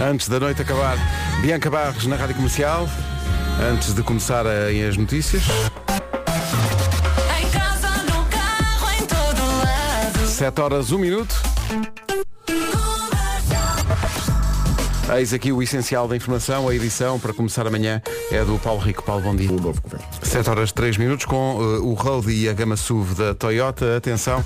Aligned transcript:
Antes 0.00 0.28
da 0.28 0.38
noite 0.38 0.60
acabar, 0.60 0.98
Bianca 1.40 1.70
Barros 1.70 2.06
na 2.06 2.16
Rádio 2.16 2.36
Comercial. 2.36 2.86
Antes 3.72 3.94
de 3.94 4.02
começarem 4.02 4.84
as 4.84 4.96
notícias. 4.96 5.42
Em 7.40 7.48
casa, 7.48 7.88
no 8.04 8.26
carro, 8.26 8.92
em 8.92 9.06
todo 9.06 9.42
lado. 9.64 10.28
7 10.28 10.60
horas, 10.60 10.92
1 10.92 10.98
minuto. 10.98 11.34
Eis 15.16 15.32
aqui 15.32 15.50
o 15.50 15.62
essencial 15.62 16.06
da 16.06 16.16
informação, 16.16 16.68
a 16.68 16.74
edição 16.74 17.18
para 17.18 17.32
começar 17.32 17.66
amanhã 17.66 18.02
é 18.30 18.44
do 18.44 18.58
Paulo 18.58 18.80
Rico. 18.80 19.02
Paulo, 19.02 19.22
bom 19.22 19.34
dia. 19.34 19.48
7 20.20 20.50
horas 20.50 20.72
3 20.72 20.98
minutos 20.98 21.24
com 21.24 21.58
eh, 21.58 21.78
o 21.78 21.94
Road 21.94 22.30
e 22.30 22.48
a 22.48 22.52
gama 22.52 22.76
SUV 22.76 23.14
da 23.14 23.34
Toyota. 23.34 23.96
Atenção. 23.96 24.44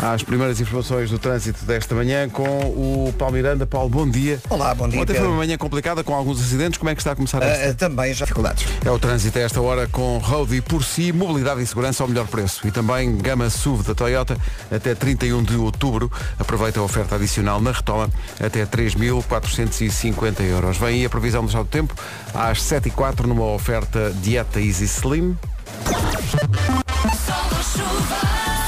Às 0.00 0.22
primeiras 0.22 0.60
informações 0.60 1.10
do 1.10 1.18
trânsito 1.18 1.64
desta 1.64 1.92
manhã 1.92 2.28
com 2.28 2.44
o 2.44 3.12
Paulo 3.18 3.34
Miranda. 3.34 3.66
Paulo, 3.66 3.88
bom 3.88 4.08
dia. 4.08 4.40
Olá, 4.48 4.72
bom 4.72 4.88
dia. 4.88 5.00
Ontem 5.00 5.14
foi 5.14 5.26
uma 5.26 5.36
manhã 5.36 5.58
complicada 5.58 6.04
com 6.04 6.14
alguns 6.14 6.40
acidentes. 6.40 6.78
Como 6.78 6.88
é 6.88 6.94
que 6.94 7.00
está 7.00 7.12
a 7.12 7.16
começar 7.16 7.42
esta? 7.42 7.66
Ah, 7.66 7.70
ah, 7.70 7.74
também 7.74 8.14
já 8.14 8.24
dificuldades. 8.24 8.64
É 8.84 8.90
o 8.90 8.98
trânsito 8.98 9.38
a 9.38 9.42
esta 9.42 9.60
hora 9.60 9.88
com 9.88 10.18
Road 10.18 10.54
e 10.54 10.60
por 10.60 10.84
si, 10.84 11.12
mobilidade 11.12 11.62
e 11.62 11.66
segurança 11.66 12.04
ao 12.04 12.08
melhor 12.08 12.28
preço. 12.28 12.66
E 12.66 12.70
também 12.70 13.16
gama 13.18 13.50
SUV 13.50 13.82
da 13.82 13.94
Toyota 13.94 14.36
até 14.70 14.94
31 14.94 15.42
de 15.42 15.56
outubro. 15.56 16.10
Aproveita 16.38 16.78
a 16.78 16.82
oferta 16.84 17.16
adicional 17.16 17.60
na 17.60 17.72
retoma 17.72 18.08
até 18.40 18.64
3.450 18.64 20.40
euros. 20.42 20.76
Vem 20.76 20.88
aí 20.88 21.04
a 21.04 21.10
previsão 21.10 21.42
do 21.42 21.48
estado 21.48 21.64
do 21.64 21.70
tempo 21.70 21.94
às 22.32 22.62
7 22.62 22.86
e 22.86 22.90
4 22.92 23.26
numa 23.26 23.46
oferta 23.46 24.12
Dieta 24.22 24.60
Easy 24.60 24.84
Slim. 24.84 25.36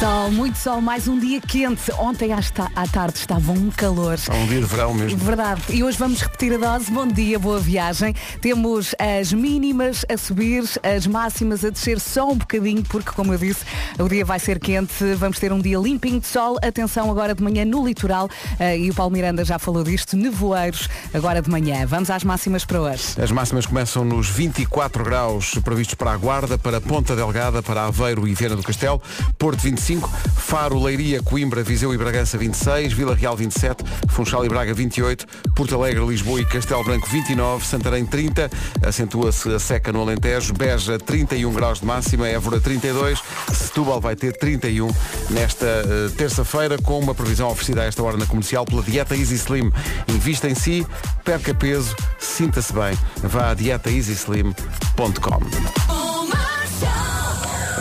Sol, 0.01 0.31
muito 0.31 0.57
sol, 0.57 0.81
mais 0.81 1.07
um 1.07 1.19
dia 1.19 1.43
quente. 1.43 1.93
Ontem 1.99 2.33
à, 2.33 2.41
tarde 2.87 3.19
estava 3.19 3.53
um 3.53 3.71
calor. 3.71 4.19
Há 4.31 4.35
um 4.35 4.47
dia 4.47 4.61
de 4.61 4.65
verão 4.65 4.95
mesmo. 4.95 5.19
Verdade. 5.19 5.61
E 5.69 5.85
hoje 5.85 5.99
vamos 5.99 6.23
repetir 6.23 6.55
a 6.55 6.57
dose. 6.57 6.91
Bom 6.91 7.07
dia, 7.07 7.38
boa 7.38 7.61
viagem. 7.61 8.15
Temos 8.41 8.95
as 8.99 9.30
mínimas 9.30 10.07
a 10.11 10.16
subir, 10.16 10.65
as 10.83 11.07
máximas 11.07 11.66
a 11.66 11.69
descer 11.69 12.01
só 12.01 12.30
um 12.30 12.37
bocadinho, 12.37 12.83
porque, 12.85 13.11
como 13.11 13.35
eu 13.35 13.39
disse, 13.39 13.63
o 13.99 14.09
dia 14.09 14.24
vai 14.24 14.39
ser 14.39 14.59
quente. 14.59 15.05
Vamos 15.19 15.39
ter 15.39 15.52
um 15.52 15.61
dia 15.61 15.77
limpinho 15.77 16.19
de 16.19 16.27
sol. 16.27 16.57
Atenção 16.63 17.11
agora 17.11 17.35
de 17.35 17.43
manhã 17.43 17.67
no 17.67 17.87
litoral. 17.87 18.27
eh, 18.59 18.79
e 18.79 18.91
o 18.91 18.95
Paulo 18.95 19.13
Miranda 19.13 19.45
já 19.45 19.59
falou 19.59 19.85
disto. 19.85 20.17
Nevoeiros 20.17 20.89
agora 21.13 21.43
de 21.43 21.51
manhã. 21.51 21.85
Vamos 21.85 22.09
às 22.09 22.24
máximas 22.24 22.65
para 22.65 22.80
hoje. 22.80 23.21
As 23.23 23.30
máximas 23.30 23.67
começam 23.67 24.02
nos 24.02 24.30
24 24.30 25.05
graus 25.05 25.59
previstos 25.63 25.95
para 25.95 26.13
a 26.13 26.17
Guarda, 26.17 26.57
para 26.57 26.80
Ponta 26.80 27.15
Delgada, 27.15 27.63
para 27.63 27.85
Aveiro 27.85 28.27
e 28.27 28.33
Viana 28.33 28.57
do 28.57 28.63
Castelo, 28.63 28.99
Porto 29.37 29.61
25, 29.61 29.90
Faro, 29.99 30.83
Leiria, 30.83 31.23
Coimbra, 31.23 31.63
Viseu 31.63 31.93
e 31.95 31.99
Bragança 31.99 32.38
26, 32.38 32.93
Vila 32.93 33.15
Real 33.15 33.37
27, 33.37 33.85
Funchal 34.09 34.45
e 34.45 34.49
Braga 34.49 34.74
28, 34.74 35.27
Porto 35.55 35.74
Alegre, 35.74 36.05
Lisboa 36.05 36.41
e 36.41 36.45
Castelo 36.45 36.85
Branco 36.85 37.09
29, 37.09 37.66
Santarém 37.66 38.05
30, 38.05 38.51
acentua-se 38.87 39.52
a 39.52 39.59
seca 39.59 39.93
no 39.93 40.01
Alentejo, 40.01 40.52
Beja 40.52 40.99
31 40.99 41.52
graus 41.52 41.80
de 41.80 41.87
máxima, 41.87 42.29
Évora 42.29 42.61
32, 42.61 43.21
Setúbal 43.52 44.01
vai 44.01 44.15
ter 44.15 44.37
31 44.37 44.88
nesta 45.30 45.66
eh, 45.66 46.11
terça-feira 46.16 46.79
com 46.79 46.99
uma 46.99 47.15
previsão 47.15 47.49
oferecida 47.49 47.83
a 47.83 47.85
esta 47.85 48.02
hora 48.02 48.16
na 48.16 48.27
comercial 48.27 48.65
pela 48.65 48.83
Dieta 48.83 49.16
Easy 49.16 49.37
Slim. 49.37 49.73
Invista 50.09 50.49
em 50.49 50.55
si, 50.55 50.87
perca 51.24 51.55
peso, 51.55 51.95
sinta-se 52.18 52.73
bem. 52.73 52.96
Vá 53.23 53.51
a 53.51 53.55
dietaeasyslim.com. 53.55 55.90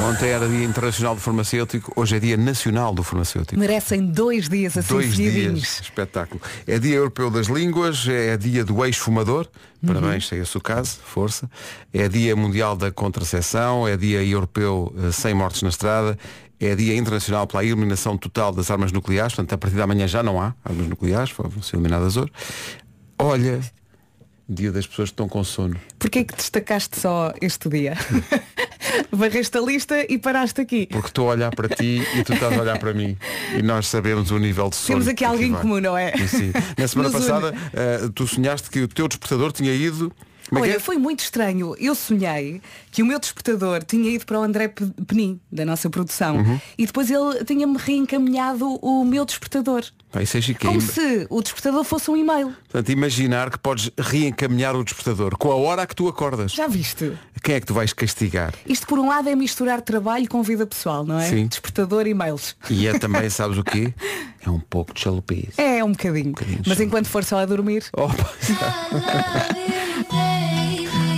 Ontem 0.08 0.30
era 0.30 0.47
Dia 0.47 0.64
Internacional 0.64 1.14
do 1.14 1.19
Farmacêutico, 1.19 1.92
hoje 1.94 2.16
é 2.16 2.19
Dia 2.19 2.38
Nacional 2.38 2.94
do 2.94 3.03
Farmacêutico. 3.03 3.59
Merecem 3.59 4.05
dois 4.05 4.47
dias 4.47 4.78
assim 4.78 4.94
Dois 4.94 5.08
seguidinhos. 5.14 5.59
dias, 5.59 5.81
espetáculo. 5.81 6.42
É 6.66 6.80
Dia 6.80 6.95
Europeu 6.95 7.30
das 7.30 7.47
Línguas, 7.47 8.08
é 8.08 8.38
Dia 8.38 8.64
do 8.64 8.83
Ex-Fumador, 8.86 9.47
parabéns, 9.86 10.27
se 10.27 10.36
é 10.36 10.38
esse 10.39 10.58
o 10.58 10.61
caso, 10.61 11.00
força. 11.03 11.50
É 11.94 12.08
Dia 12.08 12.33
Mundial 12.33 12.77
da 12.77 12.92
Contracepção, 12.92 13.86
é 13.88 13.98
Dia 13.98 14.23
Europeu 14.23 14.93
eh, 14.98 15.11
Sem 15.11 15.33
Mortes 15.33 15.61
na 15.64 15.70
Estrada, 15.70 16.17
é 16.61 16.76
Dia 16.76 16.95
Internacional 16.95 17.45
pela 17.45 17.64
Eliminação 17.64 18.17
Total 18.17 18.54
das 18.54 18.71
Armas 18.71 18.93
Nucleares, 18.93 19.33
portanto, 19.33 19.54
a 19.54 19.58
partir 19.58 19.76
da 19.76 19.86
manhã 19.86 20.08
já 20.08 20.23
não 20.23 20.42
há 20.42 20.55
armas 20.64 20.88
nucleares, 20.88 21.32
vão 21.38 21.61
ser 21.61 21.76
eliminadas 21.76 22.15
hoje. 22.15 22.32
Olha, 23.17 23.59
Dia 24.52 24.71
das 24.71 24.88
pessoas 24.88 25.09
que 25.09 25.14
estão 25.14 25.30
com 25.30 25.43
sono. 25.43 25.76
Porquê 25.99 26.23
que 26.23 26.36
destacaste 26.36 26.99
só 26.99 27.32
este 27.39 27.70
dia? 27.70 27.95
Varreste 29.11 29.58
a 29.58 29.61
lista 29.61 30.05
e 30.11 30.17
paraste 30.17 30.61
aqui. 30.61 30.88
Porque 30.88 31.08
estou 31.08 31.30
a 31.30 31.33
olhar 31.33 31.54
para 31.55 31.70
ti 31.70 32.04
e 32.16 32.23
tu 32.23 32.33
estás 32.33 32.58
a 32.58 32.61
olhar 32.61 32.80
para 32.80 32.94
mim. 32.94 33.17
E 33.58 33.61
nós 33.61 33.88
sabemos 33.88 34.32
o 34.32 34.38
nível 34.38 34.70
de 34.70 34.76
sono. 34.76 35.00
Temos 35.00 35.08
aqui 35.08 35.26
alguém 35.26 35.52
comum, 35.54 35.80
não 35.80 35.98
é? 35.98 36.16
Sim, 36.17 36.27
sim. 36.27 36.52
Na 36.77 36.88
semana 36.88 37.10
Nos 37.10 37.20
passada, 37.20 37.54
eh, 37.73 38.10
tu 38.14 38.27
sonhaste 38.27 38.70
que 38.70 38.82
o 38.82 38.88
teu 38.88 39.08
despertador 39.08 39.52
tinha 39.52 39.73
ido. 39.73 40.11
Como 40.49 40.60
é 40.60 40.67
Olha, 40.67 40.76
é? 40.77 40.80
foi 40.80 40.98
muito 40.98 41.20
estranho. 41.21 41.76
Eu 41.80 41.93
sonhei 41.95 42.61
que 42.92 43.02
o 43.04 43.05
meu 43.05 43.20
despertador 43.20 43.83
tinha 43.83 44.10
ido 44.10 44.26
para 44.26 44.39
o 44.39 44.43
André 44.43 44.67
Pe- 44.67 44.86
Penin, 45.08 45.39
da 45.52 45.64
nossa 45.64 45.89
produção, 45.89 46.37
Uhum. 46.37 46.60
e 46.77 46.86
depois 46.86 47.10
ele 47.11 47.43
tinha-me 47.45 47.77
reencaminhado 47.77 48.65
o 48.82 49.05
meu 49.05 49.23
despertador. 49.26 49.83
Pá, 50.11 50.23
isso 50.23 50.38
é. 50.38 50.42
Como 50.59 50.82
se 50.82 51.27
o 51.30 51.39
despertador 51.42 51.83
fosse 51.83 52.09
um 52.09 52.17
e-mail. 52.17 52.48
Portanto, 52.67 52.89
imaginar 52.89 53.52
que 53.52 53.59
podes 53.59 53.92
reencaminhar 53.98 54.76
o 54.76 54.83
despertador 54.83 55.38
com 55.38 55.52
a 55.52 55.55
hora 55.55 55.83
a 55.83 55.88
que 55.88 55.95
tu 55.95 56.08
acordas. 56.08 56.52
Já 56.54 56.65
viste? 56.67 57.14
Quem 57.43 57.55
é 57.55 57.59
que 57.59 57.67
tu 57.67 57.73
vais 57.76 57.93
castigar? 57.93 58.54
Isto 58.65 58.88
por 58.88 58.98
um 58.98 59.08
lado 59.08 59.30
é 59.30 59.36
misturar 59.36 59.82
trabalho 59.82 60.27
com 60.27 60.42
vida 60.42 60.65
pessoal, 60.65 61.05
não 61.05 61.20
é? 61.20 61.30
Sim. 61.30 61.45
Despertador 61.45 62.08
e 62.08 62.09
e-mails. 62.09 62.55
E 62.71 62.88
é 62.88 62.98
também, 62.98 63.30
sabes 63.30 63.58
o 63.59 63.64
quê? 63.64 63.93
É 64.43 64.49
um 64.49 64.59
pouco 64.59 64.93
de 64.95 65.02
chalupice. 65.02 65.52
É 65.61 65.83
um 65.83 65.92
bocadinho. 65.92 66.33
Mas 66.65 66.77
sim. 66.80 66.86
enquanto 66.86 67.05
for 67.08 67.23
só 67.23 67.38
a 67.39 67.45
dormir, 67.45 67.83
Opa. 67.93 68.15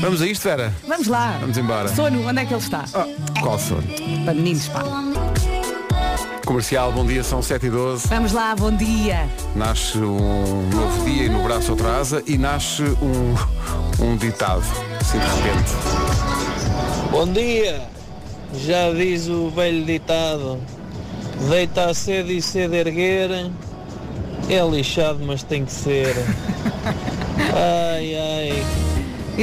Vamos 0.02 0.22
a 0.22 0.26
isto, 0.28 0.44
Vera? 0.44 0.74
vamos 0.88 1.08
lá. 1.08 1.38
Vamos 1.40 1.58
embora. 1.58 1.88
Sono, 1.90 2.28
onde 2.28 2.42
é 2.42 2.46
que 2.46 2.54
ele 2.54 2.62
está? 2.62 2.86
Qual 3.40 3.60
sono? 3.60 3.84
Para 4.26 4.34
meninos, 4.34 4.68
pá. 4.68 4.82
Comercial, 6.44 6.92
bom 6.92 7.06
dia, 7.06 7.24
são 7.24 7.42
7 7.42 7.68
e 7.68 7.70
12 7.70 8.08
Vamos 8.08 8.32
lá, 8.34 8.56
bom 8.56 8.72
dia. 8.76 9.30
Nasce 9.56 10.00
um 10.00 10.68
novo 10.70 11.06
dia 11.06 11.26
e 11.26 11.30
no 11.30 11.44
braço 11.44 11.72
outra 11.72 11.98
asa 12.00 12.24
e 12.26 12.36
nasce 12.38 12.82
um, 12.82 13.36
um 14.04 14.18
ditado. 14.18 14.64
De 14.64 15.18
repente. 15.18 15.72
Bom 17.12 17.32
dia! 17.32 17.82
Já 18.56 18.92
diz 18.92 19.28
o 19.30 19.50
velho 19.50 19.86
ditado, 19.86 20.60
deita 21.50 21.86
a 21.86 21.94
sede 21.94 22.36
e 22.38 22.42
sede 22.42 22.76
erguer, 22.76 23.50
é 24.50 24.70
lixado 24.70 25.20
mas 25.26 25.44
tem 25.44 25.64
que 25.64 25.72
ser. 25.72 26.14
Ai 27.54 28.16
ai, 28.16 28.64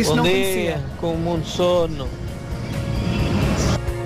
Isto 0.01 0.11
bom 0.11 0.17
não 0.17 0.23
dia, 0.25 0.33
conhecia. 0.33 0.85
com 1.01 1.15
muito 1.17 1.49
sono. 1.49 2.09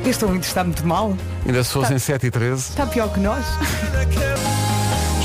Este 0.06 0.25
ouvinte 0.25 0.47
está 0.47 0.64
muito 0.64 0.86
mal. 0.86 1.16
Ainda 1.47 1.62
se 1.62 1.70
fossem 1.72 1.98
7 1.98 2.26
e 2.26 2.30
13 2.30 2.70
Está 2.70 2.86
pior 2.86 3.12
que 3.12 3.20
nós. 3.20 3.44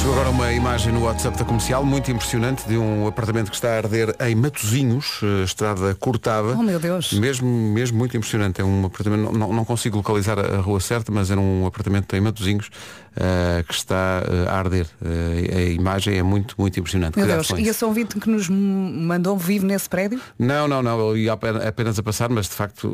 Chegou 0.08 0.22
agora 0.22 0.34
uma 0.34 0.54
imagem 0.54 0.94
no 0.94 1.04
WhatsApp 1.04 1.38
da 1.38 1.44
comercial 1.44 1.84
muito 1.84 2.10
impressionante 2.10 2.66
de 2.66 2.78
um 2.78 3.06
apartamento 3.08 3.50
que 3.50 3.56
está 3.56 3.74
a 3.74 3.78
arder 3.78 4.16
em 4.22 4.36
Matozinhos, 4.36 5.20
eh, 5.22 5.44
estrada 5.44 5.94
cortada. 5.96 6.56
Oh 6.58 6.64
meu 6.64 6.80
Deus. 6.80 7.12
Mesmo, 7.12 7.46
mesmo 7.50 7.98
muito 7.98 8.16
impressionante. 8.16 8.62
É 8.62 8.64
um 8.64 8.86
apartamento, 8.86 9.34
não- 9.38 9.52
não, 9.52 9.66
consigo 9.66 9.98
localizar 9.98 10.40
a, 10.40 10.60
rua 10.62 10.80
certa, 10.80 11.12
mas 11.12 11.30
era 11.30 11.42
um 11.42 11.66
apartamento 11.66 12.16
em 12.16 12.22
Matozinhos 12.22 12.70
eh, 13.18 13.66
que 13.68 13.74
está 13.74 14.24
eh, 14.26 14.50
a 14.50 14.58
arder. 14.58 14.88
Eh, 15.04 15.58
a 15.58 15.62
imagem 15.72 16.18
é 16.18 16.24
muito, 16.24 16.56
muito 16.58 16.80
impressionante. 16.80 17.18
Meu 17.18 17.28
Deus. 17.28 17.50
E 17.58 17.68
esse 17.68 17.84
ouvinte 17.84 18.18
que 18.18 18.30
nos 18.30 18.48
mandou 18.48 19.36
vive 19.38 19.66
nesse 19.66 19.90
prédio? 19.90 20.22
Não, 20.40 20.70
não, 20.70 20.82
não, 20.82 20.98
eu 21.00 21.18
ia 21.18 21.34
apenas 21.34 22.00
a 22.00 22.04
passar, 22.04 22.30
mas 22.30 22.46
de 22.48 22.54
facto 22.54 22.90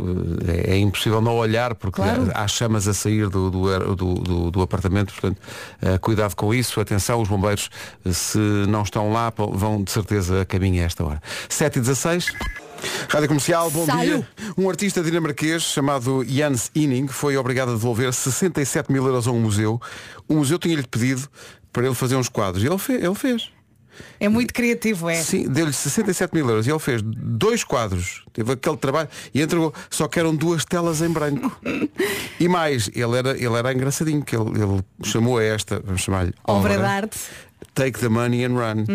eh, 0.47 0.71
é 0.73 0.77
impossível 0.79 1.21
não 1.21 1.35
olhar 1.35 1.75
porque 1.75 2.01
Claro. 2.01 2.31
há 2.33 2.47
chamas 2.47 2.87
a 2.87 2.93
sair 2.93 3.29
do, 3.29 3.51
do, 3.51 3.95
do, 3.95 4.13
do- 4.15 4.51
do 4.51 4.61
apartamento, 4.63 5.13
portanto, 5.13 5.37
eh, 5.79 5.97
cuidado 5.99 6.35
com 6.35 6.51
isso, 6.53 6.79
atenção, 6.81 7.02
os 7.15 7.27
bombeiros, 7.27 7.69
se 8.11 8.37
não 8.67 8.83
estão 8.83 9.11
lá, 9.11 9.31
vão 9.35 9.83
de 9.83 9.91
certeza 9.91 10.41
a 10.41 10.45
caminho 10.45 10.81
a 10.81 10.85
esta 10.85 11.03
hora. 11.03 11.21
7 11.49 11.77
e 11.77 11.81
16 11.81 12.25
Rádio 13.09 13.29
Comercial, 13.29 13.71
bom 13.71 13.85
Saiu. 13.85 14.17
dia. 14.17 14.27
Um 14.57 14.69
artista 14.69 15.01
dinamarquês 15.01 15.63
chamado 15.63 16.23
Jans 16.27 16.69
Inning 16.75 17.07
foi 17.07 17.37
obrigado 17.37 17.69
a 17.69 17.73
devolver 17.73 18.11
67 18.13 18.91
mil 18.91 19.05
euros 19.05 19.25
a 19.27 19.31
um 19.31 19.39
museu. 19.39 19.81
O 20.27 20.35
museu 20.35 20.59
tinha-lhe 20.59 20.83
pedido 20.83 21.27
para 21.71 21.85
ele 21.85 21.95
fazer 21.95 22.15
uns 22.17 22.27
quadros 22.27 22.61
e 22.63 22.67
ele, 22.67 22.77
fe- 22.77 22.93
ele 23.01 23.15
fez. 23.15 23.49
É 24.19 24.27
muito 24.29 24.53
criativo, 24.53 25.09
é. 25.09 25.15
Sim, 25.15 25.47
deu-lhe 25.47 25.73
67 25.73 26.33
mil 26.33 26.47
euros 26.49 26.65
e 26.67 26.69
ele 26.71 26.79
fez 26.79 27.01
dois 27.03 27.63
quadros, 27.63 28.23
teve 28.33 28.51
aquele 28.53 28.77
trabalho 28.77 29.09
e 29.33 29.41
entregou, 29.41 29.73
só 29.89 30.07
que 30.07 30.19
eram 30.19 30.35
duas 30.35 30.65
telas 30.65 31.01
em 31.01 31.09
branco. 31.09 31.55
e 32.39 32.47
mais, 32.47 32.89
ele 32.93 33.17
era, 33.17 33.31
ele 33.37 33.53
era 33.55 33.73
engraçadinho, 33.73 34.23
que 34.23 34.35
ele, 34.35 34.49
ele 34.61 34.81
chamou 35.03 35.37
a 35.37 35.43
esta, 35.43 35.81
vamos 35.83 36.01
chamar-lhe 36.01 36.33
Obra 36.47 36.77
de 36.77 36.83
arte. 36.83 37.17
Take 37.73 37.97
the 37.99 38.09
money 38.09 38.43
and 38.43 38.53
run. 38.53 38.85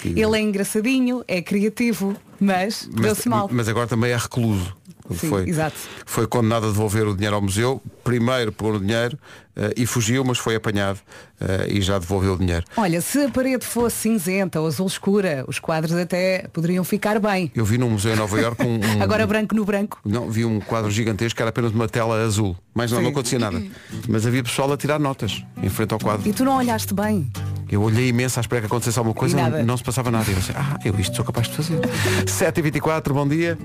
Que- 0.00 0.08
Ele 0.20 0.36
é 0.36 0.40
engraçadinho, 0.40 1.24
é 1.26 1.42
criativo, 1.42 2.14
mas 2.38 2.88
mas, 2.92 3.02
deu-se 3.02 3.28
mal. 3.28 3.48
mas 3.50 3.68
agora 3.68 3.86
também 3.88 4.12
é 4.12 4.16
recluso. 4.16 4.76
Sim, 5.14 5.28
foi, 5.28 5.48
exato. 5.48 5.76
foi 6.06 6.26
condenado 6.26 6.64
a 6.66 6.68
devolver 6.68 7.06
o 7.06 7.14
dinheiro 7.14 7.36
ao 7.36 7.42
museu. 7.42 7.80
Primeiro 8.04 8.52
pegou 8.52 8.72
no 8.74 8.80
dinheiro 8.80 9.16
eh, 9.56 9.74
e 9.76 9.86
fugiu, 9.86 10.24
mas 10.24 10.38
foi 10.38 10.56
apanhado 10.56 10.98
eh, 11.40 11.66
e 11.68 11.80
já 11.80 11.98
devolveu 11.98 12.34
o 12.34 12.38
dinheiro. 12.38 12.64
Olha, 12.76 13.00
se 13.00 13.24
a 13.24 13.28
parede 13.28 13.64
fosse 13.64 13.96
cinzenta 13.96 14.60
ou 14.60 14.66
azul 14.66 14.86
escura, 14.86 15.44
os 15.46 15.58
quadros 15.58 15.94
até 15.94 16.46
poderiam 16.52 16.82
ficar 16.84 17.18
bem. 17.20 17.50
Eu 17.54 17.64
vi 17.64 17.78
num 17.78 17.90
museu 17.90 18.12
em 18.12 18.16
Nova 18.16 18.40
Iorque 18.40 18.64
um, 18.64 18.76
um- 18.98 19.02
Agora 19.02 19.26
branco 19.26 19.54
no 19.54 19.64
branco. 19.64 20.00
Não, 20.04 20.28
vi 20.30 20.44
um 20.44 20.58
quadro 20.60 20.90
gigantesco 20.90 21.36
que 21.36 21.42
era 21.42 21.50
apenas 21.50 21.72
uma 21.72 21.88
tela 21.88 22.22
azul. 22.24 22.56
Mas 22.74 22.90
não, 22.90 22.98
Sim. 22.98 23.04
não 23.04 23.10
acontecia 23.10 23.38
nada. 23.38 23.62
Mas 24.08 24.26
havia 24.26 24.42
pessoal 24.42 24.72
a 24.72 24.76
tirar 24.76 24.98
notas 24.98 25.44
em 25.62 25.68
frente 25.68 25.92
ao 25.92 26.00
quadro. 26.00 26.28
E 26.28 26.32
tu 26.32 26.44
não 26.44 26.56
olhaste 26.56 26.92
bem. 26.94 27.30
Eu 27.70 27.82
olhei 27.82 28.08
imenso 28.08 28.38
à 28.38 28.42
espera 28.42 28.60
que 28.62 28.66
acontecesse 28.66 28.98
alguma 28.98 29.14
coisa, 29.14 29.38
E 29.38 29.50
não, 29.50 29.62
não 29.64 29.76
se 29.76 29.82
passava 29.84 30.10
nada. 30.10 30.28
E 30.28 30.34
eu 30.34 30.38
disse, 30.38 30.52
ah, 30.54 30.78
eu 30.84 30.98
isto 30.98 31.14
sou 31.16 31.24
capaz 31.24 31.48
de 31.48 31.56
fazer. 31.56 31.80
7h24, 32.26 33.12
bom 33.12 33.26
dia. 33.28 33.56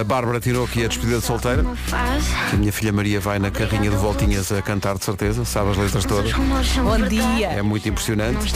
A 0.00 0.04
Bárbara 0.04 0.40
tirou 0.40 0.64
aqui 0.64 0.84
a 0.84 0.88
despedida 0.88 1.18
de 1.18 1.24
solteira. 1.24 1.64
faz. 1.86 2.24
A 2.52 2.56
minha 2.56 2.72
filha 2.72 2.92
Maria 2.92 3.20
vai 3.20 3.38
na 3.38 3.50
carrinha 3.50 3.90
de 3.90 3.96
voltinhas 3.96 4.50
a 4.50 4.60
cantar 4.60 4.96
de 4.98 5.04
certeza, 5.04 5.44
sabe 5.44 5.70
as 5.70 5.76
letras 5.76 6.04
todas. 6.04 6.32
Bom 6.32 7.08
dia. 7.08 7.48
É 7.48 7.62
muito 7.62 7.88
impressionante. 7.88 8.52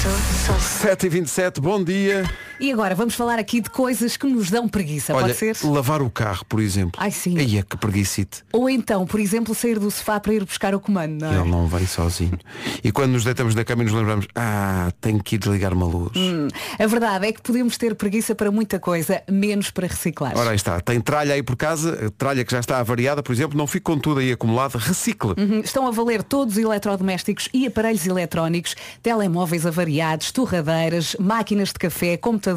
7h27, 0.59 1.61
bom 1.61 1.83
dia. 1.83 2.29
E 2.63 2.71
agora 2.71 2.95
vamos 2.95 3.17
falar 3.17 3.41
aqui 3.41 3.61
de 3.61 3.69
coisas 3.69 4.17
que 4.17 4.25
nos 4.25 4.49
dão 4.49 4.69
preguiça, 4.69 5.13
Olha, 5.13 5.27
pode 5.27 5.37
ser? 5.37 5.57
lavar 5.65 6.01
o 6.01 6.09
carro, 6.09 6.45
por 6.49 6.61
exemplo. 6.61 6.93
Ai, 6.97 7.11
sim. 7.11 7.37
Aí 7.37 7.59
é 7.59 7.63
que 7.63 7.77
preguicite. 7.77 8.45
Ou 8.53 8.71
então, 8.71 9.05
por 9.05 9.19
exemplo, 9.19 9.53
sair 9.53 9.81
do 9.81 9.91
sofá 9.91 10.21
para 10.21 10.33
ir 10.33 10.45
buscar 10.45 10.73
o 10.73 10.79
comando, 10.79 11.23
não 11.23 11.33
é? 11.33 11.41
Ele 11.41 11.51
não 11.51 11.67
vem 11.67 11.85
sozinho. 11.89 12.39
E 12.85 12.93
quando 12.93 13.11
nos 13.15 13.25
deitamos 13.25 13.57
na 13.57 13.65
cama 13.65 13.83
e 13.83 13.87
nos 13.87 13.95
lembramos, 13.95 14.29
ah, 14.37 14.93
tenho 15.01 15.21
que 15.21 15.35
ir 15.35 15.39
desligar 15.39 15.73
uma 15.75 15.87
luz. 15.87 16.13
Hum, 16.15 16.47
A 16.79 16.87
verdade 16.87 17.27
é 17.27 17.33
que 17.33 17.43
podemos 17.43 17.77
ter 17.77 17.97
preguiça 17.97 18.33
para 18.33 18.49
muita 18.53 18.79
coisa, 18.79 19.21
menos 19.29 19.73
para 19.73 19.89
reciclar. 19.89 20.39
Ora 20.39 20.51
aí 20.51 20.57
está, 20.57 20.81
tem 20.81 21.01
tralha 21.01 21.35
aí 21.35 21.43
por 21.43 21.57
casa, 21.57 22.13
tralha 22.17 22.45
que 22.45 22.53
já 22.53 22.61
está 22.61 22.79
avariada, 22.79 23.25
por 23.25 23.33
exemplo, 23.33 23.59
não 23.59 23.67
fique 23.67 23.83
com 23.83 23.99
tudo 23.99 24.21
aí 24.21 24.31
acumulado, 24.31 24.77
recicle. 24.79 25.31
Uhum, 25.37 25.59
Estão 25.65 25.85
a 25.89 25.91
valer 25.91 26.23
todos 26.23 26.57
os 26.57 26.63
eletrodomésticos 26.63 27.49
e 27.53 27.67
aparelhos 27.67 28.07
eletrónicos, 28.07 28.77
telemóveis 29.03 29.67
avariados, 29.67 30.31
torradeiras, 30.31 31.17
máquinas 31.19 31.71
de 31.71 31.75
café, 31.81 32.17
computadores. 32.17 32.52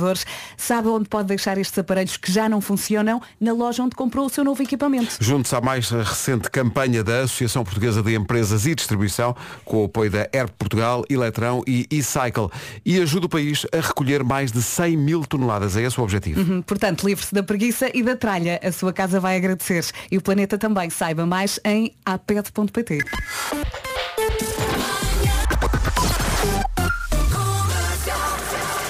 Sabe 0.57 0.88
onde 0.88 1.07
pode 1.09 1.27
deixar 1.27 1.57
estes 1.57 1.77
aparelhos 1.77 2.18
que 2.18 2.31
já 2.31 2.47
não 2.50 2.62
funcionam? 2.62 3.21
Na 3.39 3.53
loja 3.53 3.83
onde 3.83 3.95
comprou 3.95 4.25
o 4.25 4.30
seu 4.30 4.44
novo 4.44 4.62
equipamento. 4.62 5.18
Junte-se 5.19 5.56
à 5.56 5.62
mais 5.62 5.89
recente 5.89 6.50
campanha 6.50 7.03
da 7.03 7.21
Associação 7.21 7.63
Portuguesa 7.63 8.01
de 8.01 8.15
Empresas 8.15 8.65
e 8.65 8.75
Distribuição, 8.75 9.36
com 9.63 9.83
o 9.83 9.86
apoio 9.86 10.09
da 10.12 10.27
ERP 10.33 10.51
Portugal, 10.57 11.03
Eletrão 11.09 11.63
e 11.68 11.88
eCycle, 11.92 12.50
e 12.86 13.00
ajuda 13.01 13.25
o 13.25 13.30
país 13.30 13.65
a 13.74 13.77
recolher 13.81 14.24
mais 14.24 14.51
de 14.51 14.62
100 14.62 14.97
mil 14.97 15.25
toneladas. 15.25 15.75
É 15.75 15.81
esse 15.83 16.00
o 16.00 16.03
objetivo. 16.03 16.39
Hum, 16.41 16.62
Portanto, 16.62 17.06
livre-se 17.06 17.33
da 17.33 17.44
preguiça 17.44 17.89
e 17.94 18.01
da 18.03 18.15
tralha. 18.15 18.59
A 18.63 18.71
sua 18.71 18.91
casa 18.94 19.19
vai 19.19 19.38
agradecer. 19.38 19.86
E 20.12 20.18
o 20.18 20.21
planeta 20.21 20.57
também. 20.57 20.89
Saiba 20.89 21.25
mais 21.25 21.59
em 21.63 21.94
aped.pt. 22.06 23.00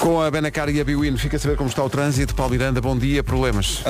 Com 0.06 0.22
a 0.22 0.30
Benacar 0.30 0.70
e 0.70 0.80
a 0.80 0.84
Biwin, 0.84 1.18
fica 1.18 1.36
a 1.36 1.40
saber 1.40 1.58
como 1.58 1.68
está 1.68 1.84
o 1.84 1.90
trânsito. 1.90 2.36
Paulo 2.36 2.52
Miranda, 2.52 2.80
bom 2.80 2.96
dia. 2.96 3.24
Problemas? 3.24 3.82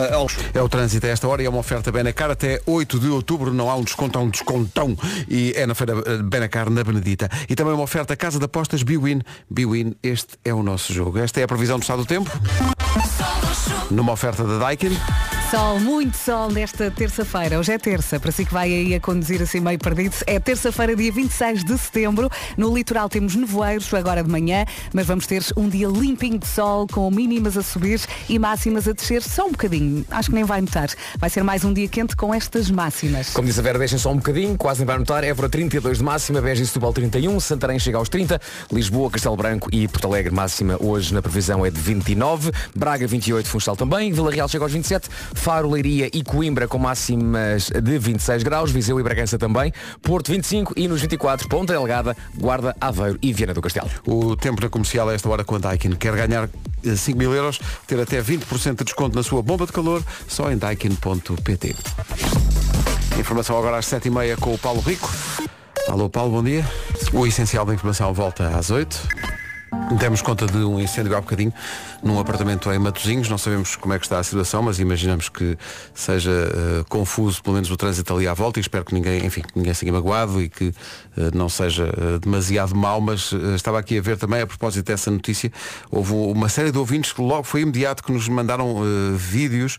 É 0.54 0.62
o 0.62 0.70
trânsito 0.70 1.06
a 1.06 1.10
esta 1.10 1.28
hora 1.28 1.44
e 1.44 1.46
é 1.46 1.50
uma 1.50 1.60
oferta 1.60 1.92
Benacar 1.92 2.32
até 2.32 2.62
8 2.66 2.98
de 3.02 3.10
outubro. 3.10 3.54
Não 3.54 3.70
há 3.70 3.76
um 3.76 3.84
desconto, 3.84 4.18
há 4.18 4.22
um 4.22 4.30
descontão. 4.30 4.98
E 5.28 5.52
é 5.58 5.66
na 5.66 5.76
feira 5.76 5.94
eh, 6.06 6.24
Benacar 6.24 6.70
na 6.70 6.86
Benedita. 6.86 7.30
E 7.50 7.54
também 7.54 7.74
uma 7.74 7.84
oferta 7.84 8.16
Casa 8.16 8.40
de 8.40 8.46
Apostas 8.46 8.82
Biwin. 8.82 9.24
Biwin, 9.50 9.94
este 10.02 10.38
é 10.46 10.54
o 10.54 10.64
nosso 10.64 10.94
jogo. 10.94 11.20
Esta 11.20 11.42
é 11.42 11.44
a 11.44 11.48
previsão 11.50 11.78
do 11.78 11.82
estado 11.82 11.98
do 11.98 12.06
tempo. 12.06 12.32
Numa 13.92 14.14
oferta 14.14 14.46
da 14.46 14.58
Daikin. 14.58 14.96
Sol, 15.52 15.80
muito 15.80 16.18
sol 16.18 16.50
nesta 16.50 16.90
terça-feira. 16.90 17.60
Hoje 17.60 17.72
é 17.72 17.78
terça, 17.78 18.20
para 18.20 18.32
si 18.32 18.44
que 18.44 18.52
vai 18.52 18.68
aí 18.74 18.96
a 18.96 19.00
conduzir 19.00 19.40
assim 19.44 19.60
meio 19.60 19.78
perdido. 19.78 20.16
É 20.26 20.40
terça-feira, 20.40 20.96
dia 20.96 21.12
26 21.12 21.64
de 21.64 21.78
setembro. 21.78 22.32
No 22.58 22.76
litoral 22.76 23.08
temos 23.08 23.36
nevoeiros 23.36 23.94
agora 23.94 24.24
de 24.24 24.30
manhã, 24.30 24.66
mas 24.92 25.06
vamos 25.06 25.28
ter 25.28 25.44
um 25.56 25.70
dia 25.70 25.88
limpinho 25.88 26.40
de 26.40 26.48
sol, 26.48 26.88
com 26.92 27.10
mínimas 27.12 27.56
a 27.58 27.62
subir 27.62 28.02
e 28.28 28.40
máximas 28.40 28.88
a 28.88 28.92
descer 28.92 29.22
só 29.22 29.46
um 29.46 29.52
bocadinho. 29.52 30.04
Acho 30.10 30.30
que 30.30 30.36
nem 30.36 30.44
vai 30.44 30.62
notar. 30.62 30.90
Vai 31.20 31.30
ser 31.30 31.44
mais 31.44 31.64
um 31.64 31.72
dia 31.72 31.88
quente 31.88 32.16
com 32.16 32.34
estas 32.34 32.72
máximas. 32.72 33.30
Como 33.30 33.48
disse 33.48 33.60
a 33.60 33.64
Vera, 33.64 33.78
deixem 33.78 34.00
só 34.00 34.12
um 34.12 34.18
bocadinho, 34.18 34.58
quase 34.58 34.80
nem 34.80 34.88
vai 34.88 34.98
notar. 34.98 35.24
Évora 35.24 35.48
32 35.48 36.00
de 36.00 36.04
máxima, 36.04 36.42
Beja 36.42 36.64
e 36.64 36.66
Setúbal 36.66 36.92
31, 36.92 37.40
Santarém 37.40 37.78
chega 37.78 38.00
aos 38.00 38.10
30, 38.10 38.42
Lisboa, 38.72 39.12
Castelo 39.12 39.38
Branco 39.38 39.70
e 39.72 39.88
Porto 39.88 40.08
Alegre 40.08 40.34
máxima 40.34 40.76
hoje 40.80 41.14
na 41.14 41.22
previsão 41.22 41.64
é 41.64 41.70
de 41.70 41.80
29, 41.80 42.52
Braga 42.76 43.06
28, 43.06 43.48
Funchal 43.48 43.76
também, 43.76 44.12
Vila 44.12 44.32
Real 44.32 44.50
chega 44.50 44.66
aos 44.66 44.74
27, 44.74 45.08
Faro, 45.36 45.70
Leiria 45.70 46.10
e 46.12 46.24
Coimbra 46.24 46.68
com 46.68 46.78
máximas 46.78 47.70
de 47.70 48.00
26 48.00 48.44
graus, 48.44 48.72
Viseu 48.72 49.00
e 49.00 49.04
Bragança 49.04 49.38
também, 49.38 49.72
Porto 50.02 50.32
25 50.32 50.74
e 50.76 50.88
nos 50.88 51.02
24, 51.02 51.48
Ponta 51.48 51.74
Delgada, 51.74 52.16
Guarda, 52.38 52.76
Aveiro 52.82 53.20
e 53.22 53.32
Viana 53.32 53.54
do 53.54 53.62
Castelo. 53.62 53.90
O 54.08 54.36
tempo 54.36 54.62
na 54.62 54.70
comercial 54.70 55.10
a 55.10 55.14
esta 55.14 55.30
hora 55.30 55.44
com 55.44 55.56
a 55.56 55.60
Daikin. 55.60 55.92
Quer 55.92 56.16
ganhar 56.16 56.50
eh, 56.84 56.96
5 56.96 57.18
mil 57.18 57.34
euros, 57.34 57.60
ter 57.86 58.00
até 58.00 58.22
20% 58.22 58.78
de 58.78 58.84
desconto 58.86 59.16
na 59.16 59.24
sua 59.24 59.42
bomba 59.42 59.66
de 59.66 59.72
calor, 59.72 60.04
só 60.28 60.52
em 60.52 60.58
daikin.pt. 60.58 61.76
Informação 63.20 63.58
agora 63.58 63.78
às 63.78 63.86
7h30 63.86 64.38
com 64.38 64.54
o 64.54 64.58
Paulo 64.58 64.82
Rico. 64.82 65.12
Alô 65.88 66.10
Paulo, 66.10 66.32
bom 66.32 66.44
dia. 66.44 66.66
O 67.14 67.28
essencial 67.28 67.66
da 67.66 67.74
informação 67.74 68.14
volta 68.14 68.48
às 68.58 68.72
8 68.72 69.45
Demos 70.00 70.22
conta 70.22 70.46
de 70.46 70.58
um 70.58 70.80
incêndio 70.80 71.16
há 71.16 71.22
bocadinho 71.22 71.54
num 72.04 72.20
apartamento 72.20 72.72
em 72.72 72.78
Matosinhos. 72.78 73.30
Não 73.30 73.38
sabemos 73.38 73.76
como 73.76 73.94
é 73.94 74.00
que 74.00 74.06
está 74.06 74.20
a 74.20 74.24
situação, 74.24 74.62
mas 74.62 74.80
imaginamos 74.80 75.30
que 75.30 75.58
seja 75.94 76.32
eh, 76.32 76.84
confuso, 76.90 77.42
pelo 77.42 77.54
menos 77.56 77.70
o 77.72 77.78
trânsito 77.78 78.14
ali 78.14 78.28
à 78.28 78.34
volta, 78.34 78.60
e 78.60 78.62
espero 78.62 78.84
que 78.84 78.94
ninguém, 78.94 79.26
enfim, 79.26 79.42
que 79.42 79.56
ninguém 79.56 79.74
seja 79.74 79.92
magoado 79.92 80.42
e 80.42 80.50
que 80.50 80.74
eh, 81.18 81.32
não 81.34 81.48
seja 81.50 81.86
eh, 81.86 82.20
demasiado 82.20 82.76
mau, 82.76 83.00
mas 83.00 83.32
estava 83.56 83.80
aqui 83.80 83.98
a 83.98 84.02
ver 84.02 84.18
também, 84.18 84.42
a 84.42 84.48
propósito 84.48 84.86
dessa 84.86 85.10
notícia, 85.10 85.52
houve 85.90 86.14
uma 86.14 86.50
série 86.50 86.72
de 86.72 86.78
ouvintes 86.78 87.14
que 87.14 87.22
logo 87.22 87.44
foi 87.44 87.62
imediato 87.62 88.04
que 88.04 88.12
nos 88.12 88.28
mandaram 88.28 88.82
vídeos 89.16 89.78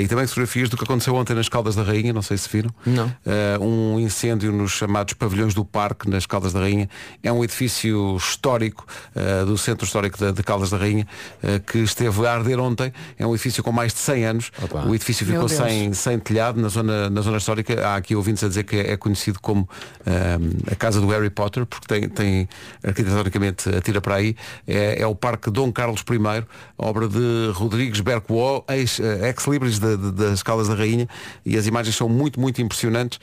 e 0.00 0.08
também 0.08 0.26
fotografias 0.26 0.68
do 0.68 0.76
que 0.76 0.84
aconteceu 0.84 1.14
ontem 1.14 1.34
nas 1.34 1.48
Caldas 1.48 1.74
da 1.74 1.82
Rainha, 1.82 2.12
não 2.12 2.22
sei 2.22 2.38
se 2.38 2.48
viram. 2.48 2.70
Não. 2.86 3.12
Um 3.60 4.00
incêndio 4.00 4.50
nos 4.50 4.72
chamados 4.72 5.12
pavilhões 5.14 5.52
do 5.54 5.64
parque, 5.64 6.08
nas 6.08 6.24
Caldas 6.24 6.52
da 6.52 6.60
Rainha. 6.60 6.88
É 7.22 7.30
um 7.30 7.44
edifício 7.44 8.16
histórico 8.16 8.86
eh, 9.24 9.44
do 9.44 9.56
Centro 9.56 9.86
Histórico 9.86 10.18
de, 10.18 10.32
de 10.32 10.42
Caldas 10.42 10.70
da 10.70 10.76
Rainha 10.76 11.06
eh, 11.42 11.58
que 11.58 11.78
esteve 11.78 12.26
a 12.26 12.32
arder 12.34 12.58
ontem. 12.60 12.92
É 13.18 13.26
um 13.26 13.30
edifício 13.34 13.62
com 13.62 13.72
mais 13.72 13.92
de 13.92 13.98
100 14.00 14.24
anos. 14.24 14.50
Opa. 14.62 14.84
O 14.86 14.94
edifício 14.94 15.24
ficou 15.26 15.48
sem, 15.48 15.92
sem 15.94 16.18
telhado 16.18 16.60
na 16.60 16.68
zona, 16.68 17.08
na 17.10 17.20
zona 17.20 17.38
histórica. 17.38 17.86
Há 17.86 17.96
aqui 17.96 18.14
ouvintes 18.14 18.44
a 18.44 18.48
dizer 18.48 18.64
que 18.64 18.76
é 18.76 18.96
conhecido 18.96 19.40
como 19.40 19.68
eh, 20.06 20.38
a 20.70 20.74
casa 20.74 21.00
do 21.00 21.08
Harry 21.08 21.30
Potter, 21.30 21.64
porque 21.66 21.86
tem, 21.86 22.08
tem 22.08 22.48
arquitetonicamente 22.82 23.68
atira 23.70 24.00
para 24.00 24.16
aí. 24.16 24.36
É, 24.66 25.00
é 25.02 25.06
o 25.06 25.14
Parque 25.14 25.50
Dom 25.50 25.72
Carlos 25.72 26.02
I, 26.08 26.44
obra 26.78 27.08
de 27.08 27.50
Rodrigues 27.54 28.00
Bercoó, 28.00 28.62
ex- 28.68 29.00
ex-libris 29.00 29.78
de- 29.78 30.12
das 30.12 30.42
Caldas 30.42 30.68
da 30.68 30.74
Rainha, 30.74 31.08
e 31.44 31.56
as 31.56 31.66
imagens 31.66 31.96
são 31.96 32.08
muito, 32.08 32.38
muito 32.40 32.60
impressionantes. 32.62 33.18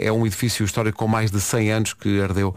É 0.00 0.10
um 0.12 0.26
edifício 0.26 0.64
histórico 0.64 0.98
com 0.98 1.08
mais 1.08 1.30
de 1.30 1.40
100 1.40 1.70
anos 1.72 1.94
que 1.94 2.20
ardeu 2.20 2.54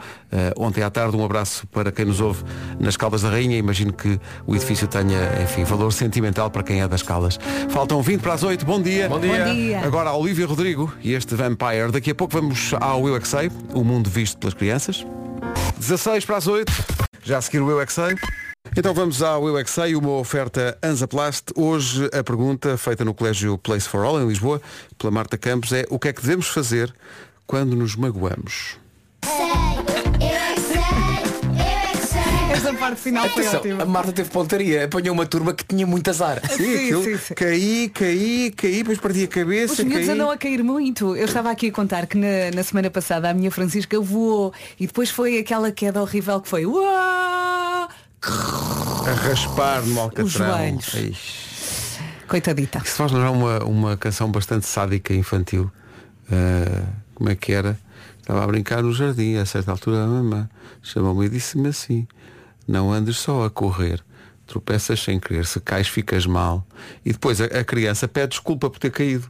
ontem 0.57 0.81
à 0.83 0.89
tarde. 0.89 1.15
Um 1.15 1.23
abraço 1.23 1.65
para 1.67 1.91
quem 1.91 2.05
nos 2.05 2.19
ouve 2.19 2.43
nas 2.79 2.97
Caldas 2.97 3.21
da 3.21 3.29
Rainha. 3.29 3.57
Imagino 3.57 3.93
que 3.93 4.19
o 4.45 4.55
edifício 4.55 4.87
tenha, 4.87 5.41
enfim, 5.43 5.63
valor 5.63 5.91
sentimental 5.91 6.49
para 6.49 6.63
quem 6.63 6.81
é 6.81 6.87
das 6.87 7.03
Caldas. 7.03 7.39
Faltam 7.69 8.01
20 8.01 8.21
para 8.21 8.33
as 8.33 8.43
8. 8.43 8.65
Bom 8.65 8.81
dia. 8.81 9.07
Bom 9.09 9.19
dia. 9.19 9.45
Bom 9.45 9.53
dia. 9.53 9.79
Agora 9.81 10.09
a 10.09 10.15
Olivia 10.15 10.45
Rodrigo 10.45 10.93
e 11.01 11.13
este 11.13 11.35
Vampire. 11.35 11.91
Daqui 11.91 12.11
a 12.11 12.15
pouco 12.15 12.33
vamos 12.33 12.73
ao 12.79 13.07
Eu 13.07 13.15
é 13.15 13.19
Que 13.19 13.27
Sei, 13.27 13.51
o 13.73 13.83
mundo 13.83 14.09
visto 14.09 14.37
pelas 14.37 14.53
crianças. 14.53 15.05
16 15.77 16.25
para 16.25 16.37
as 16.37 16.47
8. 16.47 16.71
Já 17.23 17.37
a 17.37 17.41
seguir 17.41 17.59
o 17.59 17.69
Eu 17.69 17.81
é 17.81 17.85
Que 17.85 17.93
Sei. 17.93 18.15
Então 18.75 18.93
vamos 18.93 19.21
ao 19.21 19.47
Eu 19.47 19.57
é 19.57 19.63
Que 19.63 19.69
Sei, 19.69 19.95
uma 19.95 20.11
oferta 20.11 20.77
Anzaplast. 20.81 21.51
Hoje 21.55 22.09
a 22.13 22.23
pergunta 22.23 22.77
feita 22.77 23.05
no 23.05 23.13
Colégio 23.13 23.57
Place 23.57 23.87
for 23.87 24.03
All, 24.03 24.21
em 24.21 24.27
Lisboa, 24.27 24.61
pela 24.97 25.11
Marta 25.11 25.37
Campos, 25.37 25.71
é 25.71 25.85
o 25.89 25.99
que 25.99 26.07
é 26.07 26.13
que 26.13 26.21
devemos 26.21 26.47
fazer 26.47 26.93
quando 27.45 27.75
nos 27.75 27.95
magoamos? 27.95 28.77
Esta 32.53 32.73
parte 32.75 33.01
final 33.01 33.27
foi 33.29 33.45
Atenção, 33.47 33.59
a 33.59 33.61
ótima. 33.61 33.85
Marta 33.85 34.11
teve 34.11 34.29
pontaria, 34.29 34.85
apanhou 34.85 35.13
uma 35.13 35.25
turma 35.25 35.53
que 35.53 35.63
tinha 35.63 35.85
muito 35.87 36.09
azar. 36.09 36.39
Sim, 36.49 36.75
aquilo, 36.75 37.03
sim, 37.03 37.17
sim. 37.17 37.33
Caí, 37.33 37.89
caí, 37.89 38.51
caí, 38.55 38.77
depois 38.77 38.99
perdi 38.99 39.23
a 39.23 39.27
cabeça. 39.27 39.73
Os 39.73 39.79
miúdos 39.79 40.05
caí. 40.05 40.15
andam 40.15 40.29
a 40.31 40.37
cair 40.37 40.63
muito. 40.63 41.15
Eu 41.15 41.25
estava 41.25 41.49
aqui 41.51 41.67
a 41.67 41.71
contar 41.71 42.05
que 42.07 42.17
na, 42.17 42.51
na 42.53 42.63
semana 42.63 42.89
passada 42.89 43.29
a 43.29 43.33
minha 43.33 43.49
Francisca 43.51 43.99
voou 43.99 44.53
e 44.79 44.87
depois 44.87 45.09
foi 45.09 45.39
aquela 45.39 45.71
queda 45.71 46.01
horrível 46.01 46.39
que 46.41 46.47
foi 46.47 46.65
Uau! 46.65 47.89
A 48.25 49.11
raspar 49.27 49.81
no 49.85 49.99
alcatrão. 49.99 50.27
joelhos. 50.27 51.97
Coitadita. 52.27 52.81
Isso 52.85 52.95
faz 52.95 53.11
lembrar 53.11 53.31
uma, 53.31 53.59
uma 53.65 53.97
canção 53.97 54.31
bastante 54.31 54.65
sádica 54.65 55.13
infantil. 55.13 55.69
Ah, 56.31 56.83
como 57.15 57.29
é 57.29 57.35
que 57.35 57.51
era? 57.51 57.77
Estava 58.19 58.43
a 58.43 58.47
brincar 58.47 58.81
no 58.81 58.93
jardim, 58.93 59.35
a 59.35 59.45
certa 59.45 59.71
altura 59.71 60.03
a 60.03 60.07
mamã 60.07 60.49
chamou-me 60.81 61.25
e 61.25 61.29
disse-me 61.29 61.67
assim, 61.67 62.07
não 62.67 62.91
andes 62.91 63.17
só 63.17 63.45
a 63.45 63.49
correr, 63.49 64.01
tropeças 64.47 65.01
sem 65.01 65.19
querer, 65.19 65.45
se 65.45 65.59
cais 65.59 65.87
ficas 65.87 66.25
mal. 66.25 66.65
E 67.05 67.11
depois 67.11 67.39
a, 67.41 67.45
a 67.45 67.63
criança 67.63 68.07
pede 68.07 68.29
desculpa 68.29 68.69
por 68.69 68.79
ter 68.79 68.91
caído. 68.91 69.29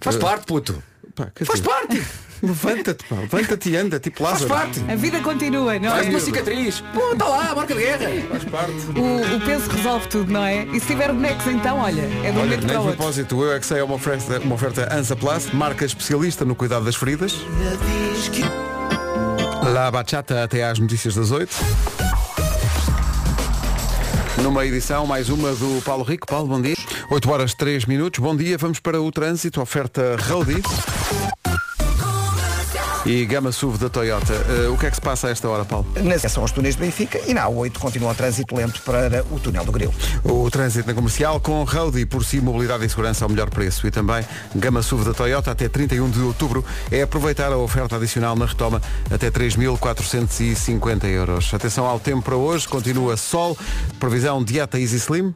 Faz 0.00 0.16
Eh, 0.16 0.18
parte, 0.18 0.46
puto. 0.46 0.82
pá, 1.14 1.28
Faz 1.44 1.60
dizer, 1.60 1.68
parte. 1.68 2.02
Levanta-te, 2.42 3.04
pá, 3.04 3.14
levanta-te 3.20 3.70
e 3.70 3.76
anda, 3.76 4.00
tipo 4.00 4.18
Faz 4.24 4.40
Lázaro. 4.40 4.48
parte. 4.52 4.80
A 4.90 4.96
vida 4.96 5.20
continua, 5.20 5.78
não 5.78 5.90
Faz 5.90 6.06
é? 6.08 6.10
uma 6.10 6.18
cicatriz. 6.18 6.82
Pô, 6.92 7.12
está 7.12 7.28
lá, 7.28 7.54
marca 7.54 7.72
de 7.72 7.80
guerra. 7.80 8.08
Faz 8.30 8.44
parte. 8.46 8.72
O, 8.98 9.36
o 9.36 9.40
peso 9.42 9.70
resolve 9.70 10.08
tudo, 10.08 10.32
não 10.32 10.42
é? 10.44 10.64
E 10.64 10.80
se 10.80 10.86
tiver 10.88 11.12
bonecos 11.12 11.46
então, 11.46 11.78
olha, 11.78 12.00
é 12.02 12.06
um 12.32 12.34
Olha, 12.34 12.34
momento 12.34 12.66
para 12.66 12.80
outro. 12.80 12.96
propósito, 12.96 13.36
o 13.36 13.44
Eu 13.44 13.52
é 13.52 13.60
que 13.60 13.66
sei 13.66 13.78
é 13.78 13.84
uma 13.84 13.94
oferta, 13.94 14.40
uma 14.40 14.56
oferta 14.56 14.92
Ansa 14.92 15.14
Plus, 15.14 15.52
marca 15.52 15.84
especialista 15.84 16.44
no 16.44 16.56
cuidado 16.56 16.84
das 16.84 16.96
feridas. 16.96 17.32
La 19.72 19.88
Bachata 19.92 20.42
até 20.42 20.64
às 20.64 20.80
notícias 20.80 21.14
das 21.14 21.30
8. 21.30 21.54
Numa 24.40 24.64
edição, 24.64 25.06
mais 25.06 25.28
uma 25.28 25.54
do 25.54 25.82
Paulo 25.82 26.02
Rico. 26.02 26.26
Paulo, 26.26 26.48
bom 26.48 26.60
dia. 26.60 26.74
8 27.10 27.30
horas 27.30 27.54
3 27.54 27.84
minutos. 27.84 28.18
Bom 28.18 28.34
dia, 28.34 28.56
vamos 28.56 28.80
para 28.80 29.00
o 29.00 29.10
trânsito. 29.12 29.60
Oferta 29.60 30.16
Roadie. 30.28 30.62
E 33.04 33.24
Gama 33.26 33.50
SUV 33.50 33.78
da 33.78 33.88
Toyota. 33.88 34.32
Eh, 34.32 34.68
o 34.68 34.78
que 34.78 34.86
é 34.86 34.90
que 34.90 34.94
se 34.94 35.00
passa 35.00 35.26
a 35.26 35.30
esta 35.30 35.48
hora, 35.48 35.64
Paulo? 35.64 35.86
Na 35.96 36.16
seção 36.18 36.42
aos 36.42 36.52
túneis 36.52 36.76
de 36.76 36.80
Benfica 36.80 37.20
e 37.26 37.34
na 37.34 37.46
A8 37.46 37.78
continua 37.78 38.12
o 38.12 38.14
trânsito 38.14 38.54
lento 38.54 38.80
para 38.82 39.24
o 39.30 39.40
túnel 39.40 39.64
do 39.64 39.72
Grilo. 39.72 39.92
O 40.22 40.48
trânsito 40.48 40.86
na 40.86 40.94
comercial 40.94 41.40
com 41.40 41.64
Roadie 41.64 42.06
por 42.06 42.24
si, 42.24 42.40
mobilidade 42.40 42.84
e 42.84 42.88
segurança 42.88 43.24
ao 43.24 43.28
melhor 43.28 43.50
preço. 43.50 43.86
E 43.88 43.90
também 43.90 44.24
Gama 44.54 44.82
SUV 44.82 45.04
da 45.04 45.14
Toyota 45.14 45.50
até 45.50 45.68
31 45.68 46.10
de 46.10 46.20
outubro 46.20 46.64
é 46.92 47.02
aproveitar 47.02 47.52
a 47.52 47.56
oferta 47.56 47.96
adicional 47.96 48.36
na 48.36 48.46
retoma 48.46 48.80
até 49.10 49.30
3.450 49.30 51.04
euros. 51.06 51.52
Atenção 51.52 51.86
ao 51.86 51.98
tempo 51.98 52.22
para 52.22 52.36
hoje, 52.36 52.68
continua 52.68 53.16
sol, 53.16 53.58
previsão 53.98 54.44
dieta 54.44 54.78
Easy 54.78 54.96
Slim. 54.96 55.34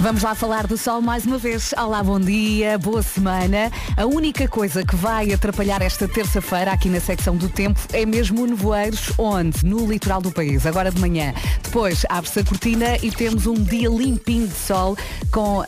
Vamos 0.00 0.22
lá 0.22 0.32
falar 0.32 0.64
do 0.68 0.78
sol 0.78 1.02
mais 1.02 1.26
uma 1.26 1.38
vez. 1.38 1.74
Olá, 1.76 2.04
bom 2.04 2.20
dia, 2.20 2.78
boa 2.78 3.02
semana. 3.02 3.68
A 3.96 4.06
única 4.06 4.46
coisa 4.46 4.86
que 4.86 4.94
vai 4.94 5.32
atrapalhar 5.32 5.82
esta 5.82 6.06
terça-feira 6.06 6.70
aqui 6.70 6.88
na 6.88 7.00
secção 7.00 7.34
do 7.36 7.48
tempo 7.48 7.80
é 7.92 8.06
mesmo 8.06 8.44
o 8.44 8.46
nevoeiros, 8.46 9.12
onde? 9.18 9.66
No 9.66 9.90
litoral 9.90 10.20
do 10.20 10.30
país, 10.30 10.64
agora 10.66 10.92
de 10.92 11.00
manhã. 11.00 11.34
Depois 11.64 12.06
abre-se 12.08 12.38
a 12.38 12.44
cortina 12.44 12.96
e 13.02 13.10
temos 13.10 13.46
um 13.46 13.54
dia 13.54 13.88
limpinho 13.88 14.46
de 14.46 14.54
sol, 14.54 14.96
com 15.32 15.64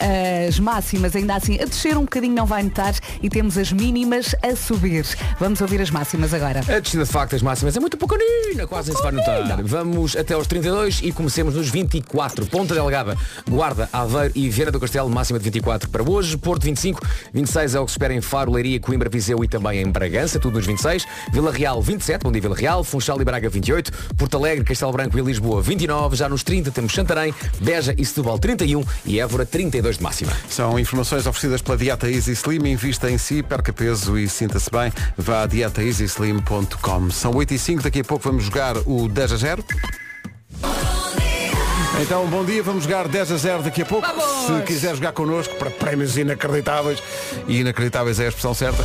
as 0.48 0.60
máximas 0.60 1.16
ainda 1.16 1.34
assim 1.34 1.60
a 1.60 1.64
descer 1.64 1.96
um 1.96 2.02
bocadinho, 2.02 2.34
não 2.34 2.46
vai 2.46 2.62
notar, 2.62 2.94
e 3.20 3.28
temos 3.28 3.58
as 3.58 3.72
mínimas 3.72 4.36
a 4.44 4.54
subir. 4.54 5.04
Vamos 5.40 5.60
ouvir 5.60 5.82
as 5.82 5.90
máximas 5.90 6.32
agora. 6.32 6.60
A 6.60 6.78
descida 6.78 7.04
de 7.04 7.10
facto 7.10 7.32
das 7.32 7.42
máximas 7.42 7.76
é 7.76 7.80
muito 7.80 7.96
pequenina, 7.96 8.64
quase 8.68 8.90
nem 8.90 8.96
se 8.96 9.02
vai 9.02 9.12
notar. 9.12 9.60
Vamos 9.64 10.14
até 10.14 10.34
aos 10.34 10.46
32 10.46 11.00
e 11.02 11.10
comecemos 11.10 11.56
nos 11.56 11.68
24. 11.68 12.46
Ponta 12.46 12.74
Delgada, 12.74 13.18
Guarda, 13.48 13.88
Aveiro 14.20 14.32
e 14.34 14.50
Vieira 14.50 14.70
do 14.70 14.78
Castelo, 14.78 15.08
máxima 15.08 15.38
de 15.38 15.44
24 15.44 15.88
para 15.88 16.02
hoje. 16.02 16.36
Porto 16.36 16.64
25, 16.64 17.00
26 17.32 17.74
é 17.74 17.80
o 17.80 17.84
que 17.84 17.90
se 17.90 17.94
espera 17.94 18.12
em 18.12 18.20
Faro, 18.20 18.52
Leiria, 18.52 18.78
Coimbra, 18.78 19.08
Viseu 19.08 19.42
e 19.42 19.48
também 19.48 19.80
em 19.80 19.90
Bragança, 19.90 20.38
tudo 20.38 20.54
nos 20.54 20.66
26. 20.66 21.06
Vila 21.32 21.50
Real 21.50 21.80
27, 21.80 22.22
bom 22.22 22.32
dia 22.32 22.40
Vila 22.40 22.56
Real, 22.56 22.84
Funchal 22.84 23.20
e 23.20 23.24
Braga 23.24 23.48
28, 23.48 23.92
Porto 24.16 24.36
Alegre, 24.36 24.64
Castelo 24.64 24.92
Branco 24.92 25.18
e 25.18 25.22
Lisboa 25.22 25.62
29, 25.62 26.16
já 26.16 26.28
nos 26.28 26.42
30 26.42 26.70
temos 26.70 26.92
Santarém, 26.92 27.34
Beja 27.60 27.94
e 27.96 28.04
Setúbal 28.04 28.38
31 28.38 28.84
e 29.06 29.20
Évora 29.20 29.46
32 29.46 29.96
de 29.96 30.02
máxima. 30.02 30.32
São 30.48 30.78
informações 30.78 31.26
oferecidas 31.26 31.62
pela 31.62 31.76
Dieta 31.76 32.10
Easy 32.10 32.32
Slim. 32.32 32.60
Invista 32.70 33.10
em 33.10 33.16
si, 33.16 33.42
perca 33.42 33.72
peso 33.72 34.18
e 34.18 34.28
sinta-se 34.28 34.70
bem. 34.70 34.92
Vá 35.16 35.42
a 35.42 35.46
dietaeasyslim.com. 35.46 37.10
São 37.10 37.34
8 37.34 37.54
e 37.54 37.58
5, 37.58 37.82
daqui 37.82 38.00
a 38.00 38.04
pouco 38.04 38.28
vamos 38.28 38.44
jogar 38.44 38.76
o 38.86 39.08
10 39.08 39.32
a 39.32 39.36
0. 39.36 39.64
Então, 42.00 42.26
bom 42.28 42.42
dia, 42.42 42.62
vamos 42.62 42.84
jogar 42.84 43.06
10 43.06 43.32
a 43.32 43.36
0 43.36 43.62
daqui 43.62 43.82
a 43.82 43.84
pouco. 43.84 44.08
Se 44.46 44.62
quiser 44.62 44.94
jogar 44.94 45.12
connosco 45.12 45.54
para 45.56 45.70
prémios 45.70 46.16
inacreditáveis, 46.16 47.02
e 47.46 47.60
inacreditáveis 47.60 48.18
é 48.18 48.24
a 48.24 48.28
expressão 48.28 48.54
certa, 48.54 48.82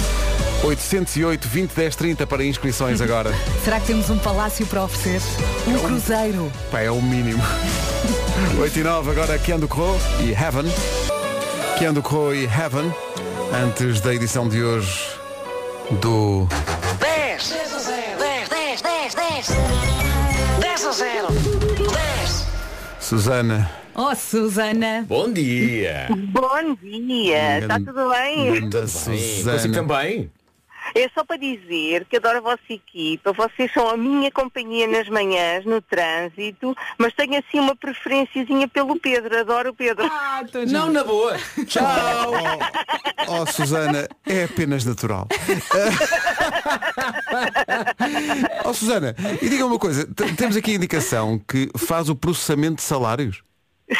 808 0.63 1.47
20 1.47 1.73
10 1.73 1.95
30 1.95 2.27
para 2.27 2.43
inscrições 2.43 2.99
agora. 2.99 3.33
Será 3.63 3.79
que 3.79 3.87
temos 3.87 4.09
um 4.09 4.17
palácio 4.17 4.65
para 4.67 4.83
oferecer? 4.83 5.21
Um 5.65 5.79
cruzeiro. 5.79 6.51
Pá, 6.69 6.81
é 6.81 6.91
o 6.91 7.01
mínimo. 7.01 7.41
8 8.59 8.79
e 8.79 8.83
9, 8.83 9.11
agora 9.11 9.39
Keando 9.39 9.67
Crow 9.67 9.97
e 10.19 10.31
Heaven. 10.31 10.65
Keando 11.79 12.03
Crow 12.03 12.35
e 12.35 12.43
Heaven, 12.43 12.93
antes 13.63 14.01
da 14.01 14.13
edição 14.13 14.49
de 14.49 14.61
hoje 14.61 15.07
do 16.01 16.47
10 16.99 17.49
10 17.49 18.49
10 18.49 18.81
10 18.81 19.15
10 19.15 19.47
10 20.59 20.85
a 20.85 20.91
0 20.91 21.27
10 21.31 21.74
Susana. 23.05 23.69
Oh, 23.93 24.15
Susana. 24.15 25.05
Bom 25.07 25.31
dia! 25.31 26.07
Bom 26.09 26.73
dia, 26.81 27.59
está 27.59 27.75
tudo 27.77 28.09
bem? 28.09 28.67
Da 28.67 28.81
Consigo 28.81 29.15
Susana. 29.15 29.73
também? 29.75 30.31
É 30.93 31.09
só 31.09 31.23
para 31.23 31.37
dizer 31.37 32.05
que 32.05 32.17
adoro 32.17 32.37
a 32.37 32.41
vossa 32.41 32.61
equipa, 32.69 33.33
vocês 33.33 33.71
são 33.73 33.89
a 33.89 33.97
minha 33.97 34.31
companhia 34.31 34.87
nas 34.87 35.09
manhãs, 35.09 35.65
no 35.65 35.81
trânsito, 35.81 36.75
mas 36.97 37.13
tenho 37.13 37.37
assim 37.39 37.59
uma 37.59 37.75
preferenciazinha 37.75 38.67
pelo 38.67 38.99
Pedro, 38.99 39.39
adoro 39.39 39.71
o 39.71 39.73
Pedro. 39.73 40.05
Ah, 40.05 40.43
Não, 40.67 40.91
na 40.91 41.03
boa! 41.03 41.35
Tchau! 41.65 42.31
Oh, 43.27 43.45
Susana, 43.51 44.07
é 44.25 44.43
apenas 44.43 44.85
natural. 44.85 45.27
oh, 48.65 48.73
Susana, 48.73 49.15
e 49.41 49.49
diga 49.49 49.65
uma 49.65 49.79
coisa, 49.79 50.07
temos 50.37 50.55
aqui 50.55 50.71
a 50.71 50.75
indicação 50.75 51.39
que 51.39 51.69
faz 51.77 52.09
o 52.09 52.15
processamento 52.15 52.75
de 52.75 52.83
salários. 52.83 53.41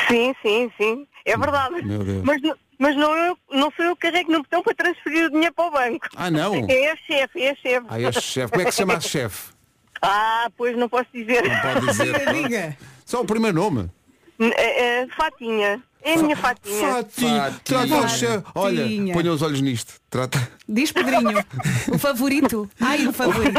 Sim, 0.08 0.34
sim, 0.42 0.72
sim, 0.77 1.08
é 1.25 1.38
verdade. 1.38 1.84
Meu 1.84 2.04
Deus. 2.04 2.24
Mas, 2.24 2.42
mas 2.77 2.96
não, 2.96 3.15
eu, 3.15 3.38
não 3.51 3.72
sou 3.75 3.86
eu 3.86 3.96
que 3.96 4.10
carrego 4.10 4.32
no 4.32 4.39
botão 4.39 4.62
para 4.63 4.75
transferir 4.75 5.25
o 5.25 5.29
dinheiro 5.29 5.53
para 5.53 5.65
o 5.65 5.72
banco. 5.72 6.08
Ah, 6.15 6.29
não? 6.29 6.55
É 6.70 6.91
a 6.91 6.96
chefe, 6.96 7.41
é 7.41 7.51
a 7.51 7.55
chefe. 7.55 7.86
Ah, 7.89 8.00
este 8.00 8.22
chefe. 8.22 8.51
Como 8.51 8.62
é 8.62 8.65
que 8.65 8.72
se 8.72 8.77
chama 8.77 8.96
a 8.96 9.01
chefe? 9.01 9.55
Ah, 10.08 10.51
pois 10.55 10.77
não 10.77 10.88
posso 10.88 11.08
dizer. 11.12 11.41
Pode 11.62 11.88
dizer. 11.88 12.13
Diga. 12.32 12.77
Só 13.05 13.22
o 13.22 13.25
primeiro 13.25 13.55
nome. 13.58 13.89
É, 14.38 15.01
é, 15.01 15.08
fatinha, 15.08 15.82
é 16.03 16.13
a 16.13 16.17
minha 16.17 16.38
fatinha. 16.38 16.94
Fatinha. 16.94 17.60
Trata 17.63 17.98
o 17.98 18.08
chefe. 18.08 18.44
Olha, 18.53 18.84
ponha 19.13 19.32
os 19.32 19.41
olhos 19.41 19.62
nisto. 19.62 19.94
Trata. 20.10 20.48
Diz 20.70 20.91
Pedrinho. 20.91 21.44
O 21.91 21.98
favorito. 21.98 22.70
Ai, 22.79 23.08
o 23.08 23.13
favorito. 23.13 23.58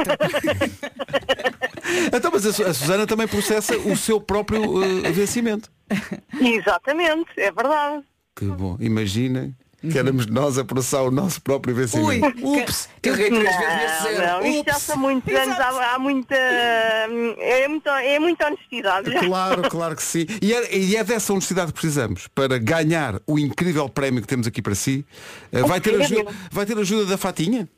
Então, 2.12 2.30
mas 2.32 2.46
a 2.46 2.68
a 2.68 2.75
Susana 2.75 3.06
também 3.06 3.26
processa 3.26 3.76
o 3.76 3.96
seu 3.96 4.20
próprio 4.20 4.82
eh, 5.04 5.11
vencimento. 5.11 5.70
Exatamente, 6.40 7.30
é 7.37 7.50
verdade. 7.50 8.04
Que 8.36 8.44
bom. 8.44 8.76
Imaginem 8.78 9.54
que 9.90 9.98
éramos 9.98 10.26
nós 10.26 10.58
a 10.58 10.64
processar 10.64 11.02
o 11.02 11.10
nosso 11.10 11.40
próprio 11.40 11.74
Ui. 11.74 11.80
vencimento. 11.80 12.46
Ups! 12.46 12.88
Carreguei 13.00 13.30
três 13.30 13.56
vezes 13.56 14.02
zero. 14.02 14.26
não, 14.26 14.46
isto 14.46 14.64
já 14.66 14.74
são 14.74 14.96
muitos 14.96 15.34
anos, 15.34 15.58
há, 15.58 15.94
há 15.94 15.98
muita. 15.98 16.34
É, 16.34 17.68
muito, 17.68 17.88
é 17.88 18.18
muita 18.18 18.46
honestidade. 18.46 19.10
Claro, 19.26 19.62
claro 19.70 19.96
que 19.96 20.02
sim. 20.02 20.26
E 20.42 20.52
é, 20.52 20.76
e 20.76 20.96
é 20.96 21.04
dessa 21.04 21.32
honestidade 21.32 21.72
que 21.72 21.80
precisamos 21.80 22.26
para 22.28 22.58
ganhar 22.58 23.20
o 23.26 23.38
incrível 23.38 23.88
prémio 23.88 24.20
que 24.20 24.28
temos 24.28 24.46
aqui 24.46 24.60
para 24.60 24.74
si. 24.74 25.04
Eh, 25.52 25.62
vai, 25.62 25.80
ter 25.80 26.00
ajuda, 26.00 26.30
vai 26.50 26.66
ter 26.66 26.78
ajuda 26.78 27.06
da 27.06 27.16
Fatinha? 27.16 27.68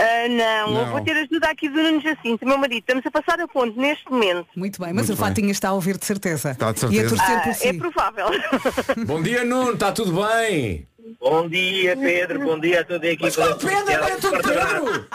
Ah, 0.00 0.28
não, 0.28 0.74
Não. 0.74 0.80
eu 0.80 0.86
vou 0.92 1.00
ter 1.02 1.12
ajuda 1.16 1.48
aqui 1.48 1.68
do 1.68 1.82
Nuno 1.82 2.00
Jacinto, 2.00 2.46
meu 2.46 2.56
marido. 2.58 2.78
Estamos 2.80 3.04
a 3.06 3.10
passar 3.10 3.40
a 3.40 3.46
ponto 3.46 3.78
neste 3.78 4.10
momento. 4.10 4.46
Muito 4.56 4.80
bem, 4.80 4.92
mas 4.92 5.08
Muito 5.08 5.18
o 5.20 5.24
Fatinha 5.24 5.50
está 5.52 5.68
a 5.68 5.72
ouvir 5.74 5.98
de 5.98 6.06
certeza. 6.06 6.52
Está 6.52 6.72
de 6.72 6.80
E 6.86 7.00
a 7.00 7.08
certeza. 7.08 7.16
torcer 7.16 7.36
Ah, 7.36 7.40
por 7.42 7.54
si. 7.54 7.68
é 7.68 7.72
provável. 7.74 8.26
Bom 9.06 9.22
dia, 9.22 9.44
Nuno, 9.44 9.72
está 9.74 9.92
tudo 9.92 10.12
bem? 10.26 10.86
Bom 11.20 11.48
dia, 11.48 11.96
Pedro. 11.96 12.40
Bom 12.40 12.58
dia 12.58 12.80
a 12.80 12.84
toda 12.84 13.06
a 13.06 13.10
equipa. 13.10 13.26
Mas 13.26 13.36
qual 13.36 13.56
Pedro? 13.58 13.94
Agora 13.94 14.12
é 14.12 14.16
tudo 14.16 14.42
Pedro! 14.42 15.06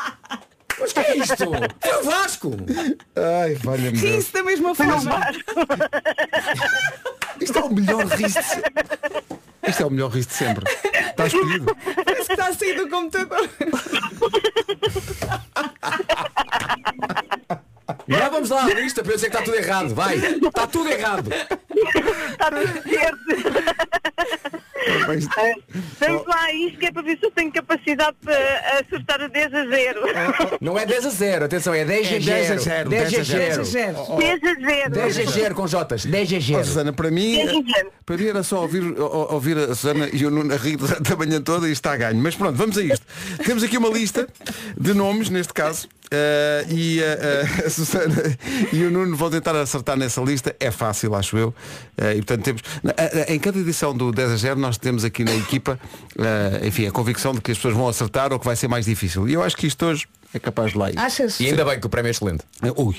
Mas 0.80 0.94
que 0.94 1.00
é 1.00 1.18
isto? 1.18 1.44
É 1.82 1.98
o 1.98 2.04
Vasco! 2.04 2.52
Ai, 3.16 3.56
valha-me 3.56 3.98
Deus. 3.98 4.32
Da 4.32 4.44
mesma 4.44 4.76
forma. 4.76 5.22
Isto 7.40 7.60
é 7.60 7.64
o 7.64 7.74
melhor 7.74 8.06
riso 8.06 8.40
de 8.40 8.46
sempre. 8.46 8.74
Isto 9.68 9.84
é 9.84 9.86
o 9.86 9.90
melhor 9.90 10.12
riso 10.12 10.28
de 10.28 10.34
sempre. 10.34 10.64
Está 11.10 11.28
escolhido. 11.28 11.76
Parece 12.06 12.28
que 12.28 12.34
está 12.34 12.48
a 12.48 12.54
sair 12.54 12.76
do 12.76 12.90
computador. 12.90 13.50
Já 18.08 18.30
vamos 18.30 18.50
lá 18.50 18.66
à 18.66 18.74
lista 18.74 19.02
para 19.04 19.14
eu 19.14 19.16
dizer 19.16 19.30
que 19.30 19.38
está 19.38 19.46
tudo 19.46 19.58
errado. 19.58 19.96
Vai! 19.96 20.18
Está 20.18 20.68
tudo 20.68 20.90
errado! 20.90 21.30
Está 21.76 22.52
tudo 22.52 22.90
certo. 22.90 23.20
Mas- 25.08 25.28
Vamos 26.00 26.28
lá 26.28 26.44
a 26.46 26.54
isto 26.54 26.78
que 26.78 26.86
é 26.86 26.92
para 26.92 27.02
ver 27.02 27.18
se 27.18 27.26
eu 27.26 27.32
tenho 27.32 27.52
capacidade 27.52 28.16
para 28.24 28.80
acertar 28.80 29.22
o 29.22 29.30
10 29.30 29.54
a 29.54 29.66
0. 29.66 30.02
Não 30.62 30.78
é 30.78 30.86
10 30.86 31.06
a 31.06 31.10
0, 31.10 31.46
atenção, 31.46 31.74
é 31.74 31.84
10 31.86 32.08
a 32.08 32.10
0. 32.12 32.24
10 32.26 32.52
a 32.52 32.58
0, 32.58 32.90
10 32.90 33.02
a 33.02 33.10
10 33.10 33.20
a 33.20 33.24
0. 33.24 33.66
0. 33.66 34.18
10 34.18 34.44
a 34.44 34.54
0. 34.54 34.90
10 34.92 35.18
a 35.20 35.32
0 35.32 35.56
com 35.56 35.68
Jotas. 35.68 36.06
10 36.06 36.34
a 36.34 36.36
Oh, 36.36 36.42
0. 36.42 36.66
Susana, 36.66 36.94
para 36.94 37.10
mim, 37.12 37.42
a 37.42 37.86
para 38.06 38.18
mim 38.18 38.28
era 38.28 38.44
só 38.44 38.62
ouvir, 38.62 38.84
ouvir 39.00 39.58
a 39.58 39.68
Susana 39.76 40.10
e 40.12 40.26
o 40.26 40.30
Nuno 40.32 40.54
a 40.54 40.58
rir 40.58 40.76
durante 40.78 41.12
a 41.12 41.16
manhã 41.16 41.42
toda 41.42 41.68
e 41.68 41.72
está 41.72 41.94
a 41.94 41.98
ganho. 41.98 42.22
Mas 42.22 42.36
pronto, 42.36 42.56
vamos 42.56 42.78
a 42.78 42.84
isto. 42.84 43.06
Temos 43.44 43.64
aqui 43.64 43.78
uma 43.78 43.90
lista 43.90 44.28
de 44.78 44.94
nomes, 44.94 45.30
neste 45.30 45.54
caso, 45.54 45.88
eh, 46.12 46.66
e 46.70 47.00
eh, 47.02 47.42
a 47.66 47.70
Susana 47.70 48.16
e 48.72 48.84
o 48.84 48.92
Nuno 48.92 49.16
vão 49.16 49.30
tentar 49.32 49.56
acertar 49.56 49.98
nessa 49.98 50.22
lista. 50.22 50.56
É 50.60 50.70
fácil, 50.72 51.16
acho 51.16 51.38
eu. 51.38 51.54
Eh, 51.98 52.14
e 52.14 52.16
portanto 52.18 52.44
temos. 52.44 52.62
eh, 52.98 53.26
eh, 53.30 53.34
Em 53.36 53.40
cada 53.40 53.58
edição 53.60 53.96
do 53.96 54.12
10 54.12 54.32
a 54.32 54.36
0 54.36 54.60
nós 54.60 54.78
temos 54.78 55.04
aqui 55.04 55.24
na 55.24 55.34
equipa, 55.36 55.80
eh, 56.20 56.68
enfim, 56.68 56.88
a 56.88 56.92
convicção 56.92 57.34
de 57.34 57.42
que 57.42 57.52
as 57.52 57.58
pessoas 57.58 57.74
vão 57.76 57.88
acertar 57.88 58.34
ou 58.34 58.40
que 58.40 58.46
vai 58.46 58.56
ser 58.56 58.68
mais 58.68 58.86
difícil. 58.86 59.28
E 59.30 59.34
eu 59.34 59.44
acho 59.44 59.56
que 59.56 59.68
isto 59.68 59.86
hoje 59.86 60.08
é 60.34 60.40
capaz 60.40 60.72
de 60.74 60.78
lá 60.78 60.92
ir. 60.92 60.98
Achas? 61.00 61.40
E 61.40 61.48
ainda 61.48 61.64
bem 61.66 61.80
que 61.80 61.86
o 61.88 61.90
prémio 61.90 62.08
é 62.10 62.12
excelente. 62.12 62.44
Ui. 62.76 62.96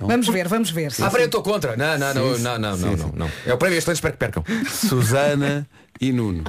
Vamos 0.00 0.26
ver, 0.28 0.48
vamos 0.48 0.70
ver. 0.70 0.92
Ah, 1.00 1.08
peraí, 1.08 1.22
eu 1.22 1.26
estou 1.26 1.40
contra. 1.42 1.76
Não, 1.76 1.96
não, 1.96 2.12
não, 2.14 2.34
Sim, 2.36 2.42
não, 2.42 2.58
não, 2.58 2.76
sim, 2.76 2.84
não, 2.84 2.96
sim. 2.96 3.02
não, 3.04 3.12
não. 3.26 3.30
É 3.46 3.54
o 3.54 3.56
prémio 3.56 3.78
excelente, 3.78 3.96
espero 3.98 4.12
que 4.14 4.18
percam. 4.18 4.44
Susana 4.68 5.66
e 6.00 6.12
Nuno. 6.12 6.42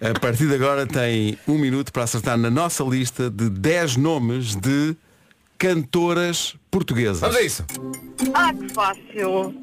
A 0.00 0.18
partir 0.18 0.48
de 0.48 0.54
agora 0.56 0.86
tem 0.86 1.38
um 1.46 1.56
minuto 1.56 1.92
para 1.92 2.02
acertar 2.02 2.36
na 2.36 2.50
nossa 2.50 2.82
lista 2.82 3.30
de 3.30 3.48
10 3.48 3.96
nomes 3.96 4.56
de 4.56 4.96
cantoras 5.56 6.56
portuguesas. 6.70 7.20
Vamos 7.20 7.36
a 7.36 7.42
isso. 7.42 7.64
Ah, 8.34 8.52
que 8.52 8.68
fácil. 8.74 9.54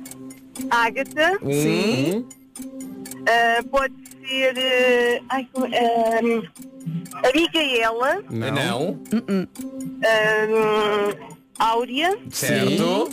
Ágata, 0.69 1.37
Um, 1.43 2.25
ah, 3.27 3.63
pode 3.71 3.93
ser. 4.27 4.53
ah, 4.57 5.35
ai, 5.35 5.47
como- 5.53 5.67
ah, 5.67 7.27
a 7.27 7.31
Micaela, 7.35 8.23
Não. 8.29 8.51
Não. 8.51 8.99
ah, 11.59 11.69
Áurea, 11.71 12.17
Certo. 12.29 13.09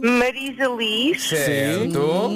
Marisa 0.00 0.66
Liz, 0.78 1.22
Certo. 1.28 2.30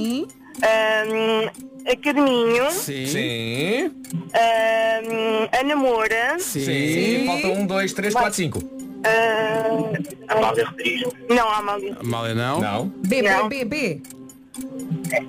ah, 0.63 1.53
a 1.91 1.97
Carminho, 1.97 2.71
Sim. 2.71 3.07
Sim. 3.07 3.91
ah, 4.35 5.59
a 5.61 5.65
Namora, 5.65 6.39
Sim. 6.39 7.25
Falta 7.27 7.47
um, 7.49 7.67
dois, 7.67 7.93
três, 7.93 8.13
quatro, 8.13 8.35
cinco. 8.35 8.59
ah, 9.05 10.35
Amália 10.37 10.65
Rodrigues. 10.67 11.09
não, 11.31 11.49
a 11.49 11.57
Amália. 11.59 11.97
Amália 12.01 12.35
não. 12.35 12.61
Não. 12.61 12.87
B, 13.07 13.23
B. 13.23 13.49
B, 13.49 13.65
B. 13.65 14.03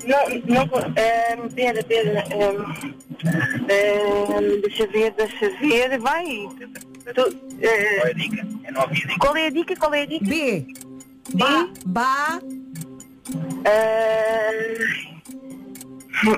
Não, 0.06 0.30
não, 0.56 0.64
ah, 0.64 1.50
pera, 1.56 1.84
pera. 1.84 2.24
ah, 2.32 2.76
ah, 3.70 4.42
deixa 4.62 4.88
ver, 4.88 5.12
deixa 5.12 5.50
ver, 5.60 6.00
vai. 6.00 6.26
Tu, 7.14 7.36
Qual 7.60 7.68
é 7.68 8.10
a 8.10 8.14
dica? 8.14 8.48
É 8.64 8.72
não 8.72 8.82
havia 8.82 8.96
dica. 8.96 9.20
qual 9.20 9.36
é 9.36 9.46
a 9.46 9.50
dica? 9.50 9.76
Qual 9.76 9.94
é 9.94 10.02
a 10.02 10.06
dica? 10.06 10.26
B. 10.26 10.66
Ba, 11.34 11.68
ba. 11.86 12.40
Hum, 16.26 16.36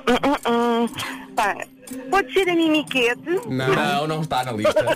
hum. 0.48 0.88
Pá, 1.36 1.56
pode 2.10 2.34
ser 2.34 2.50
a 2.50 2.56
Mimiquete. 2.56 3.22
Não. 3.48 4.08
Não, 4.08 4.22
está 4.22 4.44
na 4.44 4.52
lista. 4.52 4.84
Bom, 4.84 4.92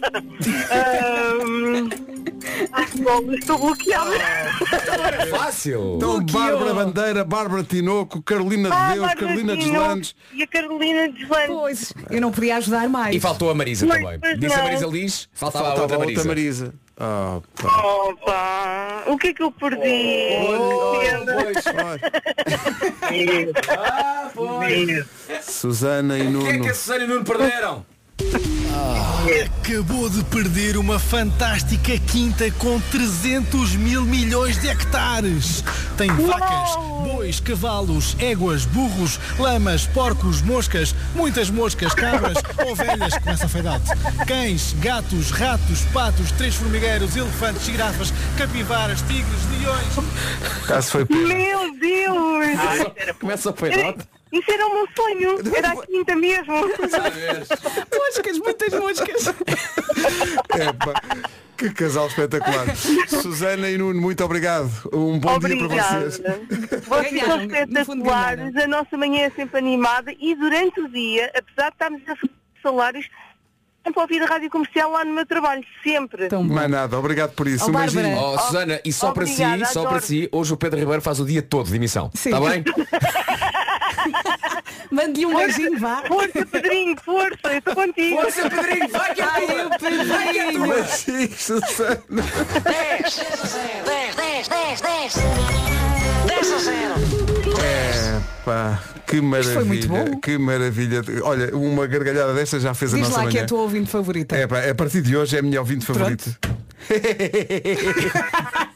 estou 3.39 3.57
bloqueada. 3.57 4.11
Fácil. 5.29 5.93
Então, 5.97 6.23
Bárbara 6.25 6.73
Bandeira, 6.73 7.23
Bárbara 7.23 7.63
Tinoco, 7.63 8.21
Carolina 8.21 8.69
de 8.69 8.75
Ah, 8.75 8.87
Deus, 8.93 8.99
Bárbara 9.05 9.19
Carolina 9.19 9.57
Tinoco 9.57 9.71
Deslandes. 9.79 10.15
E 10.33 10.43
a 10.43 10.47
Carolina 10.47 11.07
Deslandes. 11.09 11.47
Pois, 11.47 11.93
eu 12.09 12.21
não 12.21 12.31
podia 12.31 12.57
ajudar 12.57 12.87
mais. 12.89 13.15
E 13.15 13.19
faltou 13.19 13.49
a 13.49 13.55
Marisa 13.55 13.85
Mas, 13.85 14.01
também. 14.03 14.19
pois 14.19 14.39
Disse 14.39 14.53
a 14.53 14.57
não. 14.57 14.63
Marisa 14.65 14.87
Liz, 14.87 15.29
faltava 15.33 15.65
a 15.65 15.67
Faltava 15.75 15.81
outra 15.83 15.95
a 15.95 15.99
Marisa. 15.99 16.19
outra 16.19 16.35
Marisa. 16.35 16.73
Oh, 16.95 17.41
pá. 17.59 17.81
Opa, 17.83 19.03
o 19.07 19.17
que 19.17 19.27
é 19.29 19.33
que 19.33 19.41
eu 19.41 19.51
perdi? 19.51 19.81
Susana 25.41 26.17
e 26.17 26.21
O 26.21 26.25
que 26.25 26.29
é 26.47 26.51
Nuno. 26.53 26.63
que 26.63 26.69
a 26.69 26.73
Susana 26.73 27.03
e 27.03 27.07
Nuno 27.07 27.23
perderam? 27.25 27.85
Acabou 29.45 30.09
de 30.09 30.23
perder 30.25 30.77
uma 30.77 30.99
fantástica 30.99 31.97
quinta 31.97 32.51
com 32.51 32.79
300 32.79 33.75
mil 33.75 34.03
milhões 34.03 34.59
de 34.59 34.67
hectares. 34.67 35.63
Tem 35.97 36.09
vacas, 36.11 36.75
bois, 37.03 37.39
cavalos, 37.39 38.15
éguas, 38.19 38.65
burros, 38.65 39.19
lamas, 39.39 39.87
porcos, 39.87 40.41
moscas, 40.41 40.93
muitas 41.15 41.49
moscas, 41.49 41.93
cabras, 41.93 42.37
ovelhas, 42.69 43.17
começa 43.17 43.45
a 43.45 43.49
feidade, 43.49 43.83
cães, 44.27 44.75
gatos, 44.79 45.31
ratos, 45.31 45.81
patos, 45.93 46.31
três 46.31 46.55
formigueiros, 46.55 47.15
elefantes, 47.15 47.65
girafas, 47.65 48.13
capivaras, 48.37 49.01
tigres, 49.03 49.61
leões. 49.61 50.67
Caso 50.67 50.91
foi. 50.91 51.07
Meu 51.09 51.79
Deus! 51.79 53.17
Começa 53.19 53.49
a 53.49 53.53
feidade. 53.53 54.12
Isso 54.33 54.51
era 54.51 54.65
o 54.65 54.73
meu 54.73 54.87
sonho. 54.95 55.55
Era 55.55 55.71
a 55.73 55.85
quinta 55.85 56.15
mesmo. 56.15 56.53
Moscas, 57.93 58.39
muitas 58.39 58.73
moscas. 58.73 59.27
Epá, 60.59 61.29
que 61.55 61.69
casal 61.71 62.07
espetacular. 62.07 62.75
Susana 63.07 63.69
e 63.69 63.77
Nuno, 63.77 64.01
muito 64.01 64.23
obrigado. 64.23 64.69
Um 64.91 65.19
bom 65.19 65.37
dia 65.37 65.55
para 65.55 65.65
Obrigada. 65.65 66.09
vocês. 66.09 66.21
Vocês 66.87 67.23
são 67.23 67.39
fundo 67.39 67.55
espetaculares, 67.55 68.55
a 68.55 68.67
nossa 68.67 68.97
manhã 68.97 69.21
é 69.25 69.29
sempre 69.29 69.59
animada 69.59 70.11
e 70.19 70.35
durante 70.35 70.81
o 70.81 70.89
dia, 70.89 71.31
apesar 71.35 71.69
de 71.69 71.75
estarmos 71.75 72.01
a 72.01 72.15
fazer 72.15 72.33
salários, 72.61 73.05
sempre 73.85 74.01
ouvir 74.01 74.23
a 74.23 74.25
rádio 74.25 74.49
comercial 74.49 74.91
lá 74.91 75.05
no 75.05 75.13
meu 75.13 75.25
trabalho, 75.27 75.63
sempre. 75.83 76.27
Tão 76.27 76.47
bom. 76.47 76.55
Mais 76.55 76.69
nada, 76.71 76.97
obrigado 76.97 77.33
por 77.33 77.47
isso. 77.47 77.65
Oh, 77.65 77.69
um 77.69 77.73
beijinho. 77.73 78.17
Oh, 78.17 78.39
Susana, 78.39 78.81
e 78.83 78.91
só 78.91 79.11
para 79.11 79.23
Obrigada, 79.25 79.65
si, 79.65 79.73
só 79.73 79.81
para 79.81 79.89
adoro. 79.91 80.05
si, 80.05 80.29
hoje 80.31 80.53
o 80.53 80.57
Pedro 80.57 80.79
Ribeiro 80.79 81.01
faz 81.03 81.19
o 81.19 81.25
dia 81.25 81.41
todo 81.43 81.69
de 81.69 81.75
emissão. 81.75 82.09
Sim. 82.15 82.29
Está 82.33 82.41
bem? 82.49 82.63
Mande-lhe 84.91 85.25
um 85.25 85.35
beijinho, 85.35 85.79
vá. 85.79 86.03
Força, 86.07 86.45
Pedrinho, 86.45 86.95
força, 87.03 87.37
eu 87.45 87.57
estou 87.57 87.75
contigo. 87.75 88.21
Força, 88.21 88.49
Pedrinho, 88.49 88.87
vai 88.89 89.13
que 89.15 89.21
é 89.21 89.25
Ai, 89.25 89.45
tua! 89.47 89.65
o 89.65 89.69
Pedrinho. 89.69 90.67
Beijinhos, 90.67 91.39
Susana. 91.41 91.99
10, 92.63 93.21
10, 93.85 94.15
10, 94.15 94.47
10, 94.47 94.81
10. 94.81 95.13
10 96.27 96.51
a 96.51 96.57
0. 96.57 96.73
Epá, 98.43 98.83
que 99.07 99.21
maravilha. 99.21 99.53
foi 99.53 99.63
muito 99.63 99.87
bom. 99.87 100.19
Que 100.19 100.37
maravilha. 100.37 101.01
Olha, 101.23 101.55
uma 101.55 101.87
gargalhada 101.87 102.33
desta 102.33 102.59
já 102.59 102.73
fez 102.73 102.93
a 102.93 102.97
Diz 102.97 103.07
nossa 103.09 103.23
lá 103.23 103.29
que 103.29 103.37
é 103.37 103.41
a 103.43 103.45
tua 103.45 103.61
ouvinte 103.61 103.89
favorita. 103.89 104.37
Epá, 104.37 104.59
a 104.69 104.75
partir 104.75 105.01
de 105.01 105.15
hoje 105.15 105.35
é 105.35 105.39
a 105.39 105.41
minha 105.41 105.59
ouvinte 105.59 105.85
favorita. 105.85 106.25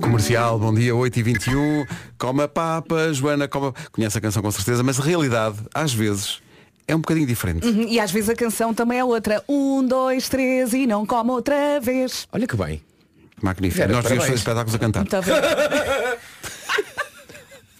Comercial, 0.00 0.58
bom 0.58 0.74
dia, 0.74 0.92
8h21. 0.92 1.86
Coma 2.18 2.48
papa, 2.48 3.12
Joana, 3.12 3.46
coma. 3.48 3.74
Conhece 3.92 4.16
a 4.18 4.20
canção 4.20 4.42
com 4.42 4.50
certeza, 4.50 4.82
mas 4.82 4.98
a 4.98 5.02
realidade, 5.02 5.56
às 5.74 5.92
vezes, 5.92 6.40
é 6.86 6.94
um 6.94 7.00
bocadinho 7.00 7.26
diferente. 7.26 7.66
Uhum, 7.66 7.82
E 7.88 8.00
às 8.00 8.10
vezes 8.10 8.28
a 8.30 8.34
canção 8.34 8.72
também 8.74 8.98
é 8.98 9.04
outra. 9.04 9.42
Um, 9.48 9.86
dois, 9.86 10.28
três 10.28 10.72
e 10.72 10.86
não 10.86 11.04
come 11.06 11.30
outra 11.30 11.80
vez. 11.80 12.26
Olha 12.32 12.46
que 12.46 12.56
bem. 12.56 12.82
Magnífico. 13.42 13.78
Vera, 13.78 13.92
Nós 13.92 14.02
devíamos 14.02 14.24
fazer 14.26 14.36
espetáculos 14.36 14.74
a 14.74 14.78
cantar. 14.78 15.00
Muito. 15.00 15.16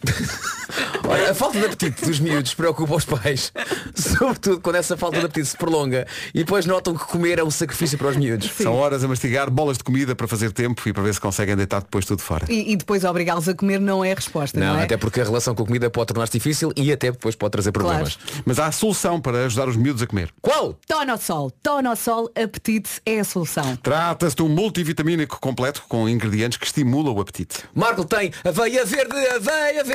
Olha, 1.08 1.32
a 1.32 1.34
falta 1.34 1.58
de 1.58 1.64
apetite 1.66 2.04
dos 2.04 2.20
miúdos 2.20 2.54
preocupa 2.54 2.94
os 2.94 3.04
pais. 3.04 3.52
Sobretudo 3.94 4.60
quando 4.60 4.76
essa 4.76 4.96
falta 4.96 5.18
de 5.18 5.26
apetite 5.26 5.48
se 5.48 5.56
prolonga 5.56 6.06
e 6.32 6.38
depois 6.38 6.66
notam 6.66 6.94
que 6.94 7.04
comer 7.04 7.38
é 7.38 7.44
um 7.44 7.50
sacrifício 7.50 7.98
para 7.98 8.08
os 8.08 8.16
miúdos. 8.16 8.50
São 8.52 8.74
horas 8.74 9.02
a 9.02 9.08
mastigar 9.08 9.50
bolas 9.50 9.78
de 9.78 9.84
comida 9.84 10.14
para 10.14 10.28
fazer 10.28 10.52
tempo 10.52 10.88
e 10.88 10.92
para 10.92 11.02
ver 11.02 11.12
se 11.14 11.20
conseguem 11.20 11.56
deitar 11.56 11.80
depois 11.82 12.04
tudo 12.04 12.22
fora. 12.22 12.46
E, 12.48 12.72
e 12.72 12.76
depois 12.76 13.04
obrigá-los 13.04 13.48
a 13.48 13.54
comer 13.54 13.80
não 13.80 14.04
é 14.04 14.12
a 14.12 14.14
resposta, 14.14 14.58
não, 14.58 14.74
Não, 14.74 14.80
é? 14.80 14.84
até 14.84 14.96
porque 14.96 15.20
a 15.20 15.24
relação 15.24 15.54
com 15.54 15.62
a 15.64 15.66
comida 15.66 15.90
pode 15.90 16.06
tornar-se 16.08 16.32
difícil 16.32 16.72
e 16.76 16.92
até 16.92 17.10
depois 17.10 17.34
pode 17.34 17.52
trazer 17.52 17.72
problemas. 17.72 18.18
Mas 18.44 18.58
há 18.58 18.66
a 18.66 18.72
solução 18.72 19.20
para 19.20 19.44
ajudar 19.46 19.68
os 19.68 19.76
miúdos 19.76 20.02
a 20.02 20.06
comer. 20.06 20.32
Qual? 20.40 20.78
Tonosol. 20.86 21.50
Tonosol, 21.62 22.30
apetite 22.40 23.00
é 23.04 23.20
a 23.20 23.24
solução. 23.24 23.76
Trata-se 23.76 24.36
de 24.36 24.42
um 24.42 24.48
multivitamínico 24.48 25.40
completo 25.40 25.82
com 25.88 26.08
ingredientes 26.08 26.56
que 26.58 26.66
estimulam 26.66 27.14
o 27.14 27.20
apetite. 27.20 27.64
Marco 27.74 28.04
tem 28.04 28.32
aveia 28.44 28.84
verde, 28.84 29.16
aveia 29.28 29.82
verde, 29.82 29.89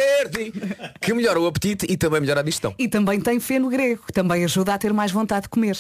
que 1.02 1.14
melhora 1.14 1.40
o 1.40 1.48
apetite 1.48 1.86
e 1.90 1.98
também 1.98 2.22
melhora 2.22 2.40
a 2.40 2.44
digestão. 2.44 2.74
E 2.78 2.88
também 2.88 3.20
tem 3.20 3.40
feno 3.40 3.70
grego, 3.70 4.04
que 4.06 4.14
também 4.14 4.44
ajuda 4.44 4.74
a 4.74 4.78
ter 4.78 4.94
mais 4.94 5.12
vontade 5.12 5.44
de 5.44 5.50
comer. 5.50 5.78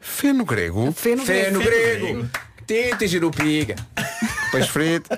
Feno 0.00 0.44
grego, 0.44 0.92
Feno, 0.92 1.24
Feno 1.24 1.60
grego. 1.60 2.06
grego, 2.06 2.30
tinta 2.66 3.04
e 3.04 3.08
girupiga. 3.08 3.76
peixe 4.52 4.68
frito 4.68 5.10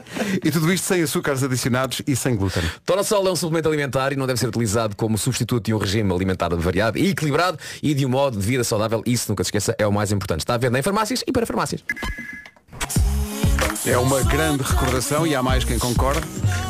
e 0.44 0.50
tudo 0.50 0.72
isto 0.72 0.84
sem 0.86 1.02
açúcares 1.02 1.42
adicionados 1.42 2.02
e 2.06 2.16
sem 2.16 2.34
glúten. 2.34 2.62
Tonosol 2.84 3.28
é 3.28 3.32
um 3.32 3.36
suplemento 3.36 3.68
alimentar 3.68 4.12
e 4.12 4.16
não 4.16 4.26
deve 4.26 4.40
ser 4.40 4.48
utilizado 4.48 4.96
como 4.96 5.18
substituto 5.18 5.64
de 5.66 5.74
um 5.74 5.78
regime 5.78 6.12
alimentar 6.12 6.48
variado 6.56 6.98
e 6.98 7.10
equilibrado 7.10 7.58
e 7.82 7.94
de 7.94 8.06
um 8.06 8.08
modo 8.08 8.38
de 8.38 8.46
vida 8.46 8.64
saudável. 8.64 9.02
Isso, 9.06 9.30
nunca 9.30 9.44
se 9.44 9.48
esqueça, 9.48 9.74
é 9.78 9.86
o 9.86 9.92
mais 9.92 10.10
importante. 10.10 10.40
Está 10.40 10.54
à 10.54 10.58
venda 10.58 10.78
em 10.78 10.82
farmácias 10.82 11.22
e 11.26 11.32
para 11.32 11.46
farmácias. 11.46 11.84
É 13.88 13.96
uma 13.96 14.22
grande 14.22 14.62
recordação 14.62 15.26
e 15.26 15.34
há 15.34 15.42
mais 15.42 15.64
quem 15.64 15.78
concorda. 15.78 16.20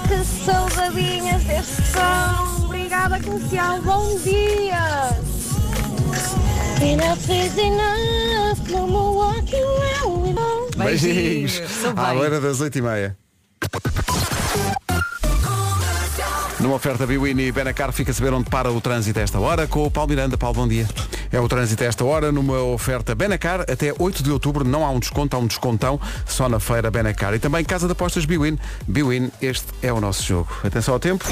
Que 0.07 0.25
saudadinhas 0.45 1.43
deste 1.43 1.83
som. 1.83 2.65
Obrigada, 2.65 3.21
comercial. 3.21 3.83
Bom 3.83 4.17
dia. 4.21 5.11
Enough 6.81 7.29
is 7.29 7.59
enough. 7.59 8.71
No 8.71 8.87
more 8.87 9.35
walking 9.35 9.65
around 9.65 10.23
with 10.23 10.39
all. 10.39 10.71
Beijinhos. 10.77 11.61
À 11.97 12.13
bem. 12.13 12.19
hora 12.21 12.41
das 12.41 12.61
8h30. 12.61 13.17
Numa 16.61 16.75
oferta 16.75 17.07
Biwini 17.07 17.45
e 17.45 17.53
Benacar 17.53 17.93
fica 17.93 18.11
a 18.11 18.15
saber 18.15 18.33
onde 18.33 18.51
para 18.51 18.71
o 18.71 18.81
trânsito 18.81 19.19
a 19.21 19.23
esta 19.23 19.39
hora 19.39 19.69
com 19.69 19.85
o 19.85 19.91
Paulo 19.91 20.11
Miranda. 20.11 20.37
Paulo, 20.37 20.57
bom 20.57 20.69
dia. 20.69 20.89
É 21.31 21.39
o 21.39 21.49
trânsito 21.49 21.85
a 21.85 21.87
esta 21.87 22.05
hora 22.05 22.33
numa 22.33 22.61
oferta 22.61 23.15
Benacar. 23.15 23.61
Até 23.61 23.95
8 23.97 24.23
de 24.25 24.33
outubro 24.33 24.65
não 24.65 24.85
há 24.85 24.91
um 24.91 24.99
desconto, 24.99 25.37
há 25.37 25.39
um 25.39 25.47
descontão 25.47 26.01
só 26.27 26.49
na 26.49 26.59
feira 26.59 26.91
Benacar. 26.91 27.33
E 27.35 27.39
também 27.39 27.65
Casa 27.65 27.87
de 27.87 27.93
Apostas 27.93 28.25
Biwin. 28.25 28.59
Biwin, 28.89 29.31
este 29.41 29.67
é 29.83 29.93
o 29.93 30.01
nosso 30.01 30.25
jogo. 30.25 30.49
Atenção 30.65 30.95
ao 30.95 31.01
tempo. 31.01 31.25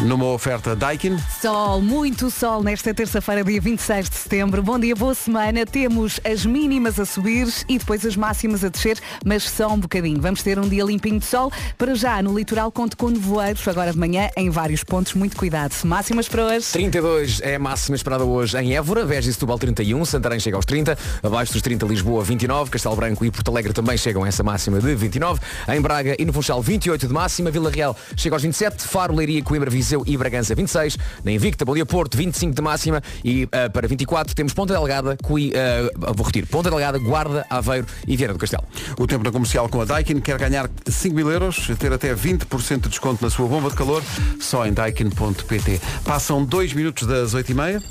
Numa 0.00 0.26
oferta 0.26 0.76
Daikin. 0.76 1.16
Sol, 1.40 1.80
muito 1.80 2.30
sol 2.30 2.62
nesta 2.62 2.92
terça-feira, 2.92 3.42
dia 3.42 3.60
26 3.60 4.10
de 4.10 4.16
setembro. 4.16 4.62
Bom 4.62 4.78
dia, 4.78 4.94
boa 4.94 5.14
semana. 5.14 5.64
Temos 5.64 6.20
as 6.24 6.44
mínimas 6.44 7.00
a 7.00 7.06
subir 7.06 7.48
e 7.68 7.78
depois 7.78 8.04
as 8.04 8.14
máximas 8.14 8.62
a 8.64 8.68
descer, 8.68 8.98
mas 9.24 9.44
só 9.44 9.72
um 9.72 9.78
bocadinho. 9.78 10.20
Vamos 10.20 10.42
ter 10.42 10.58
um 10.58 10.68
dia 10.68 10.84
limpinho 10.84 11.18
de 11.18 11.24
sol. 11.24 11.50
Para 11.78 11.94
já, 11.94 12.20
no 12.20 12.36
litoral, 12.36 12.70
conto 12.70 12.96
com 12.96 13.08
nevoeiros 13.08 13.66
agora 13.66 13.92
de 13.92 13.98
manhã 13.98 14.28
em 14.36 14.50
vários 14.50 14.84
pontos. 14.84 15.14
Muito 15.14 15.36
cuidado. 15.36 15.72
Máximas 15.84 16.28
para 16.28 16.44
hoje. 16.44 16.66
32 16.72 17.40
é 17.40 17.54
a 17.54 17.58
máxima 17.58 17.96
esperada 17.96 18.24
hoje 18.24 18.58
em 18.58 18.76
Évora, 18.76 19.06
Veja 19.06 19.30
e 19.30 19.32
Setúbal 19.32 19.58
31, 19.58 20.04
Santarém 20.04 20.38
chega 20.38 20.56
aos 20.56 20.66
30, 20.66 20.98
abaixo 21.22 21.52
dos 21.52 21.62
30 21.62 21.86
Lisboa 21.86 22.22
29, 22.22 22.70
Castelo 22.70 22.96
Branco 22.96 23.24
e 23.24 23.30
Porto 23.30 23.50
Alegre 23.50 23.72
também 23.72 23.96
chegam 23.96 24.24
a 24.24 24.28
essa 24.28 24.42
máxima 24.42 24.80
de 24.80 24.94
29, 24.94 25.40
em 25.68 25.80
Braga 25.80 26.14
e 26.18 26.24
no 26.24 26.32
Funchal 26.32 26.60
28 26.60 27.06
de 27.06 27.12
máxima, 27.12 27.50
Vila 27.50 27.70
Real 27.70 27.96
chega 28.16 28.34
aos 28.34 28.42
27, 28.42 28.82
Faro, 28.86 29.14
Leiria, 29.24 29.42
Coimbra, 29.42 29.70
Viseu 29.70 30.02
e 30.06 30.16
Bragança 30.16 30.54
26, 30.54 30.98
na 31.24 31.32
Invicta, 31.32 31.64
Bom 31.64 31.74
Porto 31.86 32.16
25 32.16 32.54
de 32.54 32.62
máxima 32.62 33.02
e 33.24 33.48
ah, 33.52 33.70
para 33.70 33.88
24 33.88 34.34
temos 34.34 34.52
Ponta 34.52 34.74
Delgada, 34.74 35.16
Cui, 35.22 35.52
ah, 35.56 36.12
vou 36.14 36.26
repetir, 36.26 36.46
Ponta 36.46 36.70
Delgada, 36.70 36.98
Guarda, 36.98 37.46
Aveiro 37.48 37.86
e 38.06 38.16
Viana 38.16 38.34
do 38.34 38.38
Castelo. 38.38 38.64
O 38.98 39.06
tempo 39.06 39.24
na 39.24 39.32
comercial 39.32 39.68
com 39.68 39.80
a 39.80 39.84
Daikin 39.84 40.20
quer 40.20 40.38
ganhar 40.38 40.68
5 40.86 41.14
mil 41.14 41.30
euros, 41.30 41.68
ter 41.78 41.92
até 41.92 42.14
20% 42.14 42.82
de 42.82 42.88
desconto 42.90 43.24
na 43.24 43.30
sua 43.30 43.48
bomba 43.48 43.70
de 43.70 43.76
calor, 43.76 44.02
só 44.40 44.66
em 44.66 44.72
daikin.pt. 44.72 45.80
Passam 46.04 46.44
2 46.44 46.74
minutos 46.74 47.06
das 47.06 47.34
8h30. 47.34 47.82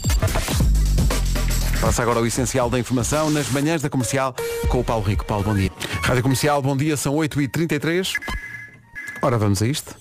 Passa 1.81 2.01
agora 2.01 2.21
o 2.21 2.25
essencial 2.25 2.69
da 2.69 2.79
informação 2.79 3.29
nas 3.29 3.49
manhãs 3.49 3.81
da 3.81 3.89
comercial 3.89 4.33
com 4.69 4.79
o 4.79 4.83
Paulo 4.83 5.03
Rico. 5.03 5.25
Paulo, 5.25 5.43
bom 5.43 5.53
dia. 5.53 5.69
Rádio 6.01 6.23
Comercial, 6.23 6.61
bom 6.61 6.77
dia, 6.77 6.95
são 6.95 7.15
8h33. 7.15 8.13
Ora, 9.21 9.37
vamos 9.37 9.61
a 9.61 9.67
isto. 9.67 9.95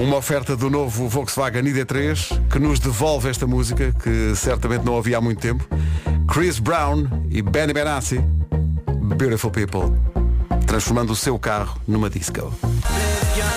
Uma 0.00 0.16
oferta 0.16 0.56
do 0.56 0.70
novo 0.70 1.08
Volkswagen 1.08 1.62
ID3 1.62 2.48
que 2.48 2.58
nos 2.58 2.80
devolve 2.80 3.28
esta 3.28 3.46
música 3.46 3.94
que 4.02 4.34
certamente 4.34 4.82
não 4.82 4.96
havia 4.96 5.18
há 5.18 5.20
muito 5.20 5.42
tempo. 5.42 5.62
Chris 6.26 6.58
Brown 6.58 7.06
e 7.28 7.42
Benny 7.42 7.74
Benassi, 7.74 8.18
Beautiful 9.18 9.50
People, 9.50 9.92
transformando 10.66 11.12
o 11.12 11.16
seu 11.16 11.38
carro 11.38 11.78
numa 11.86 12.08
disco. 12.08 12.50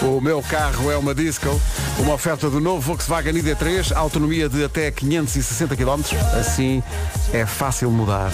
O 0.01 0.19
meu 0.19 0.43
carro 0.43 0.91
é 0.91 0.97
uma 0.97 1.15
disco, 1.15 1.47
uma 1.97 2.13
oferta 2.13 2.49
do 2.49 2.59
novo 2.59 2.81
Volkswagen 2.81 3.35
ID3, 3.35 3.95
autonomia 3.95 4.49
de 4.49 4.65
até 4.65 4.91
560 4.91 5.77
km, 5.77 6.01
assim 6.37 6.83
é 7.31 7.45
fácil 7.45 7.89
mudar. 7.89 8.33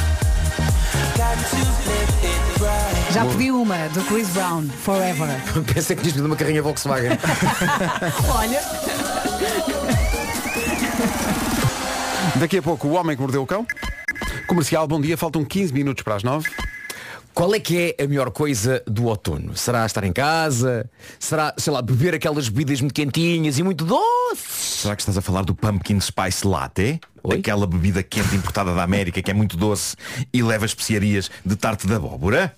Já 3.12 3.26
pedi 3.26 3.52
uma 3.52 3.88
do 3.90 4.04
Chris 4.04 4.30
Brown, 4.30 4.68
Forever. 4.68 5.28
Pensei 5.74 5.96
que 5.96 6.02
tinhas 6.04 6.14
pedido 6.14 6.26
uma 6.26 6.36
carrinha 6.36 6.62
Volkswagen. 6.62 7.12
Olha, 8.30 8.62
Daqui 12.36 12.58
a 12.58 12.62
pouco 12.62 12.88
o 12.88 12.92
homem 12.92 13.16
que 13.16 13.22
mordeu 13.22 13.42
o 13.42 13.48
cão. 13.48 13.66
Comercial, 14.48 14.88
bom 14.88 15.02
dia, 15.02 15.18
faltam 15.18 15.44
15 15.44 15.74
minutos 15.74 16.04
para 16.04 16.16
as 16.16 16.24
9. 16.24 16.48
Qual 17.34 17.54
é 17.54 17.60
que 17.60 17.96
é 17.98 18.04
a 18.04 18.08
melhor 18.08 18.32
coisa 18.32 18.84
do 18.86 19.06
outono? 19.06 19.56
Será 19.56 19.86
estar 19.86 20.04
em 20.04 20.14
casa? 20.14 20.90
Será, 21.20 21.54
sei 21.58 21.72
lá, 21.72 21.82
beber 21.82 22.14
aquelas 22.14 22.48
bebidas 22.50 22.82
muito 22.82 22.94
quentinhas 22.94 23.58
e 23.58 23.64
muito 23.64 23.86
doces? 23.86 24.80
Será 24.82 24.96
que 24.96 25.02
estás 25.02 25.18
a 25.18 25.22
falar 25.22 25.44
do 25.44 25.56
Pumpkin 25.56 26.00
Spice 26.00 26.46
Latte? 26.46 27.00
Oi? 27.24 27.38
Aquela 27.38 27.66
bebida 27.68 28.04
quente 28.04 28.36
importada 28.36 28.74
da 28.74 28.84
América 28.84 29.22
que 29.22 29.32
é 29.32 29.34
muito 29.34 29.58
doce 29.58 29.96
e 30.34 30.42
leva 30.42 30.66
especiarias 30.66 31.30
de 31.46 31.56
tarte 31.56 31.88
de 31.88 31.94
abóbora? 31.94 32.54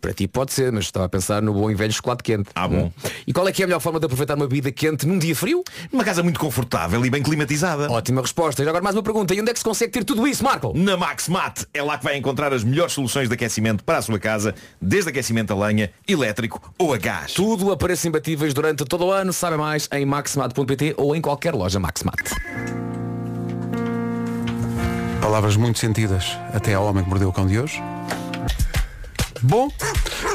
Para 0.00 0.12
ti 0.12 0.28
pode 0.28 0.52
ser, 0.52 0.70
mas 0.70 0.84
estava 0.84 1.06
a 1.06 1.08
pensar 1.08 1.42
no 1.42 1.52
bom 1.52 1.70
e 1.70 1.74
velho 1.74 1.92
chocolate 1.92 2.22
quente. 2.22 2.50
Ah, 2.54 2.68
bom. 2.68 2.92
E 3.26 3.32
qual 3.32 3.48
é 3.48 3.52
que 3.52 3.62
é 3.62 3.64
a 3.64 3.66
melhor 3.66 3.80
forma 3.80 3.98
de 3.98 4.06
aproveitar 4.06 4.36
uma 4.36 4.46
bebida 4.46 4.70
quente 4.70 5.06
num 5.06 5.18
dia 5.18 5.34
frio? 5.34 5.64
Numa 5.92 6.04
casa 6.04 6.22
muito 6.22 6.38
confortável 6.38 7.04
e 7.04 7.10
bem 7.10 7.22
climatizada. 7.22 7.90
Ótima 7.90 8.20
resposta. 8.20 8.62
E 8.62 8.68
agora 8.68 8.82
mais 8.82 8.94
uma 8.94 9.02
pergunta. 9.02 9.34
E 9.34 9.40
onde 9.40 9.50
é 9.50 9.52
que 9.52 9.58
se 9.58 9.64
consegue 9.64 9.92
ter 9.92 10.04
tudo 10.04 10.26
isso, 10.26 10.44
Marco? 10.44 10.72
Na 10.76 10.96
Maxmat 10.96 11.64
é 11.74 11.82
lá 11.82 11.98
que 11.98 12.04
vai 12.04 12.16
encontrar 12.16 12.52
as 12.52 12.62
melhores 12.62 12.92
soluções 12.92 13.28
de 13.28 13.34
aquecimento 13.34 13.82
para 13.82 13.98
a 13.98 14.02
sua 14.02 14.18
casa, 14.18 14.54
desde 14.80 15.10
aquecimento 15.10 15.52
a 15.52 15.56
lenha, 15.56 15.90
elétrico 16.06 16.72
ou 16.78 16.94
a 16.94 16.98
gás. 16.98 17.32
Tudo 17.32 17.72
a 17.72 17.76
preços 17.76 18.04
imbatíveis 18.04 18.54
durante 18.54 18.84
todo 18.84 19.06
o 19.06 19.10
ano. 19.10 19.32
Sabe 19.32 19.56
mais 19.56 19.88
em 19.92 20.06
maxmat.pt 20.06 20.94
ou 20.96 21.16
em 21.16 21.20
qualquer 21.20 21.54
loja 21.54 21.80
Maxmat. 21.80 22.30
Palavras 25.20 25.56
muito 25.56 25.78
sentidas 25.78 26.38
até 26.54 26.74
ao 26.74 26.86
homem 26.86 27.02
que 27.02 27.10
mordeu 27.10 27.28
o 27.28 27.32
cão 27.32 27.46
de 27.46 27.58
hoje. 27.58 27.82
Bom, 29.42 29.70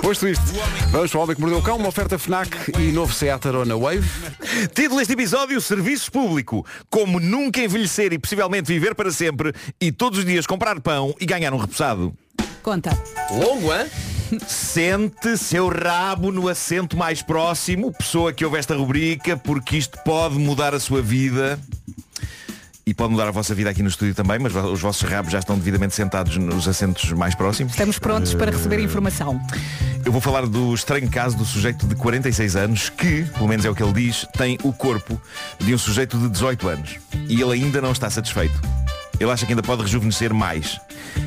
posto 0.01 0.27
isto, 0.27 0.43
vamos 0.91 1.11
para 1.11 1.19
o 1.19 1.23
homem 1.23 1.35
que 1.35 1.41
mordeu 1.41 1.59
o 1.59 1.61
cão, 1.61 1.77
uma 1.77 1.89
oferta 1.89 2.17
FNAC 2.17 2.71
e 2.79 2.91
novo 2.91 3.13
Seat 3.13 3.47
Arona 3.47 3.77
Wave. 3.77 4.07
Título 4.73 4.99
deste 4.99 5.13
episódio, 5.13 5.59
Serviço 5.59 6.11
Público. 6.11 6.65
Como 6.89 7.19
nunca 7.19 7.61
envelhecer 7.61 8.13
e 8.13 8.19
possivelmente 8.19 8.71
viver 8.71 8.95
para 8.95 9.11
sempre 9.11 9.53
e 9.79 9.91
todos 9.91 10.19
os 10.19 10.25
dias 10.25 10.47
comprar 10.47 10.79
pão 10.79 11.13
e 11.19 11.25
ganhar 11.25 11.53
um 11.53 11.57
repousado. 11.57 12.13
conta. 12.61 12.97
Longo, 13.31 13.73
hein? 13.73 13.87
Sente 14.47 15.37
seu 15.37 15.67
rabo 15.67 16.31
no 16.31 16.47
assento 16.47 16.95
mais 16.97 17.21
próximo, 17.21 17.91
pessoa 17.91 18.31
que 18.31 18.45
ouve 18.45 18.57
esta 18.57 18.75
rubrica, 18.75 19.35
porque 19.37 19.77
isto 19.77 19.99
pode 20.03 20.35
mudar 20.35 20.73
a 20.73 20.79
sua 20.79 21.01
vida. 21.01 21.59
E 22.85 22.93
pode 22.93 23.11
mudar 23.11 23.29
a 23.29 23.31
vossa 23.31 23.55
vida 23.55 23.69
aqui 23.69 23.81
no 23.81 23.87
estúdio 23.87 24.13
também, 24.13 24.37
mas 24.39 24.53
os 24.53 24.81
vossos 24.81 25.07
rabos 25.09 25.31
já 25.31 25.39
estão 25.39 25.57
devidamente 25.57 25.95
sentados 25.95 26.35
nos 26.35 26.67
assentos 26.67 27.11
mais 27.13 27.33
próximos. 27.33 27.71
Estamos 27.71 27.97
prontos 27.97 28.33
para 28.33 28.51
receber 28.51 28.79
informação. 28.79 29.39
Eu 30.05 30.11
vou 30.11 30.19
falar 30.19 30.45
do 30.45 30.73
estranho 30.73 31.09
caso 31.09 31.37
do 31.37 31.45
sujeito 31.45 31.87
de 31.87 31.95
46 31.95 32.55
anos 32.57 32.89
que, 32.89 33.23
pelo 33.23 33.47
menos 33.47 33.63
é 33.63 33.69
o 33.69 33.75
que 33.75 33.81
ele 33.81 33.93
diz, 33.93 34.27
tem 34.37 34.57
o 34.63 34.73
corpo 34.73 35.19
de 35.59 35.73
um 35.73 35.77
sujeito 35.77 36.17
de 36.17 36.27
18 36.27 36.67
anos. 36.67 36.99
E 37.29 37.41
ele 37.41 37.53
ainda 37.53 37.81
não 37.81 37.93
está 37.93 38.09
satisfeito. 38.09 38.59
Ele 39.19 39.31
acha 39.31 39.45
que 39.45 39.51
ainda 39.51 39.63
pode 39.63 39.81
rejuvenescer 39.81 40.33
mais. 40.33 40.79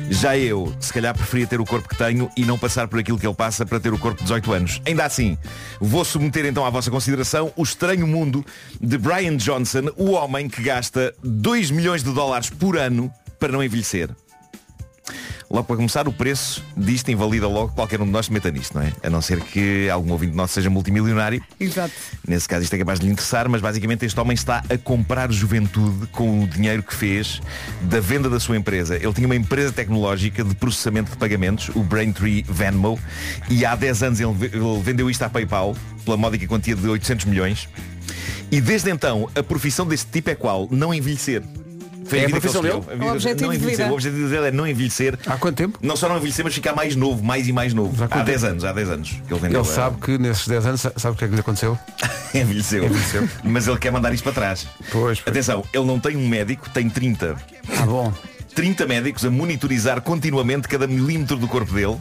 Já 0.09 0.37
eu, 0.37 0.73
se 0.79 0.93
calhar, 0.93 1.15
preferia 1.15 1.47
ter 1.47 1.59
o 1.59 1.65
corpo 1.65 1.87
que 1.87 1.97
tenho 1.97 2.29
e 2.35 2.45
não 2.45 2.57
passar 2.57 2.87
por 2.87 2.99
aquilo 2.99 3.17
que 3.17 3.25
ele 3.25 3.35
passa 3.35 3.65
para 3.65 3.79
ter 3.79 3.93
o 3.93 3.97
corpo 3.97 4.17
de 4.17 4.23
18 4.23 4.53
anos. 4.53 4.81
Ainda 4.85 5.05
assim, 5.05 5.37
vou 5.79 6.03
submeter 6.05 6.45
então 6.45 6.65
à 6.65 6.69
vossa 6.69 6.91
consideração 6.91 7.51
o 7.55 7.63
estranho 7.63 8.05
mundo 8.07 8.45
de 8.79 8.97
Brian 8.97 9.37
Johnson, 9.37 9.91
o 9.95 10.11
homem 10.11 10.47
que 10.47 10.61
gasta 10.61 11.13
2 11.23 11.71
milhões 11.71 12.03
de 12.03 12.11
dólares 12.11 12.49
por 12.49 12.77
ano 12.77 13.11
para 13.39 13.51
não 13.51 13.63
envelhecer. 13.63 14.09
Logo 15.49 15.63
para 15.63 15.77
começar, 15.77 16.09
o 16.09 16.11
preço 16.13 16.61
disto 16.75 17.09
invalida 17.09 17.47
logo 17.47 17.71
qualquer 17.73 18.01
um 18.01 18.05
de 18.05 18.11
nós 18.11 18.25
se 18.25 18.33
meta 18.33 18.51
nisto, 18.51 18.73
não 18.75 18.81
é? 18.81 18.91
A 19.01 19.09
não 19.09 19.21
ser 19.21 19.39
que 19.39 19.89
algum 19.89 20.11
ouvinte 20.11 20.35
nosso 20.35 20.53
seja 20.55 20.69
multimilionário. 20.69 21.41
Exato. 21.57 21.93
Nesse 22.27 22.49
caso 22.49 22.63
isto 22.65 22.73
é 22.73 22.77
capaz 22.79 22.99
de 22.99 23.05
lhe 23.05 23.11
interessar, 23.13 23.47
mas 23.47 23.61
basicamente 23.61 24.05
este 24.05 24.19
homem 24.19 24.33
está 24.35 24.61
a 24.69 24.77
comprar 24.77 25.31
juventude 25.31 26.05
com 26.07 26.43
o 26.43 26.47
dinheiro 26.47 26.83
que 26.83 26.93
fez 26.93 27.41
da 27.83 28.01
venda 28.01 28.29
da 28.29 28.41
sua 28.41 28.57
empresa. 28.57 28.97
Ele 28.97 29.13
tinha 29.13 29.25
uma 29.25 29.37
empresa 29.37 29.71
tecnológica 29.71 30.43
de 30.43 30.53
processamento 30.53 31.11
de 31.11 31.17
pagamentos, 31.17 31.69
o 31.73 31.81
Braintree 31.81 32.43
Venmo, 32.47 32.99
e 33.49 33.65
há 33.65 33.73
10 33.73 34.03
anos 34.03 34.19
ele 34.19 34.33
ve- 34.33 34.51
ele 34.53 34.81
vendeu 34.83 35.09
isto 35.09 35.23
à 35.23 35.29
PayPal 35.29 35.73
pela 36.03 36.17
módica 36.17 36.45
quantia 36.45 36.75
de 36.75 36.85
800 36.89 37.23
milhões. 37.25 37.69
E 38.51 38.59
desde 38.59 38.89
então, 38.89 39.29
a 39.33 39.41
profissão 39.41 39.85
deste 39.87 40.11
tipo 40.11 40.29
é 40.29 40.35
qual? 40.35 40.67
Não 40.69 40.93
envelhecer. 40.93 41.41
Foi 42.07 42.19
É 42.19 42.23
a 42.23 42.27
vida 42.27 42.39
que 42.39 42.47
ele 42.47 42.51
profissão 42.53 42.61
dele? 42.61 42.75
A 42.75 42.93
vida- 42.93 43.05
O 43.05 43.11
objetivo 43.15 43.41
não 43.43 43.49
de 43.51 43.55
envelhecer. 43.57 43.77
vida. 43.85 43.91
O 43.91 43.93
objetivo 43.95 44.29
dele 44.29 44.47
é 44.47 44.51
não 44.51 44.67
envelhecer. 44.67 45.19
Há 45.25 45.37
quanto 45.37 45.55
tempo? 45.57 45.79
Não 45.81 45.95
só 45.95 46.07
não 46.09 46.17
envelhecer, 46.17 46.45
mas 46.45 46.53
ficar 46.53 46.73
mais 46.75 46.95
novo, 46.95 47.23
mais 47.23 47.47
e 47.47 47.53
mais 47.53 47.73
novo. 47.73 48.03
Há 48.03 48.07
quanto 48.07 48.25
10 48.25 48.41
tempo? 48.41 48.51
anos, 48.51 48.63
há 48.65 48.71
10 48.73 48.89
anos 48.89 49.09
que 49.27 49.33
ele 49.33 49.39
vendeu. 49.41 49.61
Ele 49.61 49.69
sabe 49.69 49.97
que 50.01 50.17
nesses 50.17 50.47
10 50.47 50.65
anos, 50.65 50.81
sabe 50.81 51.15
o 51.15 51.15
que 51.15 51.25
é 51.25 51.27
que 51.27 51.33
lhe 51.33 51.39
aconteceu? 51.41 51.77
envelheceu. 52.33 52.83
Mas 53.43 53.67
ele 53.67 53.77
quer 53.77 53.91
mandar 53.91 54.13
isto 54.13 54.23
para 54.23 54.33
trás. 54.33 54.67
Pois, 54.91 55.19
pois. 55.19 55.23
Atenção, 55.27 55.63
ele 55.73 55.85
não 55.85 55.99
tem 55.99 56.15
um 56.15 56.27
médico, 56.27 56.69
tem 56.69 56.89
30. 56.89 57.35
Ah, 57.77 57.85
bom. 57.85 58.13
30 58.55 58.85
médicos 58.87 59.23
a 59.25 59.29
monitorizar 59.29 60.01
continuamente 60.01 60.67
cada 60.67 60.87
milímetro 60.87 61.37
do 61.37 61.47
corpo 61.47 61.73
dele. 61.73 61.97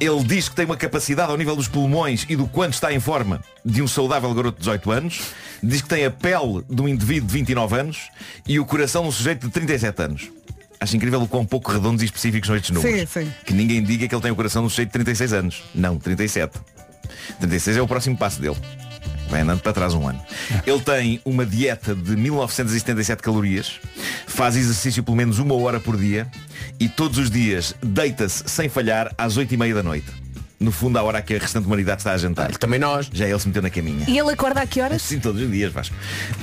Ele 0.00 0.24
diz 0.24 0.48
que 0.48 0.56
tem 0.56 0.64
uma 0.64 0.76
capacidade 0.76 1.30
ao 1.30 1.36
nível 1.36 1.54
dos 1.54 1.68
pulmões 1.68 2.26
e 2.28 2.34
do 2.34 2.46
quanto 2.46 2.74
está 2.74 2.92
em 2.92 3.00
forma 3.00 3.40
de 3.64 3.82
um 3.82 3.88
saudável 3.88 4.32
garoto 4.34 4.58
de 4.58 4.64
18 4.64 4.90
anos. 4.90 5.20
Diz 5.62 5.80
que 5.80 5.88
tem 5.88 6.04
a 6.04 6.10
pele 6.10 6.64
de 6.68 6.82
um 6.82 6.88
indivíduo 6.88 7.28
de 7.28 7.34
29 7.34 7.78
anos 7.78 8.08
e 8.46 8.58
o 8.58 8.64
coração 8.64 9.02
de 9.02 9.08
um 9.08 9.12
sujeito 9.12 9.46
de 9.46 9.52
37 9.52 10.02
anos. 10.02 10.30
Acho 10.80 10.96
incrível 10.96 11.22
o 11.22 11.28
quão 11.28 11.46
pouco 11.46 11.70
redondos 11.70 12.02
e 12.02 12.06
específicos 12.06 12.48
são 12.48 12.56
estes 12.56 12.72
números. 12.72 13.08
Sim, 13.10 13.24
sim. 13.24 13.32
Que 13.46 13.54
ninguém 13.54 13.80
diga 13.82 14.08
que 14.08 14.14
ele 14.14 14.22
tem 14.22 14.32
o 14.32 14.36
coração 14.36 14.62
de 14.62 14.66
um 14.66 14.68
sujeito 14.68 14.88
de 14.88 14.94
36 14.94 15.32
anos. 15.32 15.62
Não, 15.72 15.96
37. 15.96 16.58
36 17.38 17.76
é 17.76 17.82
o 17.82 17.86
próximo 17.86 18.16
passo 18.16 18.40
dele. 18.40 18.56
Vai 19.32 19.40
andando 19.40 19.62
para 19.62 19.72
trás 19.72 19.94
um 19.94 20.06
ano. 20.06 20.20
Ele 20.66 20.80
tem 20.82 21.18
uma 21.24 21.46
dieta 21.46 21.94
de 21.94 22.14
1977 22.16 23.22
calorias, 23.22 23.80
faz 24.26 24.56
exercício 24.56 25.02
pelo 25.02 25.16
menos 25.16 25.38
uma 25.38 25.54
hora 25.54 25.80
por 25.80 25.96
dia 25.96 26.30
e 26.78 26.86
todos 26.86 27.16
os 27.16 27.30
dias 27.30 27.74
deita-se 27.82 28.44
sem 28.46 28.68
falhar 28.68 29.10
às 29.16 29.38
8 29.38 29.54
e 29.54 29.56
meia 29.56 29.74
da 29.74 29.82
noite. 29.82 30.21
No 30.62 30.70
fundo, 30.72 30.96
à 30.98 31.02
hora 31.02 31.20
que 31.20 31.34
a 31.34 31.38
restante 31.38 31.66
humanidade 31.66 32.00
está 32.00 32.12
a 32.12 32.16
jantar. 32.16 32.56
Também 32.56 32.78
nós. 32.78 33.10
Já 33.12 33.26
ele 33.28 33.38
se 33.38 33.46
meteu 33.48 33.60
na 33.62 33.68
caminha. 33.70 34.04
E 34.08 34.16
ele 34.18 34.30
acorda 34.30 34.60
a 34.62 34.66
que 34.66 34.80
horas? 34.80 35.02
Sim, 35.02 35.18
todos 35.18 35.42
os 35.42 35.50
dias, 35.50 35.72
Vasco. 35.72 35.94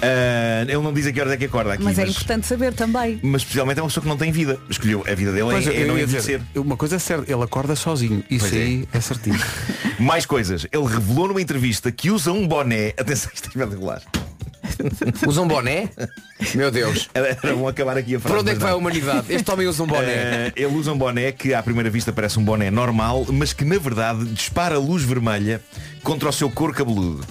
Ah, 0.01 0.63
ele 0.63 0.77
não 0.77 0.93
diz 0.93 1.07
a 1.07 1.11
que 1.11 1.19
horas 1.19 1.33
é 1.33 1.37
que 1.37 1.45
acorda 1.45 1.73
aqui, 1.73 1.83
Mas 1.83 1.97
mas, 1.97 2.07
é 2.07 2.11
importante 2.11 2.45
saber 2.45 2.73
também. 2.73 3.19
mas 3.23 3.41
especialmente 3.41 3.79
é 3.79 3.81
uma 3.81 3.87
pessoa 3.87 4.01
que 4.03 4.09
não 4.09 4.17
tem 4.17 4.31
vida. 4.31 4.59
Escolheu 4.69 5.03
a 5.07 5.15
vida 5.15 5.31
dele 5.31 5.43
Pois, 5.49 5.65
é, 5.67 5.73
é 5.73 5.83
eu 5.83 5.87
não 5.87 5.97
ia 5.97 6.03
envelhecer. 6.03 6.41
uma 6.55 6.77
coisa 6.77 6.97
é 6.97 6.99
certa, 6.99 7.31
ele 7.31 7.43
acorda 7.43 7.75
sozinho. 7.75 8.23
Isso 8.29 8.45
Pois 8.49 8.53
é. 8.53 8.63
aí 8.63 8.87
é 8.93 8.99
certinho. 9.01 9.39
Mais 9.99 10.25
coisas. 10.25 10.67
Ele 10.71 10.85
revelou 10.85 11.27
numa 11.29 11.41
entrevista 11.41 11.91
que 11.91 12.11
usa 12.11 12.31
um 12.31 12.47
boné. 12.47 12.89
Atenção, 12.97 13.31
isto 13.33 13.45
é 13.45 13.49
espetacular. 13.49 14.01
Usa 15.27 15.41
um 15.41 15.47
boné? 15.47 15.89
Meu 16.55 16.71
Deus. 16.71 17.09
Bom 17.55 17.67
acabar 17.67 17.97
aqui 17.97 18.15
a 18.15 18.19
frase. 18.19 18.33
Para 18.33 18.41
onde 18.41 18.51
é 18.51 18.53
que 18.53 18.59
vai 18.59 18.71
a 18.71 18.75
humanidade? 18.75 19.25
Este 19.29 19.51
homem 19.51 19.67
usa 19.67 19.83
um 19.83 19.87
boné. 19.87 20.11
Eh, 20.11 20.53
ele 20.55 20.75
usa 20.75 20.91
um 20.91 20.97
boné 20.97 21.31
que 21.31 21.53
à 21.53 21.61
primeira 21.61 21.89
vista 21.89 22.11
parece 22.11 22.39
um 22.39 22.43
boné 22.43 22.71
normal, 22.71 23.25
mas 23.29 23.53
que 23.53 23.65
na 23.65 23.77
verdade 23.77 24.25
dispara 24.25 24.77
luz 24.77 25.03
vermelha 25.03 25.61
contra 26.03 26.29
o 26.29 26.33
seu 26.33 26.49
couro 26.49 26.73
cabeludo. 26.73 27.25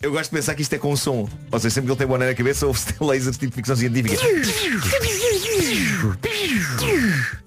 Eu 0.00 0.10
gosto 0.10 0.30
de 0.30 0.36
pensar 0.36 0.54
que 0.54 0.62
isto 0.62 0.74
é 0.74 0.78
com 0.78 0.92
um 0.92 0.96
som. 0.96 1.28
Ou 1.50 1.58
seja, 1.58 1.74
sempre 1.74 1.86
que 1.86 1.92
ele 1.92 1.98
tem 1.98 2.06
boné 2.06 2.26
na 2.26 2.34
cabeça, 2.34 2.66
ouve-se 2.66 2.94
lasers 3.00 3.38
tipo 3.38 3.54
ficção 3.54 3.76
científica. 3.76 4.16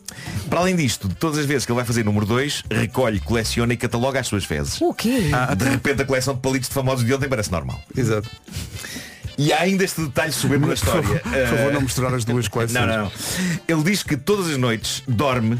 Para 0.50 0.60
além 0.62 0.76
disto, 0.76 1.10
todas 1.20 1.38
as 1.40 1.46
vezes 1.46 1.66
que 1.66 1.72
ele 1.72 1.78
vai 1.78 1.86
fazer 1.86 2.04
número 2.06 2.26
2, 2.26 2.64
recolhe, 2.72 3.20
coleciona 3.20 3.74
e 3.74 3.78
cataloga 3.78 4.20
as 4.20 4.28
suas 4.28 4.46
fezes. 4.46 4.80
O 4.82 4.94
quê? 4.94 5.30
Ah, 5.34 5.54
de 5.54 5.66
repente 5.66 6.02
a 6.02 6.06
coleção 6.06 6.34
de 6.34 6.40
palitos 6.42 6.70
de 6.70 6.76
famosos 6.76 7.06
de 7.06 7.14
ontem 7.14 7.28
parece 7.28 7.52
normal. 7.52 7.80
Exato. 7.96 8.30
E 9.38 9.52
há 9.54 9.62
ainda 9.62 9.84
este 9.84 10.02
detalhe 10.02 10.32
soberbo 10.32 10.68
na 10.68 10.74
Por 10.76 10.86
favor, 10.86 11.04
história. 11.04 11.20
por 11.22 11.32
favor, 11.58 11.70
Eh, 11.70 11.72
não 11.74 11.82
misturar 11.82 12.14
as 12.14 12.26
duas 12.26 12.48
coleções. 12.48 12.80
Não, 12.80 12.88
não, 12.88 13.04
não. 13.06 13.12
Ele 13.68 13.84
diz 13.84 14.02
que 14.04 14.18
todas 14.18 14.48
as 14.50 14.58
noites 14.58 15.04
dorme 15.08 15.58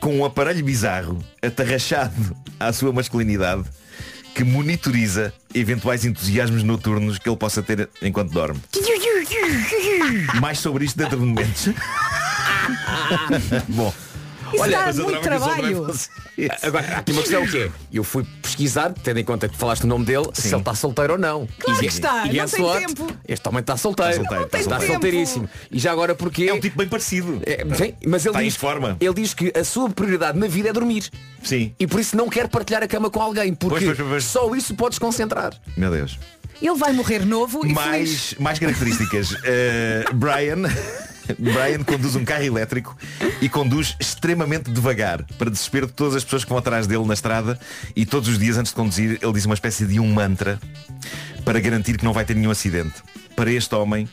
com 0.00 0.18
um 0.18 0.24
aparelho 0.24 0.64
bizarro 0.64 1.18
atarrachado 1.40 2.34
à 2.58 2.72
sua 2.72 2.92
masculinidade 2.92 3.64
que 4.34 4.42
monitoriza 4.42 5.32
eventuais 5.54 6.04
entusiasmos 6.06 6.62
noturnos 6.64 7.18
que 7.18 7.28
ele 7.28 7.36
possa 7.36 7.62
ter 7.62 7.88
enquanto 8.00 8.32
dorme. 8.32 8.58
Mais 10.40 10.58
sobre 10.58 10.86
isto 10.86 10.96
dentro 10.98 11.20
de 11.20 11.26
momentos. 11.26 11.68
Bom. 13.68 13.92
Isso 14.54 14.70
dá 14.70 14.86
mas 14.86 14.98
eu 14.98 15.04
muito 15.04 15.18
que 15.20 15.24
trabalho. 15.24 15.86
Agora, 16.62 16.86
aqui 16.98 17.12
uma 17.12 17.22
questão 17.22 17.42
o 17.42 17.48
quê? 17.50 17.70
Eu 17.92 18.04
fui 18.04 18.24
pesquisar, 18.42 18.92
tendo 19.02 19.18
em 19.20 19.24
conta 19.24 19.48
que 19.48 19.56
falaste 19.56 19.84
o 19.84 19.86
nome 19.86 20.04
dele, 20.04 20.28
se 20.32 20.48
ele 20.48 20.56
está 20.56 20.74
solteiro 20.74 21.14
ou 21.14 21.18
não. 21.18 21.48
Claro 21.58 21.78
e, 21.78 21.88
que 21.88 21.92
está, 21.92 22.26
e 22.26 22.36
não 22.36 22.46
tem 22.46 22.86
tempo. 22.86 23.06
Este 23.26 23.48
homem 23.48 23.60
está 23.60 23.76
solteiro. 23.76 24.10
Está 24.12 24.22
solteiro, 24.22 24.44
está 24.46 24.58
Está 24.58 24.80
solteiríssimo. 24.80 25.48
E 25.70 25.78
já 25.78 25.92
agora 25.92 26.14
porquê? 26.14 26.44
É 26.48 26.54
um 26.54 26.60
tipo 26.60 26.78
bem 26.78 26.88
parecido. 26.88 27.40
É, 27.46 27.58
sim, 27.74 27.94
mas 28.06 28.24
ele 28.24 28.30
Está 28.32 28.42
em 28.42 28.46
diz, 28.48 28.56
forma. 28.56 28.96
ele 29.00 29.14
diz 29.14 29.34
que 29.34 29.52
a 29.58 29.64
sua 29.64 29.88
prioridade 29.90 30.38
na 30.38 30.46
vida 30.46 30.68
é 30.68 30.72
dormir. 30.72 31.10
Sim. 31.42 31.74
E 31.78 31.86
por 31.86 32.00
isso 32.00 32.16
não 32.16 32.28
quer 32.28 32.48
partilhar 32.48 32.82
a 32.82 32.88
cama 32.88 33.10
com 33.10 33.20
alguém, 33.20 33.54
porque 33.54 33.84
Pois, 33.84 33.96
pois, 33.96 34.08
pois. 34.08 34.24
só 34.24 34.54
isso 34.54 34.74
podes 34.74 34.98
concentrar. 34.98 35.52
Meu 35.76 35.90
Deus. 35.90 36.18
Ele 36.60 36.76
vai 36.76 36.92
morrer 36.92 37.24
novo 37.26 37.58
e 37.66 37.74
feliz. 37.74 37.74
mais, 37.76 38.34
mais 38.38 38.58
características. 38.58 39.36
Eh, 39.44 40.04
Brian. 40.14 40.62
Brian 41.38 41.82
conduz 41.84 42.16
um 42.16 42.24
carro 42.24 42.44
elétrico 42.44 42.96
e 43.40 43.48
conduz 43.48 43.96
extremamente 44.00 44.70
devagar 44.70 45.24
para 45.38 45.50
desespero 45.50 45.86
de 45.86 45.92
todas 45.92 46.14
as 46.14 46.24
pessoas 46.24 46.44
que 46.44 46.50
vão 46.50 46.58
atrás 46.58 46.86
dele 46.86 47.04
na 47.04 47.14
estrada 47.14 47.58
e 47.94 48.04
todos 48.04 48.28
os 48.28 48.38
dias 48.38 48.58
antes 48.58 48.72
de 48.72 48.76
conduzir 48.76 49.18
ele 49.22 49.32
diz 49.32 49.44
uma 49.44 49.54
espécie 49.54 49.86
de 49.86 49.98
um 50.00 50.12
mantra 50.12 50.58
para 51.44 51.60
garantir 51.60 51.96
que 51.96 52.04
não 52.04 52.12
vai 52.12 52.24
ter 52.24 52.34
nenhum 52.34 52.50
acidente. 52.50 53.02
Para 53.34 53.50
este 53.50 53.74
homem 53.74 54.08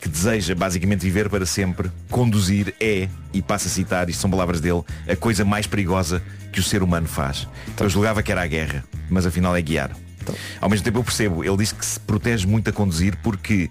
que 0.00 0.08
deseja 0.08 0.52
basicamente 0.52 1.02
viver 1.02 1.28
para 1.28 1.46
sempre, 1.46 1.88
conduzir 2.10 2.74
é, 2.80 3.08
e 3.32 3.40
passa 3.40 3.68
a 3.68 3.70
citar, 3.70 4.10
isto 4.10 4.20
são 4.20 4.28
palavras 4.28 4.60
dele, 4.60 4.82
a 5.08 5.14
coisa 5.14 5.44
mais 5.44 5.64
perigosa 5.64 6.20
que 6.52 6.58
o 6.58 6.62
ser 6.62 6.82
humano 6.82 7.06
faz. 7.06 7.46
Eu 7.78 7.88
julgava 7.88 8.20
que 8.20 8.32
era 8.32 8.42
a 8.42 8.46
guerra, 8.48 8.84
mas 9.08 9.26
afinal 9.26 9.54
é 9.54 9.62
guiar. 9.62 9.92
Ao 10.60 10.68
mesmo 10.68 10.84
tempo 10.84 10.98
eu 10.98 11.04
percebo, 11.04 11.44
ele 11.44 11.56
diz 11.56 11.70
que 11.70 11.86
se 11.86 12.00
protege 12.00 12.48
muito 12.48 12.68
a 12.68 12.72
conduzir 12.72 13.16
porque, 13.22 13.70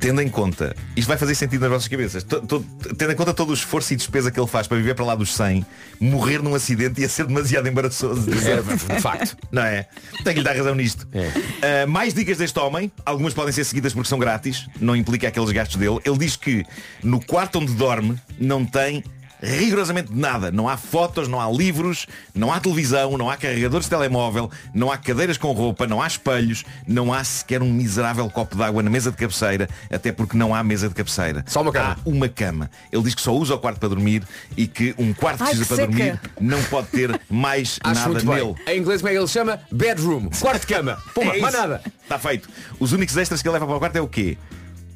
tendo 0.00 0.22
em 0.22 0.28
conta, 0.28 0.74
isto 0.96 1.06
vai 1.06 1.18
fazer 1.18 1.34
sentido 1.34 1.60
nas 1.60 1.70
vossas 1.70 1.86
cabeças, 1.88 2.22
to- 2.24 2.40
to- 2.40 2.64
tendo 2.96 3.12
em 3.12 3.14
conta 3.14 3.34
todo 3.34 3.50
o 3.50 3.54
esforço 3.54 3.92
e 3.92 3.96
despesa 3.96 4.30
que 4.30 4.40
ele 4.40 4.46
faz 4.48 4.66
para 4.66 4.78
viver 4.78 4.94
para 4.94 5.04
lá 5.04 5.14
dos 5.14 5.34
100, 5.34 5.64
morrer 6.00 6.42
num 6.42 6.54
acidente 6.54 7.00
ia 7.02 7.08
ser 7.08 7.26
demasiado 7.26 7.68
embaraçoso. 7.68 8.28
É, 8.30 8.94
de 8.94 9.00
facto. 9.02 9.36
Não 9.52 9.62
é? 9.62 9.86
Tem 10.24 10.32
que 10.32 10.40
lhe 10.40 10.44
dar 10.44 10.56
razão 10.56 10.74
nisto. 10.74 11.06
Uh, 11.14 11.86
mais 11.88 12.14
dicas 12.14 12.38
deste 12.38 12.58
homem, 12.58 12.90
algumas 13.04 13.34
podem 13.34 13.52
ser 13.52 13.64
seguidas 13.64 13.92
porque 13.92 14.08
são 14.08 14.18
grátis, 14.18 14.66
não 14.80 14.96
implica 14.96 15.28
aqueles 15.28 15.50
gastos 15.50 15.76
dele. 15.76 15.98
Ele 16.04 16.18
diz 16.18 16.34
que 16.36 16.64
no 17.02 17.20
quarto 17.24 17.58
onde 17.58 17.72
dorme 17.74 18.16
não 18.38 18.64
tem 18.64 19.04
rigorosamente 19.42 20.12
nada. 20.14 20.50
Não 20.50 20.68
há 20.68 20.76
fotos, 20.76 21.28
não 21.28 21.40
há 21.40 21.50
livros, 21.50 22.06
não 22.34 22.52
há 22.52 22.60
televisão, 22.60 23.16
não 23.16 23.30
há 23.30 23.36
carregadores 23.36 23.86
de 23.86 23.90
telemóvel, 23.90 24.50
não 24.74 24.90
há 24.90 24.96
cadeiras 24.96 25.36
com 25.38 25.52
roupa, 25.52 25.86
não 25.86 26.00
há 26.00 26.06
espelhos, 26.06 26.64
não 26.86 27.12
há 27.12 27.22
sequer 27.24 27.62
um 27.62 27.72
miserável 27.72 28.28
copo 28.30 28.56
de 28.56 28.62
água 28.62 28.82
na 28.82 28.90
mesa 28.90 29.10
de 29.10 29.16
cabeceira, 29.16 29.68
até 29.90 30.12
porque 30.12 30.36
não 30.36 30.54
há 30.54 30.62
mesa 30.62 30.88
de 30.88 30.94
cabeceira. 30.94 31.44
Só 31.46 31.62
uma 31.62 31.72
cama. 31.72 31.96
Há 32.04 32.08
uma 32.08 32.28
cama. 32.28 32.70
Ele 32.92 33.02
diz 33.02 33.14
que 33.14 33.22
só 33.22 33.34
usa 33.34 33.54
o 33.54 33.58
quarto 33.58 33.78
para 33.78 33.88
dormir 33.88 34.22
e 34.56 34.66
que 34.66 34.94
um 34.98 35.12
quarto 35.12 35.42
Ai, 35.42 35.52
que 35.52 35.64
para 35.64 35.76
seca. 35.76 35.86
dormir 35.88 36.20
não 36.40 36.62
pode 36.64 36.88
ter 36.88 37.20
mais 37.28 37.78
Acho 37.84 38.08
nada 38.12 38.22
nele. 38.24 38.54
Em 38.66 38.78
inglês 38.78 39.00
como 39.00 39.08
é 39.08 39.12
que 39.12 39.18
ele 39.18 39.28
chama? 39.28 39.60
Bedroom. 39.72 40.28
Quarto 40.40 40.60
de 40.66 40.74
cama. 40.74 40.98
Puma, 41.14 41.34
É 41.36 41.40
mais 41.40 41.54
nada. 41.54 41.82
Está 42.02 42.18
feito. 42.18 42.48
Os 42.78 42.92
únicos 42.92 43.16
extras 43.16 43.40
que 43.40 43.48
ele 43.48 43.54
leva 43.54 43.66
para 43.66 43.76
o 43.76 43.78
quarto 43.78 43.96
é 43.96 44.00
o 44.00 44.08
quê? 44.08 44.36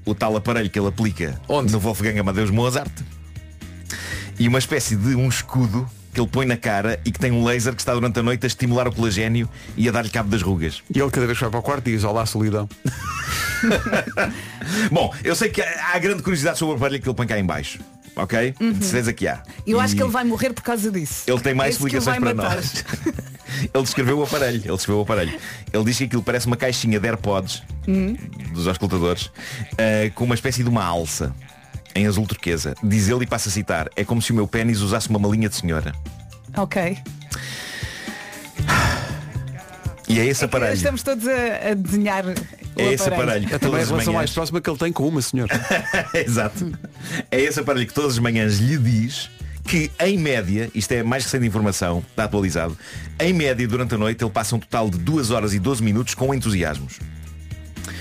O 0.05 0.15
tal 0.15 0.37
aparelho 0.37 0.69
que 0.69 0.79
ele 0.79 0.89
aplica 0.89 1.41
Onde? 1.49 1.73
no 1.73 1.79
Wolfgang 1.81 2.19
Amadeus 2.19 2.51
Mozart 2.51 2.91
e 4.39 4.49
uma 4.49 4.59
espécie 4.59 4.97
de 4.97 5.15
um 5.15 5.29
escudo 5.29 5.89
que 6.13 6.21
ele 6.21 6.29
põe 6.29 6.47
na 6.47 6.57
cara 6.57 7.01
e 7.05 7.11
que 7.11 7.19
tem 7.19 7.33
um 7.33 7.45
laser 7.45 7.75
que 7.75 7.81
está 7.83 7.93
durante 7.93 8.19
a 8.21 8.23
noite 8.23 8.45
a 8.45 8.47
estimular 8.47 8.87
o 8.87 8.93
colagênio 8.95 9.49
e 9.77 9.89
a 9.89 9.93
dar-lhe 9.93 10.09
cabo 10.11 10.29
das 10.31 10.43
rugas. 10.43 10.81
E 10.95 11.01
ele 11.01 11.11
cada 11.11 11.27
vez 11.27 11.37
que 11.37 11.43
vai 11.45 11.51
para 11.51 11.61
o 11.61 11.63
quarto 11.63 11.85
diz, 11.85 12.05
olá 12.05 12.25
solidão. 12.25 12.69
Bom, 14.91 15.13
eu 15.25 15.35
sei 15.35 15.49
que 15.49 15.61
há 15.63 15.99
grande 15.99 16.23
curiosidade 16.23 16.59
sobre 16.59 16.75
o 16.75 16.77
aparelho 16.77 17.03
que 17.03 17.09
ele 17.09 17.17
põe 17.17 17.27
cá 17.27 17.39
em 17.39 17.45
baixo. 17.45 17.81
Ok? 18.17 18.55
De 18.61 18.85
certeza 18.85 19.13
que 19.13 19.27
há. 19.27 19.43
Eu 19.67 19.81
acho 19.81 19.95
E 19.95 19.97
que 19.97 20.03
ele 20.05 20.11
vai 20.13 20.23
morrer 20.23 20.53
por 20.53 20.63
causa 20.63 20.89
disso. 20.89 21.25
Ele 21.27 21.41
tem 21.41 21.53
mais 21.53 21.71
Esse 21.71 21.79
que 21.79 21.85
o 21.85 21.99
explicações 21.99 22.21
para 22.23 22.33
matar. 22.35 22.55
nós. 22.57 22.85
ele 23.75 23.83
descreveu 23.83 24.19
o 24.19 24.23
aparelho. 24.23 24.63
Ele 24.65 24.77
descreveu 24.77 25.01
o 25.01 25.03
aparelho. 25.03 25.41
Ele 25.73 25.85
diz 25.85 25.99
que 25.99 26.05
aquilo 26.05 26.23
parece 26.23 26.47
uma 26.47 26.57
caixinha 26.57 27.01
de 27.01 27.09
AirPods 27.09 27.63
Hum. 27.89 28.17
dos 28.55 28.67
auscultadores 28.69 29.31
eh, 29.77 30.11
com 30.15 30.25
uma 30.25 30.35
espécie 30.35 30.63
de 30.63 30.69
uma 30.71 30.83
alça 30.85 31.35
em 31.95 32.07
azul 32.07 32.27
turquesa. 32.27 32.75
Diz 32.83 33.09
ele 33.09 33.25
e 33.25 33.27
passa 33.27 33.49
a 33.49 33.53
citar, 33.53 33.89
é 33.97 34.05
como 34.05 34.21
se 34.23 34.33
o 34.33 34.35
meu 34.35 34.47
pênis 34.49 34.81
usasse 34.81 35.09
uma 35.09 35.19
malinha 35.19 35.49
de 35.49 35.57
senhora. 35.57 35.93
Ok. 36.57 36.99
E 40.09 40.21
é 40.21 40.27
esse 40.27 40.45
aparelho. 40.45 40.75
Estamos 40.75 41.03
todos 41.03 41.27
a, 41.27 41.71
a 41.71 41.75
desenhar 41.75 42.25
o 42.27 42.35
É 42.77 42.93
esse 42.93 43.09
aparelho. 43.09 43.47
É 43.47 43.51
que 43.51 43.59
também 43.59 43.81
a 43.81 43.85
relação 43.85 43.97
mais 43.97 44.07
manhãs- 44.07 44.31
próxima 44.33 44.61
que 44.61 44.69
ele 44.71 44.79
tem 44.79 44.93
com 44.93 45.09
uma 45.09 45.23
senhora. 45.23 45.53
Exato. 46.15 46.73
É 47.31 47.41
esse 47.41 47.59
aparelho 47.61 47.87
que 47.87 47.95
todas 47.95 48.13
as 48.13 48.19
manhãs 48.19 48.59
lhe 48.59 48.77
diz 48.77 49.31
que, 49.65 49.91
em 49.99 50.19
média, 50.19 50.71
isto 50.75 50.93
é 50.93 51.03
mais 51.03 51.25
recente 51.25 51.47
informação, 51.47 52.05
está 52.11 52.25
atualizado, 52.25 52.77
em 53.19 53.33
média, 53.33 53.67
durante 53.67 53.95
a 53.95 53.99
noite, 53.99 54.23
ele 54.23 54.31
passa 54.31 54.55
um 54.55 54.59
total 54.61 54.91
de 54.91 54.99
2 54.99 55.31
horas 55.31 55.55
e 55.55 55.59
12 55.59 55.83
minutos 55.83 56.15
com 56.15 56.35
entusiasmos. 56.35 56.99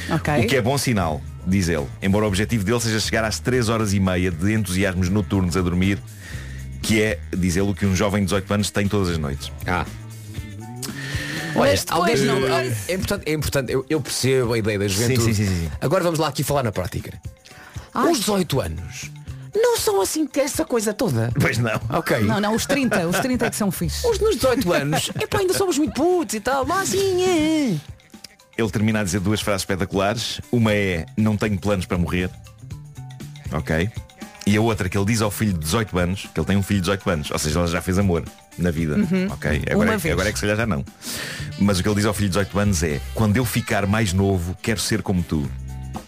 Ok. 0.09 0.43
O 0.43 0.47
que 0.47 0.57
é 0.57 0.61
bom 0.61 0.77
sinal, 0.77 1.21
diz 1.45 1.67
ele. 1.67 1.87
Embora 2.01 2.25
o 2.25 2.27
objetivo 2.27 2.63
dele 2.63 2.79
seja 2.79 2.99
chegar 2.99 3.23
às 3.23 3.39
3 3.39 3.69
horas 3.69 3.93
e 3.93 3.99
meia 3.99 4.31
de 4.31 4.53
entusiasmos 4.53 5.09
noturnos 5.09 5.57
a 5.57 5.61
dormir, 5.61 5.99
que 6.81 7.01
é, 7.01 7.19
diz 7.35 7.55
ele, 7.55 7.69
o 7.69 7.73
que 7.73 7.85
um 7.85 7.95
jovem 7.95 8.21
de 8.21 8.25
18 8.25 8.53
anos 8.53 8.71
tem 8.71 8.87
todas 8.87 9.09
as 9.09 9.17
noites. 9.17 9.51
Ah. 9.65 9.85
Olha, 11.55 11.73
alguém 11.89 12.17
não 12.17 12.37
é 12.47 12.93
importante, 12.93 13.23
é 13.29 13.33
importante 13.33 13.71
eu, 13.71 13.85
eu 13.87 14.01
percebo 14.01 14.53
a 14.53 14.57
ideia 14.57 14.79
da 14.79 14.87
juventude. 14.87 15.33
sim, 15.33 15.33
sim, 15.33 15.45
sim. 15.45 15.71
Agora 15.79 16.03
vamos 16.03 16.19
lá 16.19 16.27
aqui 16.27 16.43
falar 16.43 16.63
na 16.63 16.71
prática. 16.71 17.13
Os 17.93 18.19
18 18.19 18.59
anos 18.59 19.11
não 19.55 19.77
são 19.77 20.01
assim 20.01 20.25
que 20.25 20.39
essa 20.39 20.65
coisa 20.65 20.93
toda. 20.93 21.31
Pois 21.39 21.57
não. 21.59 21.79
Ok. 21.91 22.21
Não, 22.21 22.39
não, 22.39 22.55
os 22.55 22.65
30, 22.65 23.07
os 23.07 23.19
30 23.19 23.45
é 23.45 23.49
que 23.49 23.55
são 23.55 23.71
fixos. 23.71 24.03
Os 24.03 24.19
nos 24.19 24.35
18 24.35 24.73
anos, 24.73 25.11
epá, 25.21 25.39
ainda 25.39 25.53
somos 25.53 25.77
muito 25.77 25.93
putos 25.93 26.35
e 26.35 26.39
tal, 26.39 26.65
mas 26.65 26.89
assim 26.89 27.21
é. 27.23 27.75
Ele 28.57 28.69
termina 28.69 28.99
a 28.99 29.03
dizer 29.03 29.19
duas 29.19 29.41
frases 29.41 29.61
espetaculares. 29.61 30.39
Uma 30.51 30.73
é, 30.73 31.05
não 31.17 31.35
tenho 31.35 31.57
planos 31.59 31.85
para 31.85 31.97
morrer. 31.97 32.29
Ok? 33.51 33.89
E 34.45 34.57
a 34.57 34.61
outra 34.61 34.89
que 34.89 34.97
ele 34.97 35.05
diz 35.05 35.21
ao 35.21 35.31
filho 35.31 35.53
de 35.53 35.59
18 35.59 35.97
anos, 35.97 36.27
que 36.33 36.39
ele 36.39 36.45
tem 36.45 36.57
um 36.57 36.63
filho 36.63 36.79
de 36.81 36.85
18 36.85 37.09
anos, 37.09 37.31
ou 37.31 37.39
seja, 37.39 37.59
ele 37.59 37.67
já 37.67 37.81
fez 37.81 37.97
amor 37.97 38.23
na 38.57 38.71
vida. 38.71 38.95
Ok? 39.31 39.51
Uhum. 39.51 39.57
Uma 39.57 39.71
Agora, 39.71 39.93
é, 39.93 39.97
vez. 39.97 40.13
agora 40.13 40.29
é 40.29 40.31
que 40.31 40.37
se 40.37 40.41
calhar 40.41 40.57
já 40.57 40.65
não. 40.65 40.83
Mas 41.59 41.79
o 41.79 41.83
que 41.83 41.87
ele 41.87 41.95
diz 41.95 42.05
ao 42.05 42.13
filho 42.13 42.27
de 42.29 42.33
18 42.37 42.59
anos 42.59 42.83
é, 42.83 42.99
quando 43.13 43.37
eu 43.37 43.45
ficar 43.45 43.87
mais 43.87 44.11
novo, 44.11 44.55
quero 44.61 44.79
ser 44.79 45.01
como 45.01 45.23
tu. 45.23 45.49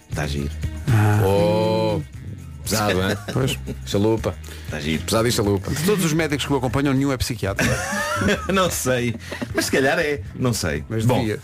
Está 0.09 0.23
a 0.23 0.27
giro. 0.27 0.51
Oh, 1.25 2.01
pesado, 2.63 3.01
hein? 3.01 3.17
Pois. 3.33 3.57
Chalupa. 3.85 4.35
Está 4.65 4.77
a 4.77 4.79
giro. 4.81 5.03
Pesado 5.03 5.27
e 5.27 5.31
chalupa. 5.31 5.71
De 5.71 5.83
todos 5.83 6.03
os 6.03 6.13
médicos 6.13 6.45
que 6.45 6.53
o 6.53 6.57
acompanham, 6.57 6.93
nenhum 6.93 7.11
é 7.11 7.17
psiquiatra. 7.17 7.65
não 8.53 8.69
sei. 8.69 9.15
Mas 9.53 9.65
se 9.65 9.71
calhar 9.71 9.97
é. 9.99 10.21
Não 10.35 10.51
sei. 10.53 10.83
Mas 10.89 11.05
Bom, 11.05 11.19
devia. 11.19 11.39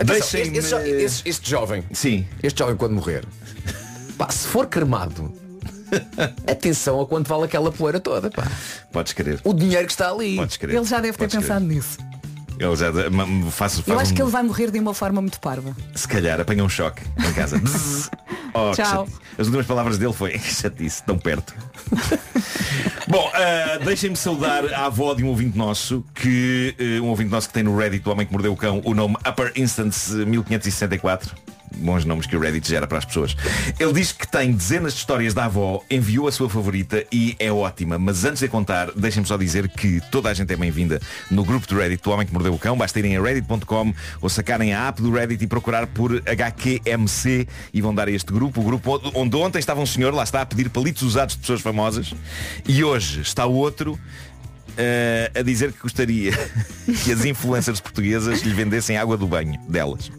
Atenção, 0.00 0.40
deixem-me... 0.40 0.58
esse, 0.58 0.74
esse- 1.04 1.22
este 1.28 1.50
jovem, 1.50 1.84
Sim. 1.92 2.26
este 2.42 2.58
jovem 2.58 2.76
quando 2.76 2.92
morrer, 2.94 3.24
pá, 4.16 4.30
se 4.30 4.46
for 4.46 4.66
cremado, 4.66 5.32
Atenção 6.46 7.00
a 7.00 7.06
quanto 7.06 7.28
vale 7.28 7.44
aquela 7.44 7.72
poeira 7.72 7.98
toda, 7.98 8.30
pá. 8.30 8.46
Podes 8.92 9.14
querer. 9.14 9.40
O 9.42 9.54
dinheiro 9.54 9.86
que 9.86 9.92
está 9.92 10.10
ali. 10.10 10.36
Podes 10.36 10.56
querer. 10.58 10.74
Ele 10.76 10.84
já 10.84 10.96
deve 11.00 11.16
ter 11.16 11.24
Podes 11.24 11.34
pensado 11.36 11.64
nisso. 11.64 11.96
Ele 12.58 12.76
já 12.76 12.90
ma- 13.10 13.50
faz, 13.50 13.78
Eu 13.78 13.84
faz 13.84 14.00
acho 14.02 14.12
um- 14.12 14.14
que 14.16 14.22
ele 14.22 14.30
vai 14.30 14.42
morrer 14.42 14.70
de 14.70 14.78
uma 14.78 14.92
forma 14.94 15.20
muito 15.20 15.38
parva. 15.40 15.76
Se 15.94 16.06
calhar 16.08 16.40
apanha 16.40 16.64
um 16.64 16.68
choque 16.68 17.02
em 17.18 17.32
casa. 17.32 17.60
Oh, 18.54 18.72
Tchau. 18.74 19.06
As 19.38 19.46
últimas 19.46 19.66
palavras 19.66 19.98
dele 19.98 20.12
foi 20.12 20.30
"Que 20.38 20.38
chatice, 20.54 21.02
tão 21.04 21.18
perto. 21.18 21.54
Bom, 23.06 23.30
ah, 23.34 23.78
deixem-me 23.84 24.16
saudar 24.16 24.64
a 24.72 24.86
avó 24.86 25.12
de 25.14 25.22
um 25.22 25.28
ouvinte 25.28 25.56
nosso, 25.56 26.02
que 26.14 26.74
eh, 26.78 26.98
um 27.00 27.06
ouvinte 27.08 27.30
nosso 27.30 27.46
que 27.48 27.54
tem 27.54 27.62
no 27.62 27.76
Reddit, 27.76 28.08
o 28.08 28.12
homem 28.12 28.26
que 28.26 28.32
mordeu 28.32 28.52
o 28.52 28.56
cão, 28.56 28.80
o 28.84 28.94
nome 28.94 29.16
Upper 29.28 29.52
Instance 29.54 30.12
1564. 30.14 31.36
Bons 31.78 32.04
nomes 32.04 32.26
que 32.26 32.36
o 32.36 32.40
Reddit 32.40 32.68
gera 32.68 32.86
para 32.86 32.98
as 32.98 33.04
pessoas. 33.04 33.36
Ele 33.78 33.92
diz 33.92 34.12
que 34.12 34.26
tem 34.26 34.52
dezenas 34.52 34.92
de 34.92 34.98
histórias 34.98 35.32
da 35.32 35.44
avó, 35.44 35.82
enviou 35.90 36.28
a 36.28 36.32
sua 36.32 36.48
favorita 36.48 37.04
e 37.10 37.36
é 37.38 37.50
ótima. 37.50 37.98
Mas 37.98 38.24
antes 38.24 38.40
de 38.40 38.48
contar, 38.48 38.90
deixem-me 38.94 39.26
só 39.26 39.36
dizer 39.36 39.68
que 39.68 40.00
toda 40.10 40.28
a 40.28 40.34
gente 40.34 40.52
é 40.52 40.56
bem-vinda 40.56 41.00
no 41.30 41.44
grupo 41.44 41.66
do 41.66 41.76
Reddit 41.76 42.02
do 42.02 42.10
Homem 42.10 42.26
que 42.26 42.32
Mordeu 42.32 42.52
o 42.52 42.58
Cão. 42.58 42.76
Basta 42.76 42.98
irem 42.98 43.16
a 43.16 43.22
reddit.com 43.22 43.94
ou 44.20 44.28
sacarem 44.28 44.74
a 44.74 44.88
app 44.88 45.00
do 45.00 45.10
Reddit 45.10 45.44
e 45.44 45.46
procurar 45.46 45.86
por 45.86 46.22
HQMC 46.26 47.46
e 47.72 47.80
vão 47.80 47.94
dar 47.94 48.08
a 48.08 48.10
este 48.10 48.32
grupo. 48.32 48.60
O 48.60 48.64
grupo 48.64 49.00
onde 49.14 49.36
ontem 49.36 49.58
estava 49.58 49.80
um 49.80 49.86
senhor, 49.86 50.12
lá 50.12 50.24
está, 50.24 50.42
a 50.42 50.46
pedir 50.46 50.68
palitos 50.70 51.02
usados 51.02 51.34
de 51.34 51.40
pessoas 51.40 51.60
famosas 51.60 52.12
e 52.66 52.82
hoje 52.82 53.20
está 53.20 53.46
outro 53.46 53.98
eh, 54.76 55.30
a 55.34 55.42
dizer 55.42 55.72
que 55.72 55.80
gostaria 55.80 56.32
que 57.04 57.12
as 57.12 57.24
influencers 57.24 57.80
portuguesas 57.80 58.42
lhe 58.42 58.54
vendessem 58.54 58.96
água 58.96 59.16
do 59.16 59.26
banho 59.26 59.58
delas. 59.68 60.10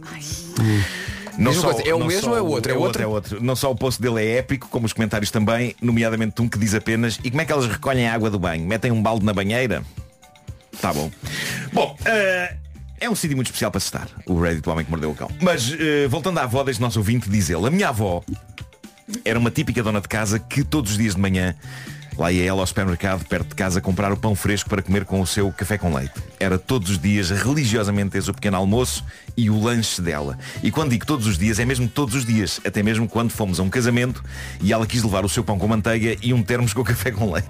Diz 1.39 1.57
uma 1.57 1.73
coisa, 1.73 1.89
é 1.89 1.93
o 1.95 2.05
mesmo 2.05 2.31
ou 2.31 2.37
é 2.37 2.41
o- 2.41 2.45
outro? 2.47 2.71
É 2.71 2.75
outro? 2.75 3.01
é 3.03 3.07
outro. 3.07 3.43
Não 3.43 3.55
só 3.55 3.71
o 3.71 3.75
post 3.75 4.01
dele 4.01 4.21
é 4.23 4.37
épico, 4.37 4.67
como 4.69 4.85
os 4.85 4.93
comentários 4.93 5.31
também, 5.31 5.75
nomeadamente 5.81 6.41
um 6.41 6.49
que 6.49 6.57
diz 6.59 6.73
apenas 6.75 7.19
e 7.23 7.29
como 7.29 7.41
é 7.41 7.45
que 7.45 7.51
elas 7.51 7.65
recolhem 7.65 8.07
a 8.07 8.13
água 8.13 8.29
do 8.29 8.37
banho? 8.37 8.65
Metem 8.67 8.91
um 8.91 9.01
balde 9.01 9.25
na 9.25 9.33
banheira? 9.33 9.83
Tá 10.81 10.93
bom. 10.93 11.09
Bom, 11.73 11.97
eh, 12.05 12.55
é 12.99 13.09
um 13.09 13.15
sítio 13.15 13.35
muito 13.35 13.47
especial 13.47 13.71
para 13.71 13.79
se 13.79 13.87
estar, 13.87 14.07
o 14.25 14.39
Reddit 14.39 14.61
do 14.61 14.71
Homem 14.71 14.83
que 14.85 14.91
Mordeu 14.91 15.11
o 15.11 15.15
Cão. 15.15 15.29
Mas, 15.41 15.73
eh, 15.79 16.07
voltando 16.07 16.37
à 16.39 16.43
avó 16.43 16.63
deste 16.63 16.81
nosso 16.81 16.99
ouvinte, 16.99 17.29
diz 17.29 17.49
ele, 17.49 17.67
a 17.67 17.69
minha 17.71 17.89
avó 17.89 18.23
era 19.25 19.39
uma 19.39 19.49
típica 19.51 19.81
dona 19.81 20.01
de 20.01 20.07
casa 20.07 20.39
que 20.39 20.63
todos 20.63 20.91
os 20.91 20.97
dias 20.97 21.15
de 21.15 21.21
manhã 21.21 21.55
lá 22.17 22.31
ia 22.31 22.45
ela 22.45 22.59
ao 22.61 22.67
supermercado 22.67 23.25
perto 23.25 23.47
de 23.49 23.55
casa 23.55 23.79
comprar 23.79 24.11
o 24.11 24.17
pão 24.17 24.35
fresco 24.35 24.69
para 24.69 24.81
comer 24.81 25.05
com 25.05 25.21
o 25.21 25.25
seu 25.27 25.51
café 25.53 25.77
com 25.77 25.93
leite. 25.93 26.13
Era 26.39 26.59
todos 26.59 26.89
os 26.91 26.99
dias 26.99 27.29
religiosamente 27.29 28.17
esse 28.17 28.29
o 28.29 28.33
pequeno 28.33 28.57
almoço 28.57 29.03
e 29.35 29.49
o 29.49 29.61
lanche 29.61 30.01
dela. 30.01 30.37
E 30.63 30.71
quando 30.71 30.91
digo 30.91 31.05
todos 31.05 31.27
os 31.27 31.37
dias, 31.37 31.59
é 31.59 31.65
mesmo 31.65 31.87
todos 31.87 32.15
os 32.15 32.25
dias. 32.25 32.59
Até 32.65 32.83
mesmo 32.83 33.07
quando 33.07 33.31
fomos 33.31 33.59
a 33.59 33.63
um 33.63 33.69
casamento 33.69 34.23
e 34.61 34.73
ela 34.73 34.85
quis 34.85 35.03
levar 35.03 35.25
o 35.25 35.29
seu 35.29 35.43
pão 35.43 35.57
com 35.57 35.67
manteiga 35.67 36.17
e 36.21 36.33
um 36.33 36.43
termos 36.43 36.73
com 36.73 36.83
café 36.85 37.11
com 37.11 37.31
leite. 37.31 37.49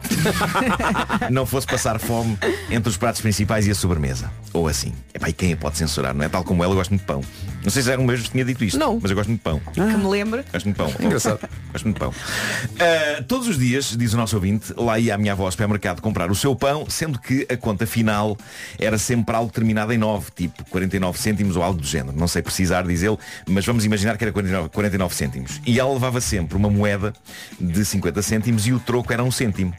não 1.30 1.46
fosse 1.46 1.68
passar 1.68 2.00
fome 2.00 2.38
entre 2.70 2.90
os 2.90 2.98
pratos 2.98 3.22
principais 3.22 3.68
e 3.68 3.72
a 3.72 3.76
sobremesa. 3.76 4.32
Ou 4.54 4.68
assim. 4.68 4.94
Epá, 5.14 5.30
e 5.30 5.34
quem 5.34 5.54
a 5.54 5.58
pode 5.58 5.78
censurar, 5.78 6.14
não 6.14 6.24
é? 6.24 6.30
Tal 6.30 6.44
como 6.44 6.64
ela, 6.64 6.74
eu 6.74 6.78
gosto 6.78 6.92
muito 6.92 7.02
de 7.02 7.08
pão. 7.08 7.22
Não 7.64 7.70
sei 7.70 7.84
se 7.84 7.92
era 7.92 8.02
um 8.02 8.06
mesmo 8.06 8.26
que 8.26 8.32
tinha 8.32 8.46
dito 8.46 8.64
isto. 8.64 8.80
Não. 8.80 9.00
Mas 9.02 9.12
eu 9.12 9.18
gosto 9.18 9.30
muito 9.30 9.40
de 9.40 9.44
pão. 9.44 9.62
Que 9.74 9.82
me 9.82 10.08
lembra. 10.08 10.46
Gosto 10.52 10.66
muito 10.66 10.78
de 10.78 10.94
pão. 10.94 10.94
Engraçado. 11.06 11.40
Gosto 11.72 11.86
muito 11.86 11.96
de 11.96 12.00
pão. 12.00 12.10
Uh, 12.10 13.24
todos 13.26 13.48
os 13.48 13.58
dias, 13.58 13.96
diz 13.98 14.14
o 14.14 14.18
nosso 14.18 14.36
ouvinte, 14.36 14.74
lá 14.78 14.98
ia 14.98 15.16
a 15.16 15.18
minha 15.18 15.34
avó 15.34 15.46
ao 15.46 15.52
supermercado 15.52 16.02
comprar 16.02 16.32
o 16.32 16.36
seu 16.36 16.56
pão, 16.56 16.86
sendo 16.90 17.20
que 17.20 17.46
a 17.50 17.58
conta 17.58 17.86
final 17.86 18.38
era 18.80 18.98
sempre 18.98 19.36
algo 19.36 19.52
terminado 19.52 19.92
em 19.92 19.98
9, 19.98 20.32
tipo 20.36 20.64
49 20.70 21.20
cêntimos 21.20 21.56
ou 21.56 21.64
algo 21.70 21.82
do 21.82 21.88
género. 21.88 22.18
Não 22.18 22.28
sei 22.28 22.42
precisar, 22.42 22.84
diz 22.84 23.04
ele, 23.04 23.18
mas 23.48 23.66
vamos 23.66 23.86
imaginar 23.86 24.18
que 24.18 24.24
era 24.24 24.32
49, 24.32 24.70
49 24.70 25.16
cêntimos. 25.16 25.62
E 25.66 25.80
ela 25.80 25.94
levava 25.94 26.20
sempre 26.20 26.58
uma 26.58 26.70
moeda 26.70 27.14
de 27.60 27.86
50 27.86 28.22
cêntimos 28.22 28.68
e 28.68 28.74
o 28.74 28.80
troco 28.80 29.12
era 29.14 29.24
um 29.24 29.32
cêntimo. 29.32 29.74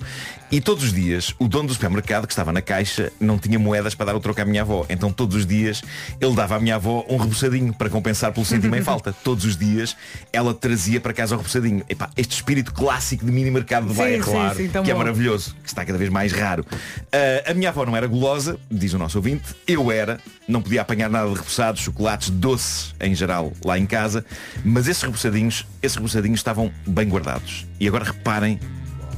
E 0.53 0.61
todos 0.61 0.83
os 0.83 0.93
dias, 0.93 1.33
o 1.39 1.47
dono 1.47 1.69
do 1.69 1.75
supermercado, 1.75 2.27
que 2.27 2.33
estava 2.33 2.53
na 2.53 2.61
caixa, 2.61 3.13
não 3.21 3.39
tinha 3.39 3.57
moedas 3.57 3.95
para 3.95 4.07
dar 4.07 4.17
o 4.17 4.21
troco 4.21 4.41
à 4.41 4.45
minha 4.45 4.63
avó. 4.63 4.85
Então 4.89 5.13
todos 5.13 5.37
os 5.37 5.47
dias 5.47 5.81
ele 6.21 6.35
dava 6.35 6.57
à 6.57 6.61
minha 6.61 6.75
avó 6.75 7.07
um 7.09 7.17
reboçadinho 7.17 7.73
para 7.73 7.89
compensar 7.89 8.33
pelo 8.33 8.45
cêntimo 8.45 8.75
em 8.75 8.83
falta. 8.83 9.13
Todos 9.13 9.45
os 9.45 9.57
dias 9.57 9.97
ela 10.33 10.53
trazia 10.53 11.01
para 11.01 11.13
casa 11.13 11.37
o 11.37 11.39
reboçadinho. 11.39 11.85
Epá, 11.89 12.11
este 12.17 12.35
espírito 12.35 12.75
clássico 12.75 13.25
de 13.25 13.31
mini 13.31 13.49
mercado 13.49 13.87
de 13.87 13.95
sim, 13.95 14.19
claro, 14.21 14.57
sim, 14.57 14.69
que 14.69 14.91
é 14.91 14.95
maravilhoso, 14.95 15.55
que 15.63 15.69
está 15.69 15.85
cada 15.85 15.97
vez 15.97 16.11
mais 16.11 16.33
raro. 16.33 16.67
Ah, 17.13 17.51
a 17.51 17.55
minha 17.55 17.69
avó 17.69 17.87
não 17.87 17.97
era 17.97 18.09
gulosa, 18.09 18.59
diz 18.69 18.93
o 18.93 18.99
nosso 18.99 19.19
ouvinte, 19.19 19.55
eu 19.69 19.93
era, 19.93 20.19
não 20.49 20.61
podia 20.61 20.83
apanhar 20.83 21.09
nada 21.09 21.29
de 21.29 21.35
reboçados, 21.37 21.81
chocolates, 21.81 22.29
doces 22.29 22.93
em 23.01 23.15
geral 23.15 23.53
lá 23.65 23.79
em 23.79 23.87
casa, 23.87 24.25
mas 24.65 24.89
esses 24.89 25.03
reboçadinhos, 25.03 25.65
esses 25.81 25.97
reboçadinhos 25.97 26.41
estavam 26.41 26.73
bem 26.85 27.09
guardados. 27.09 27.67
E 27.79 27.87
agora 27.87 28.05
reparem 28.05 28.59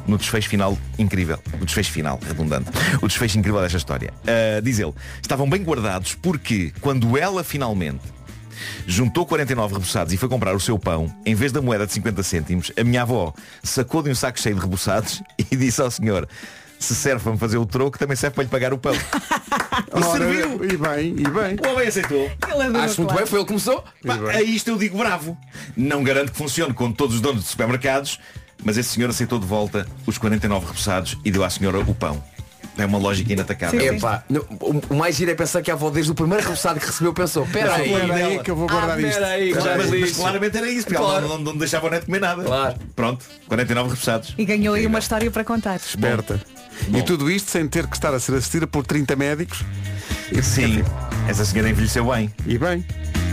no 0.07 0.19
desfecho 0.19 0.49
final 0.49 0.77
incrível. 0.99 1.39
O 1.61 1.65
desfecho 1.65 1.93
final, 1.93 2.19
redundante. 2.27 2.71
O 3.01 3.09
desfecho 3.09 3.39
incrível 3.39 3.61
desta 3.61 3.79
história. 3.79 4.13
Ah, 4.27 4.61
diz 4.61 4.79
ele, 4.79 4.93
estavam 5.21 5.49
bem 5.49 5.63
guardados 5.63 6.15
porque 6.15 6.73
quando 6.81 7.17
ela 7.17 7.43
finalmente 7.45 8.01
juntou 8.87 9.27
49 9.27 9.75
reboçados 9.75 10.13
e 10.13 10.17
foi 10.17 10.29
comprar 10.29 10.55
o 10.55 10.61
seu 10.61 10.79
pão, 10.79 11.13
em 11.25 11.35
vez 11.35 11.53
da 11.53 11.61
moeda 11.61 11.87
de 11.87 11.93
50 11.93 12.23
cêntimos, 12.23 12.73
a 12.79 12.85
minha 12.85 13.03
avó 13.03 13.33
sacou 13.63 14.03
de 14.03 14.11
um 14.11 14.15
saco 14.15 14.41
cheio 14.41 14.55
de 14.55 14.61
reboçados 14.61 15.23
e 15.51 15.57
disse 15.57 15.81
ao 15.81 15.91
senhor, 15.91 16.29
se 16.79 16.95
serve 16.95 17.23
para 17.23 17.33
me 17.33 17.39
fazer 17.39 17.59
o 17.59 17.67
troco, 17.67 17.99
também 17.99 18.17
serve 18.17 18.35
para 18.35 18.45
lhe 18.45 18.51
pagar 18.51 18.73
o 18.73 18.79
pão. 18.79 18.95
e 18.95 18.99
Ora, 19.93 20.19
serviu. 20.19 20.65
E 20.65 20.77
bem, 20.77 21.15
e 21.17 21.29
bem. 21.29 21.57
O 21.65 21.73
homem 21.73 21.89
aceitou. 21.89 22.31
Acho 22.83 23.03
muito 23.03 23.15
bem, 23.15 23.27
foi 23.27 23.39
ele 23.39 23.45
que 23.45 23.49
começou. 23.49 23.85
Pá, 24.05 24.19
a 24.31 24.43
isto 24.43 24.69
eu 24.69 24.77
digo 24.77 24.99
bravo. 24.99 25.37
Não 25.77 26.03
garanto 26.03 26.33
que 26.33 26.39
funcione 26.39 26.75
com 26.75 26.91
todos 26.91 27.17
os 27.17 27.21
donos 27.21 27.45
de 27.45 27.49
supermercados, 27.49 28.19
mas 28.63 28.77
esse 28.79 28.91
senhor 28.91 29.11
aceitou 29.11 29.39
de 29.39 29.47
volta 29.47 29.87
os 30.07 30.19
49 30.19 30.67
repousados 30.67 31.19
e 31.25 31.31
deu 31.31 31.45
à 31.45 31.51
senhora 31.51 31.79
o 31.81 31.95
pão. 31.95 32.23
É 32.79 32.87
uma 32.87 32.97
lógica 32.97 33.31
inatacável. 33.31 33.99
Pá, 34.01 34.25
no- 34.31 34.47
o- 34.59 34.83
o 34.89 34.95
mais 34.97 35.15
giro 35.15 35.31
é 35.31 35.35
pensar 35.35 35.61
que 35.61 35.71
a 35.71 35.75
avó 35.75 35.91
desde 35.91 36.11
o 36.11 36.15
primeiro 36.15 36.43
reboçado 36.43 36.81
que 36.81 36.87
recebeu 36.87 37.13
pensou, 37.13 37.47
pera 37.47 37.75
aí, 37.75 37.93
Espera 37.93 38.15
aí 38.27 38.39
que 38.39 38.51
eu 38.51 38.57
vou 38.57 38.67
guardar 38.67 38.97
ah, 38.97 39.01
isto. 39.03 39.23
aí, 39.23 39.55
Mas, 39.55 39.91
mas- 39.91 40.13
claramente 40.17 40.57
era 40.57 40.71
isso, 40.71 40.87
porque 40.87 40.99
Claro. 40.99 41.27
ela 41.27 41.37
não, 41.37 41.45
não 41.53 41.57
deixava 41.59 41.87
o 41.87 41.91
neto 41.91 42.07
comer 42.07 42.21
nada. 42.23 42.43
Claro. 42.43 42.75
Pronto, 42.97 43.27
49 43.47 43.91
repousados. 43.91 44.35
E 44.39 44.45
ganhou 44.47 44.75
aí 44.75 44.87
uma 44.87 45.01
história 45.01 45.31
para 45.31 45.45
contar. 45.45 45.77
Esperta. 45.77 46.41
Bom. 46.89 46.99
E 46.99 47.03
tudo 47.03 47.31
isto 47.31 47.51
sem 47.51 47.69
ter 47.69 47.87
que 47.87 47.95
estar 47.95 48.15
a 48.15 48.19
ser 48.19 48.35
assistida 48.37 48.67
por 48.67 48.87
30 48.87 49.15
médicos. 49.17 49.63
Sim, 50.43 50.83
essa 51.29 51.45
senhora 51.45 51.69
envelheceu 51.69 52.11
bem. 52.11 52.33
E 52.47 52.57
bem. 52.57 52.83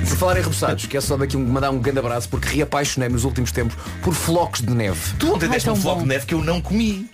Por 0.09 0.17
falar 0.17 0.37
em 0.37 0.41
reboçados, 0.41 0.85
quero 0.85 1.03
só 1.03 1.15
daqui 1.15 1.37
um- 1.37 1.45
mandar 1.47 1.69
um 1.71 1.79
grande 1.79 1.99
abraço 1.99 2.27
porque 2.29 2.49
reapaixonei 2.55 3.07
nos 3.09 3.23
últimos 3.23 3.51
tempos 3.51 3.77
por 4.03 4.13
flocos 4.13 4.61
de 4.61 4.71
neve. 4.73 4.99
Tu 5.17 5.31
ontem 5.33 5.45
Ai, 5.45 5.51
deste 5.53 5.69
um 5.69 5.75
floco 5.75 5.97
bom. 5.97 6.03
de 6.03 6.09
neve 6.09 6.25
que 6.25 6.33
eu 6.33 6.43
não 6.43 6.59
comi. 6.61 7.09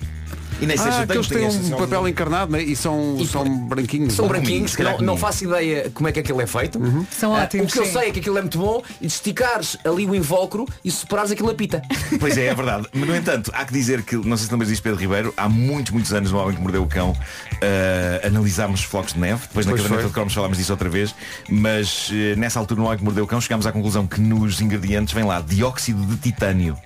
E 0.61 0.65
nem 0.65 0.77
sei 0.77 0.89
se 0.89 0.97
Ah, 0.97 1.01
eu 1.01 1.21
que 1.21 1.27
tenho, 1.29 1.43
eles 1.43 1.55
têm 1.57 1.73
um 1.73 1.77
papel 1.77 2.07
encarnado 2.07 2.51
né? 2.53 2.61
e 2.63 2.75
são, 2.77 3.17
E 3.19 3.27
são 3.27 3.43
por- 3.43 3.75
branquinhos. 3.75 4.13
São 4.13 4.23
Não 4.25 4.33
comi, 4.33 4.45
branquinhos, 4.45 4.75
calhar 4.75 4.97
não, 4.97 5.01
não 5.05 5.17
faço 5.17 5.43
ideia 5.43 5.91
como 5.93 6.07
é 6.07 6.11
que 6.13 6.19
aquilo 6.21 6.39
é 6.41 6.47
feito. 6.47 6.79
São 7.11 7.35
Ah, 7.35 7.43
ótimos, 7.43 7.69
O 7.71 7.73
que 7.73 7.79
eu 7.79 7.85
sim. 7.85 7.91
sei 7.91 8.09
é 8.09 8.11
que 8.11 8.19
aquilo 8.19 8.37
é 8.37 8.41
muito 8.41 8.57
bom 8.57 8.81
e 9.01 9.07
de 9.07 9.13
esticares 9.13 9.75
ali 9.83 10.05
o 10.05 10.15
invólucro 10.15 10.65
e 10.83 10.89
separares 10.89 11.31
aquilo 11.31 11.49
a 11.49 11.53
pita. 11.53 11.81
Pois 12.19 12.37
é, 12.37 12.45
é 12.45 12.55
verdade. 12.55 12.87
Mas, 12.93 13.07
no 13.09 13.15
entanto, 13.15 13.51
há 13.53 13.65
que 13.65 13.73
dizer 13.73 14.01
que, 14.03 14.15
não 14.15 14.37
sei 14.37 14.45
se 14.45 14.51
lembras 14.51 14.69
disto, 14.69 14.81
Pedro 14.81 14.97
Ribeiro, 14.99 15.33
há 15.35 15.49
muitos, 15.49 15.91
muitos 15.91 16.13
anos 16.13 16.31
no 16.31 16.37
Homem 16.39 16.55
que 16.55 16.61
Mordeu 16.61 16.83
o 16.83 16.87
Cão, 16.87 17.13
eh, 17.61 18.21
analisámos 18.25 18.81
flocos 18.83 19.13
de 19.13 19.19
neve, 19.19 19.41
depois 19.47 19.65
na 19.65 19.73
caderneta 19.73 20.03
de 20.07 20.13
cromos 20.13 20.33
falámos 20.33 20.57
disso 20.57 20.71
outra 20.71 20.87
vez, 20.89 21.13
mas 21.49 22.09
eh, 22.13 22.35
nessa 22.37 22.59
altura 22.59 22.79
no 22.79 22.85
Homem 22.87 22.97
que 22.99 23.03
Mordeu 23.03 23.25
o 23.25 23.27
Cão 23.27 23.41
chegámos 23.41 23.67
à 23.67 23.71
conclusão 23.73 24.07
que 24.07 24.21
nos 24.21 24.61
ingredientes 24.61 25.13
vem 25.13 25.23
lá 25.25 25.41
dióxido 25.41 26.01
de 26.05 26.15
titânio. 26.17 26.77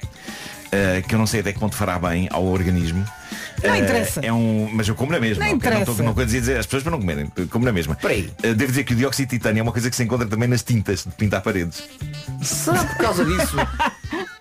eh, 0.71 1.01
que 1.07 1.15
eu 1.15 1.19
não 1.19 1.25
sei 1.25 1.39
até 1.39 1.51
que 1.51 1.59
ponto 1.59 1.75
fará 1.75 1.97
bem 1.97 2.27
ao 2.31 2.45
organismo. 2.45 3.03
Não 3.63 3.73
Eh, 3.75 3.79
interessa. 3.79 4.19
É 4.21 4.31
um, 4.33 4.69
mas 4.73 4.87
eu 4.87 4.95
como 4.95 5.11
na 5.11 5.19
mesma. 5.19 5.45
Não 5.45 5.55
ok? 5.55 5.69
Não 5.69 5.79
estou 5.79 5.93
interessa. 5.93 6.03
não 6.03 6.11
estou 6.11 6.25
dizer 6.25 6.57
as 6.59 6.65
pessoas 6.65 6.83
para 6.83 6.91
não 6.91 6.99
comerem, 6.99 7.31
eu 7.35 7.47
como 7.47 7.65
na 7.65 7.71
mesma. 7.71 7.95
Peraí. 7.95 8.31
Eh, 8.43 8.53
devo 8.53 8.71
dizer 8.71 8.83
que 8.83 8.93
o 8.93 8.95
dióxido 8.95 9.29
de 9.29 9.37
titânio 9.37 9.59
é 9.59 9.63
uma 9.63 9.71
coisa 9.71 9.89
que 9.89 9.95
se 9.95 10.03
encontra 10.03 10.27
também 10.27 10.47
nas 10.47 10.63
tintas 10.63 11.03
de 11.03 11.11
pintar 11.11 11.41
paredes. 11.41 11.83
Será 12.41 12.83
por 12.85 12.97
causa 12.97 13.25
disso? 13.25 13.55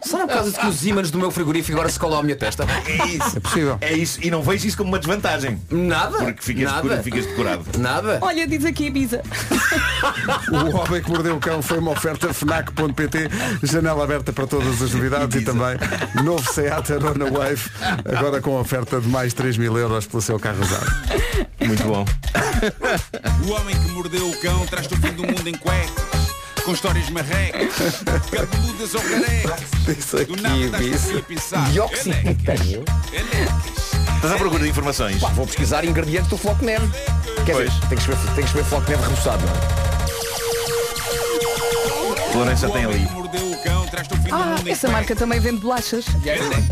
Será 0.09 0.27
por 0.27 0.35
causa 0.35 0.51
de 0.51 0.59
que 0.59 0.67
os 0.67 0.87
ímãs 0.87 1.11
do 1.11 1.19
meu 1.19 1.31
frigorífico 1.31 1.73
agora 1.77 1.89
se 1.91 1.99
colam 1.99 2.21
à 2.21 2.23
minha 2.23 2.37
testa? 2.37 2.65
É 2.87 3.07
isso. 3.07 3.37
É 3.37 3.41
possível. 3.41 3.79
É 3.81 3.93
isso. 3.93 4.19
E 4.23 4.31
não 4.31 4.43
vejo 4.43 4.67
isso 4.67 4.77
como 4.77 4.89
uma 4.91 4.99
desvantagem. 4.99 5.61
Nada. 5.71 6.19
Porque 6.19 6.43
ficas, 6.43 6.65
Nada. 6.65 6.83
decora- 6.83 7.03
ficas 7.03 7.27
decorado. 7.27 7.65
Nada. 7.79 8.19
Olha, 8.23 8.47
diz 8.47 8.65
aqui 8.65 8.89
a 8.89 8.91
Bisa. 8.91 9.23
O 10.51 10.77
Homem 10.77 11.03
que 11.03 11.11
Mordeu 11.11 11.37
o 11.37 11.41
Cão 11.41 11.61
foi 11.63 11.79
uma 11.79 11.91
oferta 11.91 12.33
FNAC.pt, 12.33 13.29
janela 13.63 14.05
aberta 14.05 14.33
para 14.33 14.47
todas 14.47 14.81
as 14.81 14.93
novidades 14.93 15.35
e, 15.35 15.39
Ibiza. 15.43 15.53
também 15.53 15.77
novo 16.25 16.53
Seat 16.53 16.93
Arona 16.93 17.31
Wave, 17.31 17.63
agora 18.17 18.41
com 18.41 18.59
oferta 18.59 19.01
de 19.01 19.09
mais 19.09 19.35
3 19.35 19.57
mil 19.59 19.77
euros 19.77 20.07
pelo 20.07 20.23
seu 20.23 20.39
carro 20.39 20.63
usado. 20.63 20.87
Muito 21.61 21.83
bom. 21.85 22.05
O 23.47 23.51
homem 23.53 23.77
que 23.77 23.89
mordeu 23.91 24.29
o 24.29 24.41
cão 24.41 24.67
traz-te 24.67 24.95
o 24.95 24.97
fim 24.97 25.13
do 25.13 25.23
mundo 25.25 25.49
em 25.49 25.55
cuecas. 25.55 26.28
Com 26.69 26.75
histórias 26.75 27.09
marrecas, 27.09 28.03
cabeludas 28.31 28.95
ou 28.95 29.01
carecas. 29.01 29.63
Isso 29.99 30.23
Do 30.27 30.37
nada 30.37 30.55
aqui, 30.77 30.85
estás 30.85 31.07
isso. 31.07 31.17
a 31.17 31.23
pensar. 31.23 31.71
Dióxido 31.71 32.15
de 32.15 32.35
titânio. 32.35 32.85
Elecas. 33.11 33.93
Estás 34.17 34.33
à 34.35 34.37
procura 34.37 34.65
de 34.65 34.69
informações? 34.69 35.19
Pá, 35.19 35.31
vou 35.31 35.47
pesquisar 35.47 35.83
ingredientes 35.87 36.29
do 36.29 36.37
floco 36.37 36.61
de 36.61 36.67
neve. 36.67 36.87
Quer 37.47 37.53
Pois. 37.55 37.73
dizer, 37.73 37.81
tem 37.81 37.89
que 37.89 37.95
escrever, 37.95 38.27
tem 38.27 38.35
que 38.35 38.41
escrever 38.43 38.69
floco 38.69 38.85
de 38.85 38.91
neve 38.91 39.03
reboçado, 39.03 39.43
não 39.47 39.53
é? 42.45 42.67
O 42.67 42.71
tem 42.73 42.85
ali. 42.85 43.09
Ah, 44.31 44.57
essa 44.67 44.89
marca 44.89 45.17
também 45.17 45.41
vende 45.41 45.63
bolachas. 45.63 46.05
Elecas. 46.23 46.65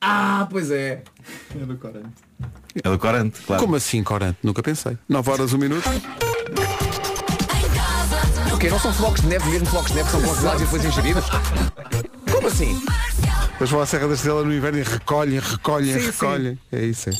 Ah, 0.00 0.46
pois 0.48 0.70
é. 0.70 1.02
É 1.60 1.64
do 1.66 1.76
corante. 1.76 2.14
É 2.84 2.88
do 2.88 2.98
corante, 3.00 3.40
claro. 3.40 3.62
Como 3.64 3.74
assim, 3.74 4.04
corante? 4.04 4.38
Nunca 4.44 4.62
pensei. 4.62 4.96
9 5.08 5.28
horas, 5.28 5.52
1 5.52 5.58
minuto. 5.58 5.90
Quê? 8.62 8.70
Não 8.70 8.78
são 8.78 8.94
flocos 8.94 9.20
de 9.22 9.26
neve, 9.26 9.50
mesmo 9.50 9.66
flocos 9.66 9.90
de 9.90 9.96
neve 9.96 10.08
são 10.08 10.22
congelados 10.22 10.62
e 10.62 10.64
depois 10.64 10.84
ingeridos? 10.84 11.24
Como 12.30 12.46
assim? 12.46 12.80
Mas 13.58 13.68
vão 13.68 13.80
à 13.80 13.86
Serra 13.86 14.06
da 14.06 14.14
Estrela 14.14 14.44
no 14.44 14.54
inverno 14.54 14.78
e 14.78 14.82
recolhem, 14.84 15.40
recolhem, 15.40 15.98
Sim, 15.98 16.06
recolhem. 16.06 16.58
É 16.70 16.84
isso, 16.84 17.10
é. 17.10 17.12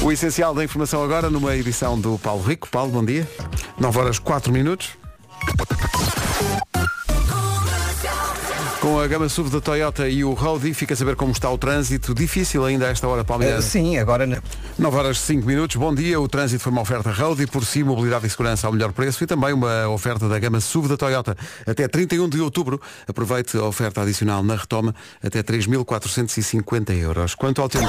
O 0.00 0.12
essencial 0.12 0.54
da 0.54 0.62
informação 0.62 1.02
agora 1.02 1.28
numa 1.28 1.56
edição 1.56 2.00
do 2.00 2.20
Paulo 2.20 2.40
Rico. 2.44 2.68
Paulo, 2.68 2.92
bom 2.92 3.04
dia. 3.04 3.28
9 3.80 3.98
horas 3.98 4.20
4 4.20 4.52
minutos. 4.52 4.90
Com 8.82 8.98
a 8.98 9.06
gama 9.06 9.28
SUV 9.28 9.48
da 9.48 9.60
Toyota 9.60 10.08
e 10.08 10.24
o 10.24 10.32
Roadie, 10.32 10.74
fica 10.74 10.92
a 10.94 10.96
saber 10.96 11.14
como 11.14 11.30
está 11.30 11.48
o 11.48 11.56
trânsito. 11.56 12.12
Difícil 12.12 12.64
ainda 12.64 12.88
a 12.88 12.90
esta 12.90 13.06
hora, 13.06 13.22
Palmeiras. 13.24 13.64
Eh, 13.64 13.68
sim, 13.68 13.96
agora... 13.96 14.26
na- 14.26 14.42
9 14.76 14.96
horas 14.96 15.18
5 15.20 15.46
minutos, 15.46 15.76
bom 15.76 15.94
dia. 15.94 16.20
O 16.20 16.26
trânsito 16.26 16.60
foi 16.64 16.72
uma 16.72 16.80
oferta 16.80 17.12
Roadie, 17.12 17.46
por 17.46 17.64
si, 17.64 17.84
mobilidade 17.84 18.26
e 18.26 18.30
segurança 18.30 18.66
ao 18.66 18.72
melhor 18.72 18.90
preço 18.92 19.22
e 19.22 19.26
também 19.26 19.52
uma 19.52 19.86
oferta 19.88 20.28
da 20.28 20.36
gama 20.36 20.60
SUV 20.60 20.88
da 20.88 20.96
Toyota. 20.96 21.36
Até 21.64 21.86
31 21.86 22.28
de 22.28 22.40
outubro, 22.40 22.80
aproveite 23.06 23.56
a 23.56 23.62
oferta 23.62 24.02
adicional 24.02 24.42
na 24.42 24.56
retoma 24.56 24.92
até 25.22 25.44
3.450 25.44 26.90
euros. 26.98 27.36
Quanto 27.36 27.62
ao 27.62 27.68
tempo... 27.68 27.86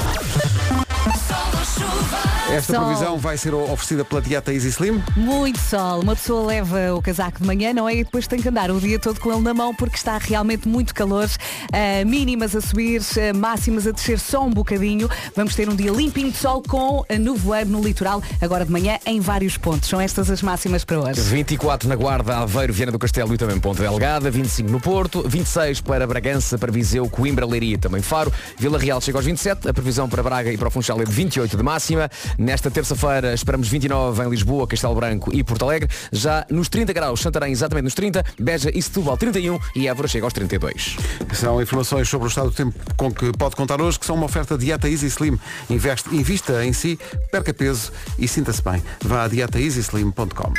Esta 2.54 2.74
Sol. 2.74 2.84
previsão 2.84 3.18
vai 3.18 3.36
ser 3.36 3.52
oferecida 3.52 4.04
pela 4.04 4.22
dieta 4.22 4.52
Easy 4.52 4.68
Slim. 4.68 5.02
Muito 5.16 5.58
sol. 5.58 6.00
Uma 6.00 6.14
pessoa 6.14 6.46
leva 6.46 6.94
o 6.94 7.02
casaco 7.02 7.40
de 7.40 7.46
manhã, 7.46 7.72
não 7.72 7.88
é? 7.88 7.96
E 7.96 8.04
depois 8.04 8.28
tem 8.28 8.40
que 8.40 8.48
andar 8.48 8.70
o 8.70 8.80
dia 8.80 8.96
todo 8.96 9.18
com 9.18 9.32
ele 9.32 9.42
na 9.42 9.52
mão 9.52 9.74
porque 9.74 9.96
está 9.96 10.18
realmente 10.18 10.68
muito 10.68 10.94
calor. 10.94 11.28
Ah, 11.72 12.04
mínimas 12.04 12.54
a 12.54 12.60
subir, 12.60 13.00
ah, 13.00 13.36
máximas 13.36 13.88
a 13.88 13.90
descer 13.90 14.20
só 14.20 14.44
um 14.44 14.50
bocadinho. 14.50 15.08
Vamos 15.34 15.56
ter 15.56 15.68
um 15.68 15.74
dia 15.74 15.90
limpinho 15.90 16.30
de 16.30 16.36
sol 16.36 16.62
com 16.62 17.04
ah, 17.08 17.18
nevoeiro 17.18 17.70
no 17.70 17.82
litoral, 17.82 18.22
agora 18.40 18.64
de 18.64 18.70
manhã, 18.70 18.98
em 19.04 19.18
vários 19.20 19.56
pontos. 19.56 19.88
São 19.88 20.00
estas 20.00 20.30
as 20.30 20.40
máximas 20.40 20.84
para 20.84 21.00
hoje. 21.00 21.20
24 21.20 21.88
na 21.88 21.96
Guarda, 21.96 22.38
Aveiro, 22.38 22.72
Viana 22.72 22.92
do 22.92 22.98
Castelo 22.98 23.34
e 23.34 23.38
também 23.38 23.58
Ponta 23.58 23.82
Delgada, 23.82 24.30
25 24.30 24.70
no 24.70 24.80
Porto, 24.80 25.24
26 25.26 25.80
para 25.80 26.06
Bragança, 26.06 26.56
para 26.56 26.70
Viseu, 26.70 27.08
Coimbra, 27.08 27.44
Leiria 27.44 27.74
e 27.74 27.78
também 27.78 28.00
Faro, 28.00 28.32
Vila 28.58 28.78
Real 28.78 29.00
chega 29.00 29.18
aos 29.18 29.24
27, 29.24 29.68
a 29.68 29.74
previsão 29.74 30.08
para 30.08 30.22
Braga 30.22 30.52
e 30.52 30.56
para 30.56 30.68
o 30.68 30.70
Funchal 30.70 31.00
é 31.00 31.04
de 31.04 31.12
28 31.12 31.56
de 31.56 31.62
máxima. 31.62 32.08
Nesta 32.44 32.70
terça-feira 32.70 33.32
esperamos 33.32 33.68
29 33.68 34.22
em 34.22 34.28
Lisboa, 34.28 34.66
Castelo 34.66 34.94
Branco 34.94 35.34
e 35.34 35.42
Porto 35.42 35.64
Alegre. 35.64 35.88
Já 36.12 36.46
nos 36.50 36.68
30 36.68 36.92
graus, 36.92 37.20
Santarém 37.20 37.50
exatamente 37.50 37.84
nos 37.84 37.94
30, 37.94 38.22
Beja 38.38 38.70
e 38.74 38.82
Setúbal 38.82 39.16
31 39.16 39.58
e 39.74 39.88
Évora 39.88 40.06
chega 40.06 40.26
aos 40.26 40.34
32. 40.34 40.94
São 41.32 41.62
informações 41.62 42.06
sobre 42.06 42.26
o 42.26 42.28
estado 42.28 42.50
do 42.50 42.54
tempo 42.54 42.78
com 42.98 43.10
que 43.10 43.32
pode 43.32 43.56
contar 43.56 43.80
hoje, 43.80 43.98
que 43.98 44.04
são 44.04 44.14
uma 44.14 44.26
oferta 44.26 44.58
dieta 44.58 44.90
Easy 44.90 45.06
Slim. 45.06 45.38
Investe, 45.70 46.14
invista 46.14 46.62
em 46.62 46.74
si, 46.74 46.98
perca 47.32 47.54
peso 47.54 47.90
e 48.18 48.28
sinta-se 48.28 48.62
bem. 48.62 48.82
Vá 49.02 49.24
a 49.24 49.28
dietaeasyslim.com. 49.28 50.52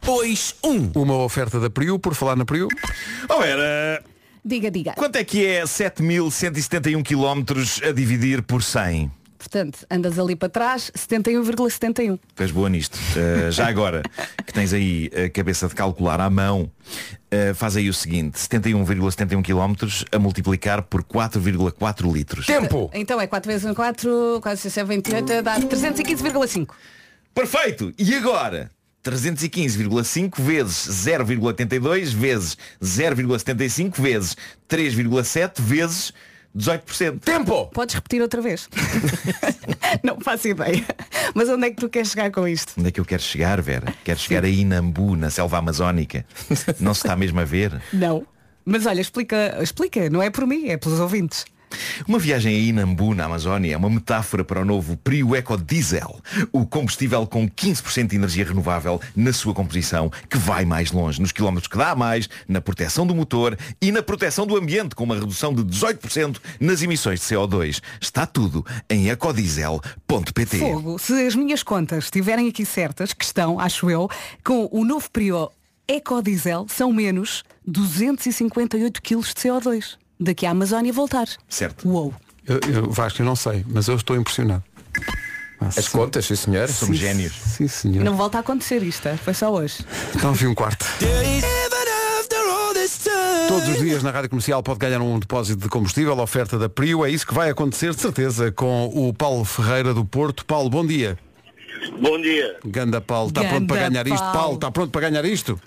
2, 0.00 0.54
1. 0.64 0.92
Uma 0.94 1.18
oferta 1.18 1.60
da 1.60 1.68
Priu, 1.68 1.98
por 1.98 2.14
falar 2.14 2.36
na 2.36 2.46
Priu. 2.46 2.68
Oh, 3.28 3.42
era... 3.42 4.02
Diga, 4.42 4.70
diga. 4.70 4.94
Quanto 4.94 5.16
é 5.16 5.24
que 5.24 5.46
é 5.46 5.62
7.171 5.62 7.04
km 7.04 7.86
a 7.86 7.92
dividir 7.92 8.42
por 8.42 8.62
100? 8.62 9.21
Portanto, 9.42 9.84
andas 9.90 10.20
ali 10.20 10.36
para 10.36 10.48
trás, 10.48 10.92
71,71. 10.96 12.16
Tu 12.32 12.42
és 12.44 12.52
boa 12.52 12.70
nisto. 12.70 12.94
Uh, 12.94 13.50
já 13.50 13.66
agora 13.66 14.02
que 14.46 14.52
tens 14.52 14.72
aí 14.72 15.10
a 15.12 15.28
cabeça 15.28 15.66
de 15.66 15.74
calcular 15.74 16.20
à 16.20 16.30
mão, 16.30 16.70
uh, 16.70 17.52
faz 17.56 17.76
aí 17.76 17.88
o 17.88 17.92
seguinte, 17.92 18.38
71,71 18.38 19.42
km 19.42 20.06
a 20.12 20.18
multiplicar 20.20 20.82
por 20.82 21.02
4,4 21.02 22.12
litros. 22.12 22.46
Tempo! 22.46 22.88
Então 22.94 23.20
é 23.20 23.26
4 23.26 23.50
vezes 23.50 23.68
1, 23.68 23.74
4, 23.74 24.40
4 24.40 24.62
vezes 24.62 24.72
7, 24.72 24.86
28, 24.86 25.42
dá 25.42 25.58
315,5. 25.58 26.68
Perfeito! 27.34 27.92
E 27.98 28.14
agora? 28.14 28.70
315,5 29.04 30.40
vezes 30.40 30.88
0,82 30.88 32.14
vezes 32.14 32.56
0,75 32.80 34.00
vezes 34.00 34.36
3,7 34.68 35.60
vezes 35.60 36.12
18%. 36.56 37.20
Tempo! 37.20 37.66
Podes 37.72 37.94
repetir 37.94 38.20
outra 38.20 38.40
vez? 38.42 38.68
não 40.02 40.20
faço 40.20 40.48
ideia. 40.48 40.84
Mas 41.34 41.48
onde 41.48 41.66
é 41.66 41.70
que 41.70 41.76
tu 41.76 41.88
queres 41.88 42.10
chegar 42.10 42.30
com 42.30 42.46
isto? 42.46 42.74
Onde 42.78 42.88
é 42.88 42.92
que 42.92 43.00
eu 43.00 43.04
quero 43.04 43.22
chegar, 43.22 43.60
Vera? 43.62 43.94
Quero 44.04 44.18
chegar 44.18 44.44
aí 44.44 44.64
na 44.64 44.78
Ambu, 44.78 45.16
na 45.16 45.30
selva 45.30 45.58
amazónica. 45.58 46.26
Não 46.78 46.92
se 46.92 47.00
está 47.00 47.16
mesmo 47.16 47.40
a 47.40 47.44
ver? 47.44 47.80
Não. 47.92 48.26
Mas 48.64 48.86
olha, 48.86 49.00
explica, 49.00 49.58
explica, 49.60 50.08
não 50.08 50.22
é 50.22 50.30
por 50.30 50.46
mim, 50.46 50.68
é 50.68 50.76
pelos 50.76 51.00
ouvintes. 51.00 51.44
Uma 52.06 52.18
viagem 52.18 52.54
a 52.54 52.58
Inambu, 52.58 53.14
na 53.14 53.24
Amazónia, 53.24 53.74
é 53.74 53.76
uma 53.76 53.90
metáfora 53.90 54.44
para 54.44 54.60
o 54.60 54.64
novo 54.64 54.96
Prio 54.96 55.34
Eco 55.34 55.56
Diesel, 55.56 56.20
o 56.52 56.66
combustível 56.66 57.26
com 57.26 57.48
15% 57.48 58.08
de 58.08 58.16
energia 58.16 58.44
renovável 58.44 59.00
na 59.14 59.32
sua 59.32 59.54
composição, 59.54 60.10
que 60.28 60.38
vai 60.38 60.64
mais 60.64 60.92
longe, 60.92 61.20
nos 61.20 61.32
quilómetros 61.32 61.68
que 61.68 61.78
dá 61.78 61.90
a 61.90 61.96
mais, 61.96 62.28
na 62.48 62.60
proteção 62.60 63.06
do 63.06 63.14
motor 63.14 63.56
e 63.80 63.92
na 63.92 64.02
proteção 64.02 64.46
do 64.46 64.56
ambiente, 64.56 64.94
com 64.94 65.04
uma 65.04 65.14
redução 65.14 65.54
de 65.54 65.62
18% 65.62 66.38
nas 66.60 66.82
emissões 66.82 67.20
de 67.20 67.26
CO2. 67.26 67.80
Está 68.00 68.26
tudo 68.26 68.64
em 68.88 69.10
ecodiesel.pt. 69.10 70.58
Fogo, 70.58 70.98
se 70.98 71.26
as 71.26 71.34
minhas 71.34 71.62
contas 71.62 72.04
estiverem 72.04 72.48
aqui 72.48 72.64
certas, 72.64 73.12
que 73.12 73.24
estão, 73.24 73.58
acho 73.58 73.90
eu, 73.90 74.08
com 74.44 74.68
o 74.70 74.84
novo 74.84 75.10
Prio 75.10 75.50
Ecodiesel, 75.88 76.66
são 76.68 76.92
menos 76.92 77.42
258 77.66 79.02
kg 79.02 79.20
de 79.20 79.34
CO2. 79.34 80.01
Daqui 80.18 80.46
à 80.46 80.50
Amazónia 80.50 80.92
voltar. 80.92 81.26
Certo. 81.48 81.88
Uou. 81.88 82.14
Eu, 82.46 82.60
eu, 82.72 82.90
Vasco, 82.90 83.22
eu 83.22 83.26
não 83.26 83.36
sei, 83.36 83.64
mas 83.68 83.88
eu 83.88 83.96
estou 83.96 84.16
impressionado. 84.16 84.62
Ah, 85.60 85.68
As 85.76 85.88
contas, 85.88 86.26
sim 86.26 86.34
senhor. 86.34 86.68
Somos 86.68 86.98
génios. 86.98 87.32
Sim, 87.32 87.68
senhor. 87.68 88.04
Não 88.04 88.16
volta 88.16 88.38
a 88.38 88.40
acontecer 88.40 88.82
isto, 88.82 89.06
é? 89.08 89.16
foi 89.16 89.32
só 89.34 89.52
hoje. 89.52 89.84
Então 90.14 90.32
vi 90.32 90.46
um 90.46 90.54
quarto. 90.54 90.84
Todos 93.48 93.68
os 93.68 93.78
dias 93.78 94.02
na 94.02 94.10
Rádio 94.10 94.30
Comercial 94.30 94.62
pode 94.62 94.78
ganhar 94.78 95.00
um 95.00 95.18
depósito 95.18 95.60
de 95.62 95.68
combustível, 95.68 96.18
oferta 96.18 96.58
da 96.58 96.68
Prio. 96.68 97.04
É 97.04 97.10
isso 97.10 97.26
que 97.26 97.34
vai 97.34 97.50
acontecer, 97.50 97.94
de 97.94 98.00
certeza, 98.00 98.50
com 98.50 98.86
o 98.86 99.12
Paulo 99.12 99.44
Ferreira 99.44 99.94
do 99.94 100.04
Porto. 100.04 100.44
Paulo, 100.44 100.68
bom 100.70 100.84
dia. 100.84 101.18
Bom 102.00 102.20
dia. 102.20 102.56
Ganda 102.64 103.00
Paulo, 103.00 103.28
está 103.28 103.44
pronto 103.44 103.66
para 103.66 103.88
ganhar 103.88 104.06
isto? 104.06 104.18
Paulo. 104.18 104.32
Paulo, 104.32 104.54
está 104.54 104.70
pronto 104.70 104.90
para 104.90 105.10
ganhar 105.10 105.24
isto? 105.24 105.60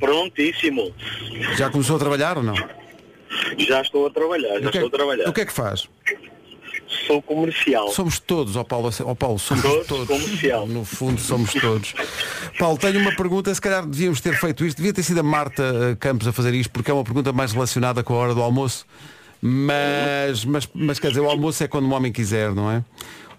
Prontíssimo. 0.00 0.92
Já 1.56 1.70
começou 1.70 1.96
a 1.96 1.98
trabalhar 1.98 2.38
ou 2.38 2.42
não? 2.42 2.54
Já 3.58 3.82
estou 3.82 4.06
a 4.06 4.10
trabalhar, 4.10 4.60
já 4.60 4.68
O 4.68 4.70
que, 4.70 4.78
estou 4.78 4.86
a 4.88 4.90
trabalhar. 4.90 5.28
o 5.28 5.32
que 5.32 5.40
é 5.40 5.46
que 5.46 5.52
faz? 5.52 5.88
Sou 7.06 7.20
comercial. 7.20 7.88
Somos 7.90 8.18
todos, 8.18 8.56
ó 8.56 8.64
Paulo, 8.64 8.90
ó 9.04 9.14
Paulo, 9.14 9.38
somos 9.38 9.62
Todos 9.62 9.86
todos. 9.86 10.06
comercial. 10.08 10.66
No 10.66 10.84
fundo 10.84 11.20
somos 11.20 11.52
todos. 11.52 11.94
Paulo, 12.58 12.78
tenho 12.78 12.98
uma 13.00 13.14
pergunta, 13.14 13.54
se 13.54 13.60
calhar 13.60 13.84
devíamos 13.86 14.20
ter 14.20 14.34
feito 14.38 14.64
isto, 14.64 14.78
devia 14.78 14.92
ter 14.92 15.02
sido 15.02 15.20
a 15.20 15.22
Marta 15.22 15.62
eh, 15.92 15.96
Campos 15.96 16.26
a 16.26 16.32
fazer 16.32 16.54
isto, 16.54 16.70
porque 16.70 16.90
é 16.90 16.94
uma 16.94 17.04
pergunta 17.04 17.32
mais 17.32 17.52
relacionada 17.52 18.02
com 18.02 18.14
a 18.14 18.16
hora 18.16 18.34
do 18.34 18.42
almoço. 18.42 18.86
Mas, 19.40 20.44
mas, 20.44 20.68
mas 20.74 20.98
quer 20.98 21.08
dizer, 21.08 21.20
o 21.20 21.28
almoço 21.30 21.62
é 21.62 21.68
quando 21.68 21.86
um 21.86 21.92
homem 21.92 22.10
quiser, 22.10 22.52
não 22.54 22.70
é? 22.70 22.82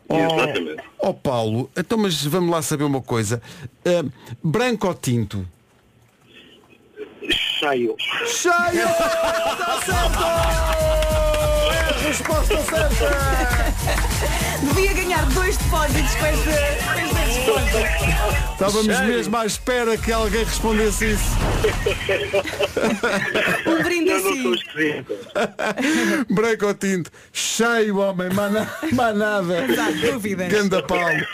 Ó 0.08 0.18
Exatamente. 0.18 0.84
ó, 1.00 1.14
Paulo, 1.14 1.70
então 1.78 1.98
mas 1.98 2.24
vamos 2.26 2.50
lá 2.52 2.62
saber 2.62 2.84
uma 2.84 3.02
coisa. 3.02 3.42
Eh, 3.86 4.04
branco 4.44 4.88
ou 4.88 4.94
tinto? 4.94 5.46
Cheio. 7.32 7.96
Cheio! 8.26 8.90
Está 8.90 9.80
certo! 9.86 10.24
É 11.72 11.80
a 11.80 12.08
resposta 12.08 12.58
certa! 12.64 13.10
Devia 14.62 14.94
ganhar 14.94 15.26
dois 15.28 15.56
depósitos 15.58 16.16
com 16.16 16.26
esta, 16.26 16.52
com 16.84 17.00
esta 17.00 17.20
resposta. 17.20 17.80
Estávamos 18.54 19.00
mesmo 19.02 19.38
à 19.38 19.46
espera 19.46 19.98
que 19.98 20.12
alguém 20.12 20.44
respondesse 20.44 21.12
isso. 21.14 21.24
Um 23.66 23.84
brinde 23.84 24.12
assim. 24.12 25.06
Branco 26.34 26.66
ou 26.66 26.74
tinto? 26.74 27.10
Cheio, 27.32 27.98
homem, 28.00 28.30
mais 28.34 28.52
na- 28.52 28.68
mais 28.92 29.16
nada. 29.18 29.68
Não 29.68 29.84
há 29.86 29.92
dúvidas. 30.12 30.50
Ganda 30.52 30.84
Paulo. 30.84 31.26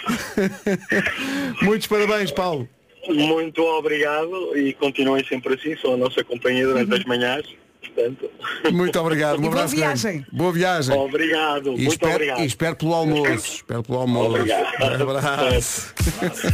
Muitos 1.64 1.88
parabéns, 1.88 2.32
Paulo. 2.32 2.68
Muito 3.14 3.62
obrigado 3.64 4.58
e 4.58 4.74
continuem 4.74 5.24
sempre 5.26 5.54
assim, 5.56 5.76
são 5.78 5.94
a 5.94 5.98
nossa 5.98 6.24
companhia 6.24 6.66
durante 6.66 6.94
as 6.94 7.04
manhãs. 7.06 7.46
Portanto, 7.82 8.30
Muito 8.74 9.00
obrigado. 9.00 9.36
Um 9.40 9.40
E 9.40 9.42
boa 9.44 9.54
abraço 9.54 9.76
grande. 9.76 10.02
viagem. 10.02 10.26
Boa 10.34 10.52
viagem. 10.52 10.98
obrigado, 10.98 11.68
E 11.68 11.70
muito 11.78 11.88
espero, 11.92 12.14
obrigado. 12.14 12.40
e 12.42 12.46
espero 12.46 12.76
pelo 12.76 12.94
almoço. 12.94 13.32
Espero 13.56 13.84
pelo 13.84 14.00
almoço. 14.00 14.30
Obrigado. 14.36 14.66
Um 15.06 15.10
abraço. 15.12 15.94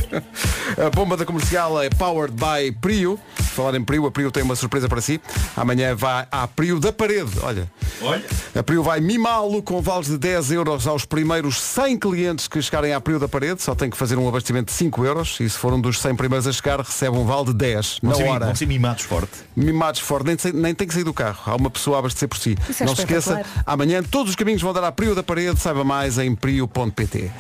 A 0.86 0.90
bomba 0.90 1.18
da 1.18 1.26
comercial 1.26 1.82
é 1.82 1.90
Powered 1.90 2.36
by 2.36 2.72
Prio. 2.80 3.20
Falar 3.52 3.76
em 3.76 3.84
Prio, 3.84 4.06
a 4.06 4.12
Prio 4.12 4.32
tem 4.32 4.44
uma 4.44 4.56
surpresa 4.56 4.88
para 4.88 5.02
si. 5.02 5.20
Amanhã 5.56 5.96
vai 5.96 6.26
à 6.32 6.48
Prio 6.48 6.80
da 6.80 6.92
Parede. 6.92 7.32
Olha. 7.44 7.70
Olha. 8.02 8.24
A 8.56 8.64
Prio 8.64 8.82
vai 8.82 9.00
mimá-lo 9.02 9.62
com 9.62 9.82
vales 9.82 10.08
de 10.08 10.18
10 10.18 10.52
euros 10.52 10.88
aos 10.88 11.06
primeiros 11.06 11.60
100 11.62 11.98
clientes 12.00 12.48
que 12.48 12.62
chegarem 12.62 12.94
à 12.94 13.02
Prio 13.02 13.20
da 13.20 13.28
Parede. 13.28 13.62
Só 13.62 13.76
tem 13.76 13.90
que 13.90 13.98
fazer 13.98 14.18
um 14.18 14.28
abastecimento 14.28 14.68
de 14.68 14.74
5 14.74 15.06
euros. 15.06 15.38
E 15.40 15.50
se 15.50 15.58
for 15.58 15.74
um 15.74 15.82
dos 15.82 16.00
100 16.00 16.16
primeiros 16.16 16.48
a 16.48 16.52
chegar, 16.52 16.80
recebe 16.80 17.18
um 17.18 17.26
vale 17.26 17.46
de 17.48 17.54
10 17.54 18.00
Vão 18.02 18.12
na 18.12 18.18
ser, 18.18 18.24
hora. 18.30 18.46
vão 18.46 18.56
ser 18.56 18.66
mimados 18.68 19.04
forte. 19.04 19.32
Mimados 19.56 20.00
fora, 20.00 20.24
nem, 20.24 20.38
nem 20.54 20.74
tem 20.74 20.88
que 20.88 20.94
sair 20.94 21.04
do 21.04 21.14
carro. 21.14 21.40
Há 21.46 21.56
uma 21.56 21.70
pessoa 21.70 21.98
a 21.98 22.00
abastecer 22.00 22.30
por 22.30 22.38
si. 22.38 22.58
Isso 22.70 22.84
é 22.84 22.86
Não 22.86 22.96
se 22.96 23.02
esqueça, 23.02 23.44
amanhã 23.66 24.02
todos 24.02 24.30
os 24.32 24.36
caminhos 24.36 24.62
vão 24.62 24.74
dar 24.74 24.84
à 24.84 24.92
Prio 24.92 25.14
da 25.14 25.24
Parede. 25.24 25.60
Saiba 25.60 25.84
mais 25.84 26.18
em 26.18 26.34
prio.pt. 26.36 27.32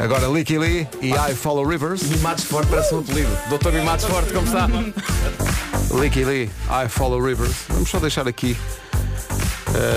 Agora 0.00 0.26
Licky 0.28 0.56
Lee 0.56 0.88
e 1.02 1.10
I 1.10 1.34
Follow 1.34 1.62
Rivers. 1.62 2.02
Mimados 2.04 2.44
Forte 2.44 2.70
parece 2.70 2.94
um 2.94 3.00
apelido. 3.00 3.30
Doutor 3.50 3.70
Mimados 3.70 4.06
Forte, 4.06 4.32
como 4.32 4.46
está? 4.46 4.66
Licky 6.00 6.24
Lee, 6.24 6.50
I 6.70 6.88
Follow 6.88 7.22
Rivers. 7.22 7.54
Vamos 7.68 7.90
só 7.90 8.00
deixar 8.00 8.26
aqui 8.26 8.56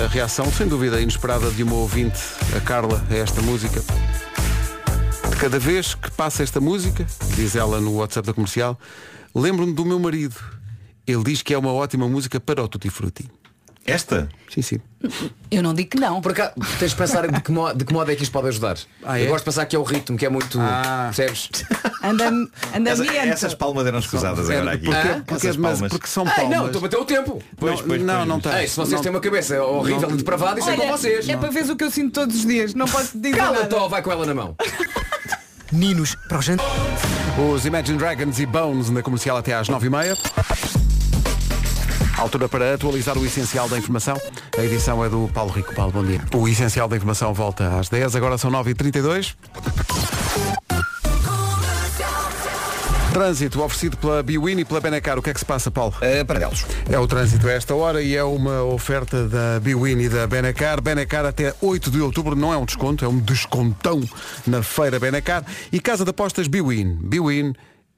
a 0.04 0.08
reação, 0.08 0.52
sem 0.52 0.68
dúvida, 0.68 1.00
inesperada 1.00 1.50
de 1.50 1.62
uma 1.62 1.76
ouvinte, 1.76 2.20
a 2.54 2.60
Carla, 2.60 3.02
a 3.10 3.14
esta 3.14 3.40
música. 3.40 3.82
De 5.30 5.36
cada 5.36 5.58
vez 5.58 5.94
que 5.94 6.10
passa 6.10 6.42
esta 6.42 6.60
música, 6.60 7.06
diz 7.34 7.56
ela 7.56 7.80
no 7.80 7.94
WhatsApp 7.94 8.26
da 8.26 8.34
comercial, 8.34 8.78
lembro-me 9.34 9.72
do 9.72 9.86
meu 9.86 9.98
marido. 9.98 10.36
Ele 11.06 11.24
diz 11.24 11.40
que 11.40 11.54
é 11.54 11.58
uma 11.58 11.72
ótima 11.72 12.06
música 12.06 12.38
para 12.38 12.62
o 12.62 12.68
Tutti 12.68 12.90
Frutti. 12.90 13.26
Esta? 13.86 14.28
Sim, 14.52 14.62
sim. 14.62 14.80
Eu 15.50 15.62
não 15.62 15.74
digo 15.74 15.90
que 15.90 16.00
não. 16.00 16.20
Por 16.22 16.32
acaso, 16.32 16.52
tens 16.78 16.92
de 16.92 16.96
pensar 16.96 17.30
de 17.30 17.40
que, 17.42 17.52
modo, 17.52 17.76
de 17.76 17.84
que 17.84 17.92
modo 17.92 18.10
é 18.10 18.16
que 18.16 18.22
isto 18.22 18.32
pode 18.32 18.48
ajudar. 18.48 18.78
Ah, 19.04 19.18
é? 19.18 19.24
Eu 19.24 19.28
gosto 19.28 19.40
de 19.40 19.44
pensar 19.44 19.66
que 19.66 19.76
é 19.76 19.78
o 19.78 19.82
ritmo, 19.82 20.16
que 20.16 20.24
é 20.24 20.28
muito. 20.30 20.58
Ah. 20.58 21.10
Percebes? 21.14 21.50
Anda, 22.02 22.28
anda 22.74 22.90
Essa- 22.90 23.04
essas 23.04 23.54
palmas 23.54 23.86
eram 23.86 23.98
escusadas 23.98 24.48
agora 24.48 24.72
aqui. 24.72 24.86
Porque, 24.86 25.08
Hã? 25.08 25.20
porque, 25.20 25.34
Essas 25.34 25.56
mas, 25.58 25.72
palmas. 25.72 25.90
porque 25.92 26.06
são 26.06 26.24
Ai, 26.26 26.34
palmas. 26.34 26.56
não, 26.58 26.66
estou 26.66 26.78
a 26.78 26.82
bater 26.82 26.96
o 26.98 27.04
tempo. 27.04 27.42
Pois, 27.58 27.80
pois, 27.82 28.02
não, 28.02 28.14
pois. 28.16 28.28
não 28.28 28.40
tem. 28.40 28.52
Ei, 28.56 28.68
se 28.68 28.76
vocês 28.76 28.92
Não- 28.94 29.02
têm 29.02 29.10
uma 29.10 29.20
cabeça 29.20 29.62
horrível 29.62 30.10
e 30.10 30.16
depravada, 30.16 30.58
isso 30.60 30.70
é 30.70 30.76
com 30.76 30.82
Olha, 30.82 30.90
vocês. 30.92 31.28
é 31.28 31.36
para 31.36 31.50
ver 31.50 31.70
o 31.70 31.76
que 31.76 31.84
eu 31.84 31.90
sinto 31.90 32.12
todos 32.14 32.36
os 32.36 32.46
dias. 32.46 32.72
Não 32.74 32.86
posso 32.86 33.18
dizer 33.18 33.36
Cala-te, 33.36 33.74
vai 33.90 34.00
com 34.02 34.10
ela 34.12 34.24
na 34.24 34.34
mão. 34.34 34.56
Ninos 35.72 36.14
para 36.28 36.38
o 36.38 36.42
jantar. 36.42 36.66
Os 37.52 37.66
Imagine 37.66 37.98
Dragons 37.98 38.38
e 38.38 38.46
Bones 38.46 38.90
na 38.90 39.02
comercial 39.02 39.36
até 39.36 39.52
às 39.54 39.68
9h30. 39.68 40.93
Altura 42.18 42.48
para 42.48 42.74
atualizar 42.74 43.18
o 43.18 43.26
essencial 43.26 43.68
da 43.68 43.76
informação. 43.76 44.16
A 44.56 44.62
edição 44.62 45.04
é 45.04 45.08
do 45.08 45.28
Paulo 45.34 45.52
Rico. 45.52 45.74
Paulo, 45.74 45.92
bom 45.92 46.04
dia. 46.04 46.20
O 46.34 46.48
essencial 46.48 46.88
da 46.88 46.96
informação 46.96 47.34
volta 47.34 47.78
às 47.78 47.88
10, 47.88 48.16
agora 48.16 48.38
são 48.38 48.50
9h32. 48.50 49.34
Trânsito 53.12 53.62
oferecido 53.62 53.96
pela 53.96 54.22
Biwin 54.22 54.58
e 54.58 54.64
pela 54.64 54.80
Benacar. 54.80 55.18
O 55.18 55.22
que 55.22 55.30
é 55.30 55.34
que 55.34 55.38
se 55.38 55.46
passa, 55.46 55.70
Paulo? 55.70 55.94
Uh, 55.98 56.24
Paradelos. 56.24 56.64
É 56.90 56.98
o 56.98 57.06
trânsito 57.06 57.46
a 57.46 57.52
esta 57.52 57.72
hora 57.74 58.02
e 58.02 58.16
é 58.16 58.24
uma 58.24 58.64
oferta 58.64 59.28
da 59.28 59.60
Biwin 59.60 60.00
e 60.00 60.08
da 60.08 60.26
Benacar. 60.26 60.80
Benacar 60.80 61.24
até 61.24 61.54
8 61.60 61.92
de 61.92 62.00
outubro 62.00 62.34
não 62.34 62.52
é 62.52 62.56
um 62.56 62.64
desconto, 62.64 63.04
é 63.04 63.08
um 63.08 63.18
descontão 63.18 64.02
na 64.44 64.62
feira 64.64 64.98
Benacar. 64.98 65.44
E 65.70 65.78
Casa 65.78 66.04
de 66.04 66.10
Apostas 66.10 66.48
Biwin. 66.48 66.98
Biwin, 67.02 67.54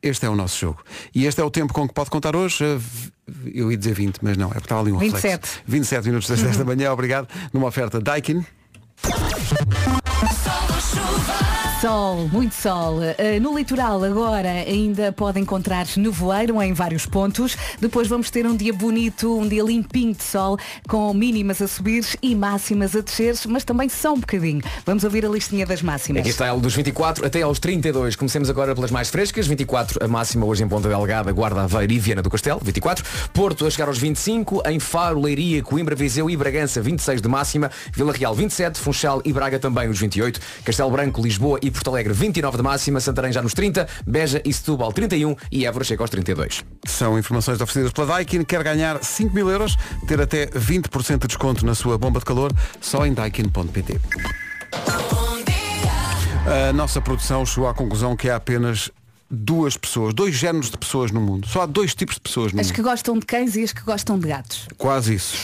este 0.08 0.26
é 0.26 0.28
o 0.30 0.34
nosso 0.36 0.58
jogo. 0.58 0.82
E 1.14 1.26
este 1.26 1.40
é 1.40 1.44
o 1.44 1.50
tempo 1.50 1.72
com 1.72 1.86
que 1.86 1.94
pode 1.94 2.10
contar 2.10 2.34
hoje. 2.36 2.64
V- 2.76 3.10
Eu 3.54 3.70
ia 3.70 3.76
dizer 3.76 3.94
20, 3.94 4.18
mas 4.22 4.36
não, 4.36 4.46
é 4.48 4.54
porque 4.54 4.64
estava 4.66 4.80
ali 4.82 4.92
um 4.92 4.98
27. 4.98 5.22
reflexo. 5.32 5.60
27 5.66 6.04
minutos 6.06 6.28
das 6.28 6.42
10 6.42 6.56
da 6.56 6.64
manhã, 6.64 6.92
obrigado. 6.92 7.28
Numa 7.52 7.66
oferta 7.66 8.00
Daikin. 8.00 8.44
Sol, 11.80 12.26
muito 12.32 12.54
sol. 12.54 13.00
Uh, 13.00 13.38
no 13.38 13.54
litoral 13.54 14.02
agora 14.02 14.48
ainda 14.48 15.12
pode 15.12 15.38
encontrar 15.38 15.86
nevoeiro 15.98 16.62
em 16.62 16.72
vários 16.72 17.04
pontos. 17.04 17.54
Depois 17.78 18.08
vamos 18.08 18.30
ter 18.30 18.46
um 18.46 18.56
dia 18.56 18.72
bonito, 18.72 19.38
um 19.38 19.46
dia 19.46 19.62
limpinho 19.62 20.14
de 20.14 20.22
sol, 20.22 20.58
com 20.88 21.12
mínimas 21.12 21.60
a 21.60 21.68
subir 21.68 22.02
e 22.22 22.34
máximas 22.34 22.96
a 22.96 23.02
descer, 23.02 23.36
mas 23.48 23.62
também 23.62 23.90
só 23.90 24.14
um 24.14 24.20
bocadinho. 24.20 24.62
Vamos 24.86 25.04
ouvir 25.04 25.26
a 25.26 25.28
listinha 25.28 25.66
das 25.66 25.82
máximas. 25.82 26.20
Aqui 26.20 26.30
está 26.30 26.46
ela 26.46 26.58
dos 26.58 26.74
24 26.74 27.26
até 27.26 27.42
aos 27.42 27.58
32. 27.58 28.16
Comecemos 28.16 28.48
agora 28.48 28.74
pelas 28.74 28.90
mais 28.90 29.10
frescas. 29.10 29.46
24 29.46 30.02
a 30.02 30.08
máxima 30.08 30.46
hoje 30.46 30.64
em 30.64 30.68
Ponta 30.68 30.88
Delgada, 30.88 31.30
Guarda 31.30 31.60
Aveiro 31.60 31.92
e 31.92 31.98
Viana 31.98 32.22
do 32.22 32.30
Castelo. 32.30 32.58
24. 32.64 33.04
Porto 33.34 33.66
a 33.66 33.70
chegar 33.70 33.88
aos 33.88 33.98
25. 33.98 34.62
Em 34.66 34.80
Faro, 34.80 35.20
Leiria, 35.20 35.62
Coimbra, 35.62 35.94
Viseu 35.94 36.30
e 36.30 36.36
Bragança 36.38 36.80
26 36.80 37.20
de 37.20 37.28
máxima. 37.28 37.70
Vila 37.92 38.14
Real 38.14 38.34
27. 38.34 38.78
Funchal 38.78 39.20
e 39.26 39.32
Braga 39.32 39.58
também 39.58 39.90
os 39.90 40.00
28. 40.00 40.40
Castelo 40.64 40.90
Branco, 40.90 41.20
Lisboa 41.20 41.60
e 41.65 41.65
Porto 41.70 41.90
Alegre 41.90 42.12
29 42.12 42.56
de 42.56 42.62
máxima. 42.62 43.00
Santarém 43.00 43.32
já 43.32 43.42
nos 43.42 43.54
30. 43.54 43.86
Beja 44.06 44.40
e 44.44 44.52
Setúbal 44.52 44.92
31. 44.92 45.34
E 45.50 45.66
Évora 45.66 45.84
chega 45.84 46.02
aos 46.02 46.10
32. 46.10 46.64
São 46.86 47.18
informações 47.18 47.60
oferecidas 47.60 47.92
pela 47.92 48.06
Daikin. 48.08 48.44
Quer 48.44 48.62
ganhar 48.62 49.02
5 49.02 49.34
mil 49.34 49.50
euros, 49.50 49.76
ter 50.06 50.20
até 50.20 50.46
20% 50.46 51.20
de 51.22 51.26
desconto 51.28 51.64
na 51.66 51.74
sua 51.74 51.96
bomba 51.98 52.18
de 52.18 52.24
calor, 52.24 52.52
só 52.80 53.04
em 53.06 53.12
daikin.pt. 53.12 54.00
A 56.68 56.72
nossa 56.72 57.00
produção 57.00 57.44
chegou 57.44 57.68
à 57.68 57.74
conclusão 57.74 58.16
que 58.16 58.30
há 58.30 58.36
apenas 58.36 58.90
duas 59.28 59.76
pessoas, 59.76 60.14
dois 60.14 60.34
géneros 60.36 60.70
de 60.70 60.78
pessoas 60.78 61.10
no 61.10 61.20
mundo. 61.20 61.48
Só 61.48 61.62
há 61.62 61.66
dois 61.66 61.92
tipos 61.94 62.14
de 62.14 62.20
pessoas 62.20 62.52
no 62.52 62.60
As 62.60 62.66
mundo. 62.68 62.76
que 62.76 62.82
gostam 62.82 63.18
de 63.18 63.26
cães 63.26 63.56
e 63.56 63.64
as 63.64 63.72
que 63.72 63.82
gostam 63.82 64.16
de 64.18 64.28
gatos. 64.28 64.68
Quase 64.78 65.14
isso. 65.14 65.36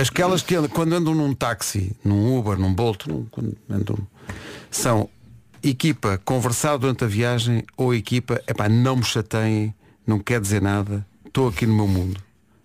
Aquelas 0.00 0.40
que 0.42 0.54
andam, 0.54 0.70
quando 0.70 0.94
andam 0.94 1.14
num 1.14 1.34
táxi, 1.34 1.94
num 2.02 2.38
Uber, 2.38 2.58
num 2.58 2.72
Bolt, 2.72 3.06
num- 3.06 3.26
quando 3.30 3.54
andam, 3.68 3.98
são 4.70 5.10
equipa 5.62 6.20
conversar 6.24 6.76
durante 6.76 7.04
a 7.04 7.06
viagem 7.06 7.64
ou 7.76 7.94
equipa, 7.94 8.40
epá, 8.46 8.68
não 8.68 8.96
me 8.96 9.04
chateiem, 9.04 9.74
não 10.06 10.18
quer 10.18 10.40
dizer 10.40 10.62
nada, 10.62 11.06
estou 11.26 11.48
aqui 11.48 11.66
no 11.66 11.74
meu 11.74 11.86
mundo. 11.86 12.20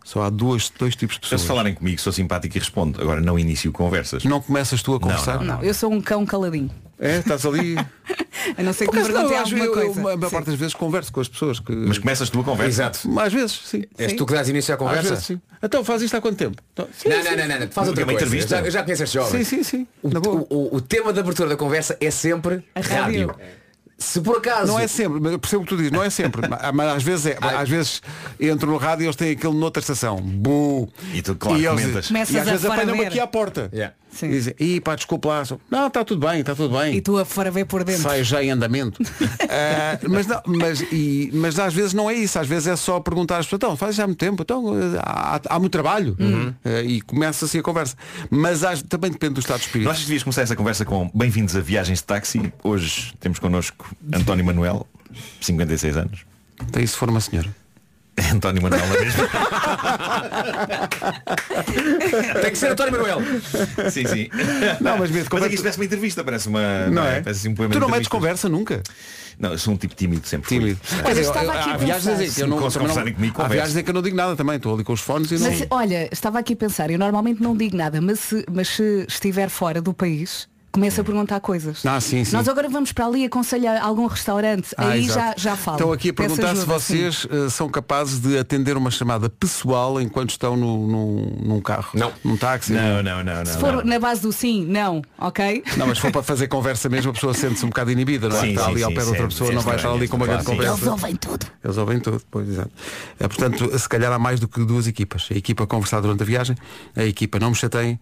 Só 0.05 0.21
há 0.21 0.29
duas, 0.29 0.69
dois 0.77 0.95
tipos 0.95 1.15
de 1.17 1.25
Se 1.25 1.31
pessoas. 1.31 1.47
falarem 1.47 1.73
comigo, 1.73 1.99
sou 1.99 2.13
simpático 2.13 2.55
e 2.55 2.59
respondo. 2.59 3.01
Agora 3.01 3.19
não 3.19 3.39
inicio 3.39 3.71
conversas. 3.71 4.23
Não 4.23 4.39
começas 4.39 4.81
tu 4.83 4.93
a 4.93 4.99
conversar? 4.99 5.43
Não, 5.43 5.63
eu 5.63 5.73
sou 5.73 5.91
um 5.91 5.99
cão 5.99 6.23
caladinho. 6.27 6.69
É, 6.99 7.17
estás 7.17 7.43
ali. 7.45 7.75
A 8.57 8.61
não 8.61 8.71
ser 8.71 8.87
que 8.87 8.95
me 8.95 9.01
não, 9.01 9.07
perguntem 9.11 9.37
alguma 9.39 9.57
vezes, 9.57 9.65
eu, 9.65 9.73
coisa. 9.73 9.99
a 9.99 10.03
maior 10.03 10.29
parte 10.29 10.45
das 10.45 10.55
vezes 10.55 10.73
converso 10.75 11.11
com 11.11 11.19
as 11.19 11.27
pessoas. 11.27 11.59
Que... 11.59 11.71
Mas 11.73 11.97
começas 11.97 12.29
tu 12.29 12.39
a 12.39 12.43
conversa. 12.43 12.69
Exato. 12.69 13.19
Às 13.19 13.33
vezes, 13.33 13.59
sim. 13.65 13.83
És 13.97 14.13
tu 14.13 14.25
que 14.25 14.33
dás 14.33 14.47
início 14.47 14.73
à 14.73 14.77
conversa? 14.77 15.09
vezes, 15.09 15.25
sim. 15.25 15.41
Então 15.63 15.83
faz 15.83 16.03
isto 16.03 16.15
há 16.15 16.21
quanto 16.21 16.37
tempo? 16.37 16.61
Então, 16.71 16.87
sim, 16.95 17.09
Não, 17.09 17.23
sim. 17.23 17.29
não, 17.35 17.47
não, 17.47 17.59
não, 17.61 17.67
faz 17.69 17.87
outra 17.87 18.03
É 18.03 18.05
uma 18.05 18.13
coisa. 18.13 18.25
entrevista. 18.27 18.57
Eu 18.59 18.65
já, 18.65 18.69
já 18.79 18.83
conheço 18.83 19.03
este 19.03 19.13
jovem. 19.15 19.43
Sim, 19.43 19.57
sim, 19.57 19.63
sim. 19.63 19.87
O, 20.03 20.09
o- 20.09 20.47
o- 20.49 20.75
o 20.75 20.81
tema 20.81 21.11
da 21.11 21.21
abertura 21.21 21.49
da 21.49 21.57
conversa 21.57 21.97
é 21.99 22.11
sempre 22.11 22.63
A 22.75 22.81
rádio. 22.81 23.27
rádio. 23.29 23.35
Se 23.97 24.19
por 24.19 24.37
acaso. 24.37 24.67
Não 24.67 24.79
é 24.79 24.87
sempre, 24.87 25.19
mas 25.21 25.31
eu 25.31 25.39
percebo 25.39 25.61
o 25.63 25.65
que 25.65 25.69
tu 25.69 25.77
dizes, 25.77 25.91
não 25.91 26.03
é 26.03 26.09
sempre. 26.09 26.41
mas- 26.73 26.95
às 26.95 27.03
vezes 27.03 27.25
é. 27.27 27.37
Às 27.41 27.69
vezes 27.69 28.01
entro 28.39 28.69
no 28.69 28.77
rádio 28.77 29.03
e 29.03 29.05
eles 29.05 29.15
têm 29.15 29.31
aquele 29.31 29.53
noutra 29.53 29.79
estação. 29.79 30.17
Bu! 30.17 30.89
E 31.13 31.21
tu, 31.21 31.35
claro, 31.35 31.57
eles- 31.57 31.69
comentas. 31.69 32.09
E 32.09 32.17
às 32.39 32.47
a 32.47 32.51
vezes 32.51 32.65
apanham-me 32.65 33.05
aqui 33.05 33.19
à 33.19 33.27
porta. 33.27 33.69
Yeah. 33.73 33.95
Sim. 34.15 34.27
E 34.27 34.29
dizem, 34.31 34.55
ih 34.59 34.81
pá, 34.81 34.95
desculpa 34.95 35.27
lá. 35.29 35.43
Não, 35.69 35.87
está 35.87 36.03
tudo 36.03 36.25
bem, 36.25 36.39
está 36.39 36.55
tudo 36.55 36.77
bem. 36.77 36.95
E 36.95 37.01
tu 37.01 37.17
a 37.17 37.25
fora 37.25 37.51
ver 37.51 37.65
por 37.65 37.83
dentro. 37.83 38.01
Sai 38.03 38.23
já 38.23 38.43
em 38.43 38.49
andamento. 38.51 39.01
Ah, 39.57 39.97
mas, 40.09 40.27
não, 40.27 40.41
mas, 40.45 40.81
e, 40.91 41.29
mas 41.33 41.57
às 41.59 41.73
vezes 41.73 41.93
não 41.93 42.09
é 42.09 42.13
isso, 42.13 42.37
às 42.37 42.47
vezes 42.47 42.67
é 42.67 42.75
só 42.75 42.99
perguntar 42.99 43.37
às 43.37 43.45
pessoas, 43.45 43.59
então, 43.59 43.77
faz 43.77 43.95
já 43.95 44.03
há 44.03 44.07
muito 44.07 44.19
tempo, 44.19 44.41
então 44.43 44.73
eh, 44.77 44.97
há, 44.99 45.39
há 45.49 45.59
muito 45.59 45.71
trabalho. 45.71 46.17
Ah, 46.65 46.81
e 46.81 46.99
começa 47.01 47.45
assim 47.45 47.59
a 47.59 47.61
conversa. 47.63 47.95
Mas 48.29 48.63
às- 48.63 48.81
também 48.81 49.11
depende 49.11 49.35
do 49.35 49.39
estado 49.39 49.59
de 49.59 49.65
espírito. 49.67 49.85
Não 49.85 49.91
achas 49.91 50.03
que 50.03 50.07
devias 50.07 50.23
começar 50.23 50.41
essa 50.41 50.55
conversa 50.55 50.83
com 50.83 51.09
bem-vindos 51.13 51.55
a 51.55 51.61
viagens 51.61 51.99
de 51.99 52.05
táxi? 52.05 52.51
Hoje 52.63 53.13
temos 53.19 53.39
connosco 53.39 53.85
António 54.13 54.43
Manuel, 54.45 54.85
56 55.41 55.97
anos. 55.97 56.25
Então, 56.61 56.81
e 56.81 56.87
se 56.87 56.95
for 56.95 57.09
uma 57.09 57.21
senhora? 57.21 57.53
António 58.33 58.61
Manuel 58.61 58.85
é 58.85 59.01
mesmo. 59.03 59.23
Tem 62.41 62.51
que 62.51 62.57
ser 62.57 62.71
António 62.71 62.93
Manuel. 62.93 63.19
sim, 63.91 64.05
sim. 64.07 64.29
Não, 64.79 64.97
mas 64.97 65.11
mesmo 65.11 65.29
Mas 65.31 65.43
aqui 65.43 65.57
se 65.57 65.63
parece 65.63 65.79
uma 65.79 65.85
entrevista, 65.85 66.23
parece 66.23 66.47
uma. 66.47 66.87
Não 66.87 67.05
é? 67.05 67.21
Parece 67.21 67.39
assim 67.41 67.49
um 67.49 67.55
poema 67.55 67.73
tu 67.73 67.79
não 67.79 67.89
metes 67.89 68.07
conversa 68.07 68.47
nunca. 68.47 68.81
Não, 69.37 69.51
eu 69.51 69.57
sou 69.57 69.73
um 69.73 69.77
tipo 69.77 69.93
tímido 69.95 70.25
sempre. 70.27 70.47
Tímido. 70.47 70.79
É. 71.03 71.09
Olha, 71.09 71.21
eu- 71.21 71.31
aqui 71.31 71.69
a 71.69 71.73
há 71.73 71.77
viagens 71.77 72.05
pensar. 72.05 72.23
em 72.23 72.31
que 72.31 72.41
eu 72.41 72.47
não, 72.47 72.59
não 72.59 73.13
comigo, 73.13 73.41
há 73.41 73.47
viagens 73.47 73.75
em 73.75 73.83
que 73.83 73.89
eu 73.89 73.93
não 73.93 74.01
digo 74.01 74.15
nada 74.15 74.35
também, 74.35 74.55
estou 74.55 74.73
ali 74.73 74.83
com 74.83 74.93
os 74.93 75.01
fones 75.01 75.29
e 75.31 75.37
não. 75.37 75.51
Mas 75.51 75.67
olha, 75.69 76.07
estava 76.11 76.39
aqui 76.39 76.53
a 76.53 76.55
pensar, 76.55 76.89
eu 76.89 76.97
normalmente 76.97 77.41
não 77.43 77.55
digo 77.55 77.75
nada, 77.75 77.99
mas 77.99 78.19
se, 78.19 78.45
mas 78.51 78.69
se 78.69 79.05
estiver 79.09 79.49
fora 79.49 79.81
do 79.81 79.93
país, 79.93 80.47
começo 80.75 80.99
a 80.99 81.03
perguntar 81.05 81.39
coisas. 81.39 81.85
Ah, 81.85 82.01
sim, 82.01 82.25
sim. 82.25 82.35
Nós 82.35 82.49
agora 82.49 82.67
vamos 82.67 82.91
para 82.91 83.05
ali 83.05 83.23
aconselhar 83.23 83.81
algum 83.81 84.07
restaurante, 84.07 84.75
Ah, 84.77 84.89
aí 84.89 85.05
exato. 85.05 85.39
já, 85.39 85.51
já 85.51 85.55
falo. 85.55 85.77
Estão 85.77 85.91
aqui 85.93 86.09
a 86.09 86.13
perguntar 86.13 86.53
se 86.53 86.61
ajuda, 86.61 86.79
sim. 86.79 86.97
vocês 86.97 87.27
eh, 87.31 87.49
são 87.49 87.69
capazes 87.69 88.19
de 88.19 88.37
atender 88.37 88.75
uma 88.75 88.91
chamada 88.91 89.29
pessoal 89.29 90.01
enquanto 90.01 90.31
estão 90.31 90.57
no, 90.57 90.85
num, 90.85 91.37
num 91.43 91.61
carro. 91.61 91.91
Não. 91.93 92.11
Num 92.23 92.35
táxi. 92.35 92.73
Não, 92.73 93.01
não, 93.01 93.23
não, 93.23 93.35
não. 93.35 93.45
Se 93.45 93.57
for 93.57 93.77
não. 93.77 93.85
na 93.85 93.99
base 93.99 94.21
do 94.21 94.33
sim, 94.33 94.65
não, 94.65 95.01
ok? 95.17 95.63
Não, 95.77 95.87
mas 95.87 95.97
se 95.97 96.01
for 96.01 96.11
para 96.11 96.23
fazer 96.23 96.49
conversa 96.49 96.89
mesmo, 96.89 97.11
a 97.11 97.13
pessoa 97.13 97.33
sente-se 97.33 97.63
um 97.63 97.69
bocado 97.69 97.91
inibida, 97.91 98.27
não 98.27 98.35
é? 98.35 98.41
Sim, 98.41 98.49
Está 98.49 98.65
sim, 98.65 98.71
ali 98.71 98.83
ao 98.83 98.89
sim, 98.89 98.95
pé 98.95 99.01
de 99.01 99.07
outra 99.07 99.23
sim, 99.23 99.29
pessoa, 99.29 99.49
sim, 99.49 99.55
não 99.55 99.61
vai 99.61 99.75
estar 99.77 99.91
ali 99.91 100.07
com 100.09 100.17
uma 100.17 100.27
grande 100.27 100.43
sim. 100.43 100.51
conversa. 100.51 100.73
Eles 100.73 100.87
ouvem 100.87 101.15
tudo. 101.15 101.45
Eles 101.63 101.77
ouvem 101.77 101.99
tudo, 102.01 102.21
pois 102.29 102.49
exato. 102.49 102.71
É, 103.17 103.27
portanto, 103.29 103.79
se 103.79 103.87
calhar 103.87 104.11
há 104.11 104.19
mais 104.19 104.41
do 104.41 104.47
que 104.49 104.63
duas 104.65 104.87
equipas. 104.87 105.29
A 105.31 105.35
equipa 105.35 105.63
a 105.63 105.67
conversar 105.67 106.01
durante 106.01 106.21
a 106.21 106.25
viagem, 106.25 106.57
a 106.97 107.05
equipa 107.05 107.39
não 107.39 107.51
me 107.51 107.55
chateiem 107.55 107.97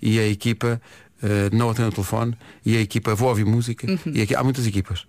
e 0.00 0.18
a 0.18 0.26
equipa 0.28 0.80
eh, 1.22 1.48
não 1.52 1.70
atende 1.70 1.88
o 1.88 1.92
telefone 1.92 2.36
e 2.64 2.76
a 2.76 2.80
equipa 2.80 3.14
vou 3.14 3.28
ouvir 3.28 3.44
música. 3.44 3.86
Uhum. 3.90 3.98
E 4.14 4.22
aqui, 4.22 4.34
há 4.34 4.42
muitas 4.44 4.66
equipas. 4.66 5.06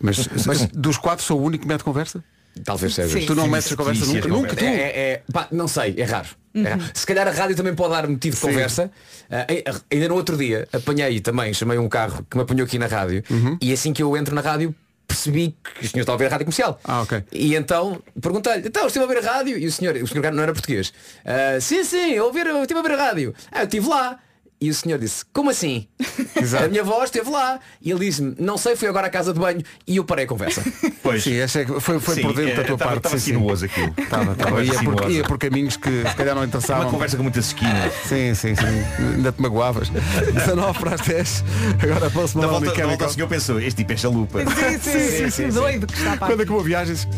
Mas, 0.00 0.28
mas 0.46 0.66
dos 0.66 0.96
quatro 0.98 1.24
sou 1.24 1.40
o 1.40 1.44
único 1.44 1.62
que 1.62 1.68
mete 1.68 1.82
conversa? 1.84 2.22
Talvez 2.64 2.94
seja. 2.94 3.18
Sim. 3.20 3.24
Tu 3.26 3.34
não 3.36 3.46
metes 3.46 3.72
a 3.72 3.76
conversa 3.76 4.00
Fictícias 4.04 4.26
nunca, 4.26 4.48
nunca 4.48 4.56
tu. 4.56 4.64
É, 4.64 4.74
é- 4.74 5.00
é- 5.12 5.22
pá, 5.32 5.46
não 5.52 5.68
sei, 5.68 5.94
é 5.96 6.04
raro. 6.04 6.28
É 6.54 6.62
raro. 6.70 6.82
Se 6.92 7.06
calhar 7.06 7.28
a 7.28 7.30
rádio 7.30 7.54
também 7.54 7.72
pode 7.74 7.92
dar 7.94 8.08
motivo 8.08 8.34
de 8.34 8.42
conversa. 8.42 8.90
Ah, 9.30 9.46
ai- 9.48 9.62
ainda 9.92 10.08
no 10.08 10.14
outro 10.16 10.36
dia 10.36 10.66
apanhei 10.72 11.20
também, 11.20 11.54
chamei 11.54 11.78
um 11.78 11.88
carro 11.88 12.26
que 12.28 12.36
me 12.36 12.42
apanhou 12.42 12.64
aqui 12.66 12.78
na 12.78 12.86
rádio 12.86 13.22
e 13.60 13.72
assim 13.72 13.92
que 13.92 14.02
eu 14.02 14.16
entro 14.16 14.34
na 14.34 14.40
rádio 14.40 14.74
percebi 15.06 15.54
que 15.78 15.86
o 15.86 15.88
senhor 15.88 16.02
estava 16.02 16.12
a 16.12 16.16
ouvir 16.16 16.26
a 16.26 16.28
rádio 16.30 16.46
comercial. 16.46 16.80
Ah, 16.84 17.00
ok. 17.02 17.22
E 17.32 17.54
então 17.54 18.02
perguntei-lhe, 18.20 18.66
então 18.68 18.86
estive 18.86 19.04
a 19.04 19.08
ouvir 19.08 19.18
a 19.24 19.32
rádio 19.32 19.56
e 19.56 19.66
o 19.66 19.70
senhor, 19.72 19.94
o 19.96 20.06
senhor 20.06 20.32
não 20.32 20.42
era 20.42 20.52
português. 20.52 20.92
"Ah, 21.24 21.60
sim, 21.60 21.84
sim, 21.84 22.10
eu 22.12 22.24
ouvi, 22.26 22.40
eu 22.40 22.60
estive 22.62 22.78
a 22.78 22.82
ouvir 22.82 22.94
a 22.94 23.06
rádio. 23.06 23.34
Ah, 23.52 23.60
eu 23.60 23.64
estive 23.64 23.88
lá. 23.88 24.18
E 24.60 24.70
o 24.70 24.74
senhor 24.74 24.98
disse, 24.98 25.24
como 25.32 25.50
assim? 25.50 25.86
Exato. 26.34 26.64
A 26.64 26.68
minha 26.68 26.82
voz 26.82 27.04
esteve 27.04 27.30
lá. 27.30 27.60
E 27.80 27.92
ele 27.92 28.00
disse-me, 28.06 28.34
não 28.40 28.58
sei, 28.58 28.74
fui 28.74 28.88
agora 28.88 29.06
à 29.06 29.10
casa 29.10 29.32
de 29.32 29.38
banho 29.38 29.62
e 29.86 29.96
eu 29.98 30.04
parei 30.04 30.24
a 30.24 30.28
conversa. 30.28 30.62
Pois. 31.00 31.22
Sim, 31.22 31.36
essa 31.38 31.60
é 31.60 31.64
que 31.64 31.80
foi, 31.80 31.98
foi 32.00 32.16
Sim, 32.16 32.22
por 32.22 32.34
dentro 32.34 32.52
é, 32.52 32.56
da 32.56 32.64
tua 32.64 32.76
tava- 32.76 32.90
parte. 32.90 33.02
tava 33.04 33.18
sim, 33.18 33.24
sim. 33.24 33.32
sinuoso 33.32 33.64
aquilo. 33.64 33.94
Tava, 34.10 34.34
tava. 34.34 34.62
Ia, 34.62 34.74
por, 34.82 35.10
ia 35.10 35.22
por 35.24 35.38
caminhos 35.38 35.76
que 35.76 35.88
se 36.06 36.14
calhar 36.16 36.34
não 36.34 36.44
interessavam. 36.44 36.82
Uma 36.82 36.90
conversa 36.90 37.16
com 37.16 37.22
muitas 37.22 37.46
esquinas. 37.46 37.92
Sim, 38.04 38.34
sim, 38.34 38.54
sim. 38.54 39.14
Ainda 39.14 39.32
te 39.32 39.40
magoavas. 39.40 39.88
19 39.88 40.78
para 40.80 40.94
as 40.96 41.00
10. 41.00 41.44
Agora 41.82 42.10
posso 42.10 42.34
Da 42.38 42.46
mandar 42.46 42.58
volta, 42.58 42.72
um 42.72 42.76
da 42.82 42.86
volta 42.88 43.06
o 43.06 43.10
senhor 43.10 43.28
pensou, 43.28 43.60
este 43.60 43.76
tipo 43.76 43.92
é 43.92 43.96
chalupa. 43.96 44.40
Sim, 44.80 45.00
sim, 45.08 45.30
sim, 45.30 45.48
doido 45.48 45.86
que 45.86 45.94
está 45.96 46.18
Quando 46.18 46.42
acabou 46.42 46.62
viagens. 46.62 47.08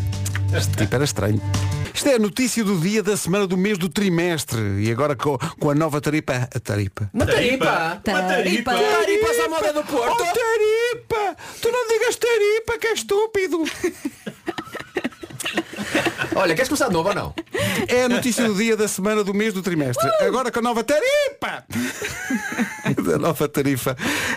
Este 0.55 0.77
tipo 0.77 0.95
era 0.95 1.03
estranho. 1.03 1.41
Isto 1.93 2.09
é 2.09 2.15
a 2.15 2.19
notícia 2.19 2.63
do 2.63 2.79
dia 2.79 3.03
da 3.03 3.15
semana 3.17 3.45
do 3.45 3.57
mês 3.57 3.77
do 3.77 3.89
trimestre. 3.89 4.59
E 4.79 4.91
agora 4.91 5.15
com, 5.15 5.37
com 5.37 5.69
a 5.69 5.75
nova 5.75 5.99
taripa. 5.99 6.47
A 6.53 6.59
taripa. 6.59 7.09
Uma 7.13 7.25
taripa! 7.25 8.01
Taripa. 8.03 8.71
Taripas 8.73 9.39
à 9.39 9.49
moda 9.49 9.73
do 9.73 9.83
Porto! 9.83 10.11
Oh, 10.19 10.23
taripa! 10.23 11.35
Tu 11.61 11.71
não 11.71 11.87
digas 11.87 12.15
taripa, 12.15 12.77
que 12.79 12.87
é 12.87 12.93
estúpido! 12.93 13.63
Olha, 16.35 16.55
queres 16.55 16.69
começar 16.69 16.87
de 16.87 16.93
novo 16.93 17.09
ou 17.09 17.15
não? 17.15 17.33
É 17.87 18.03
a 18.03 18.09
notícia 18.09 18.45
do 18.47 18.55
dia 18.55 18.75
da 18.75 18.87
semana 18.87 19.23
do 19.23 19.33
mês 19.33 19.53
do 19.53 19.61
trimestre. 19.61 20.09
Agora 20.21 20.51
com 20.51 20.59
a 20.59 20.61
nova 20.61 20.83
tarifa! 20.83 21.65
da 23.03 23.17
nova 23.17 23.47
tarifa 23.47 23.95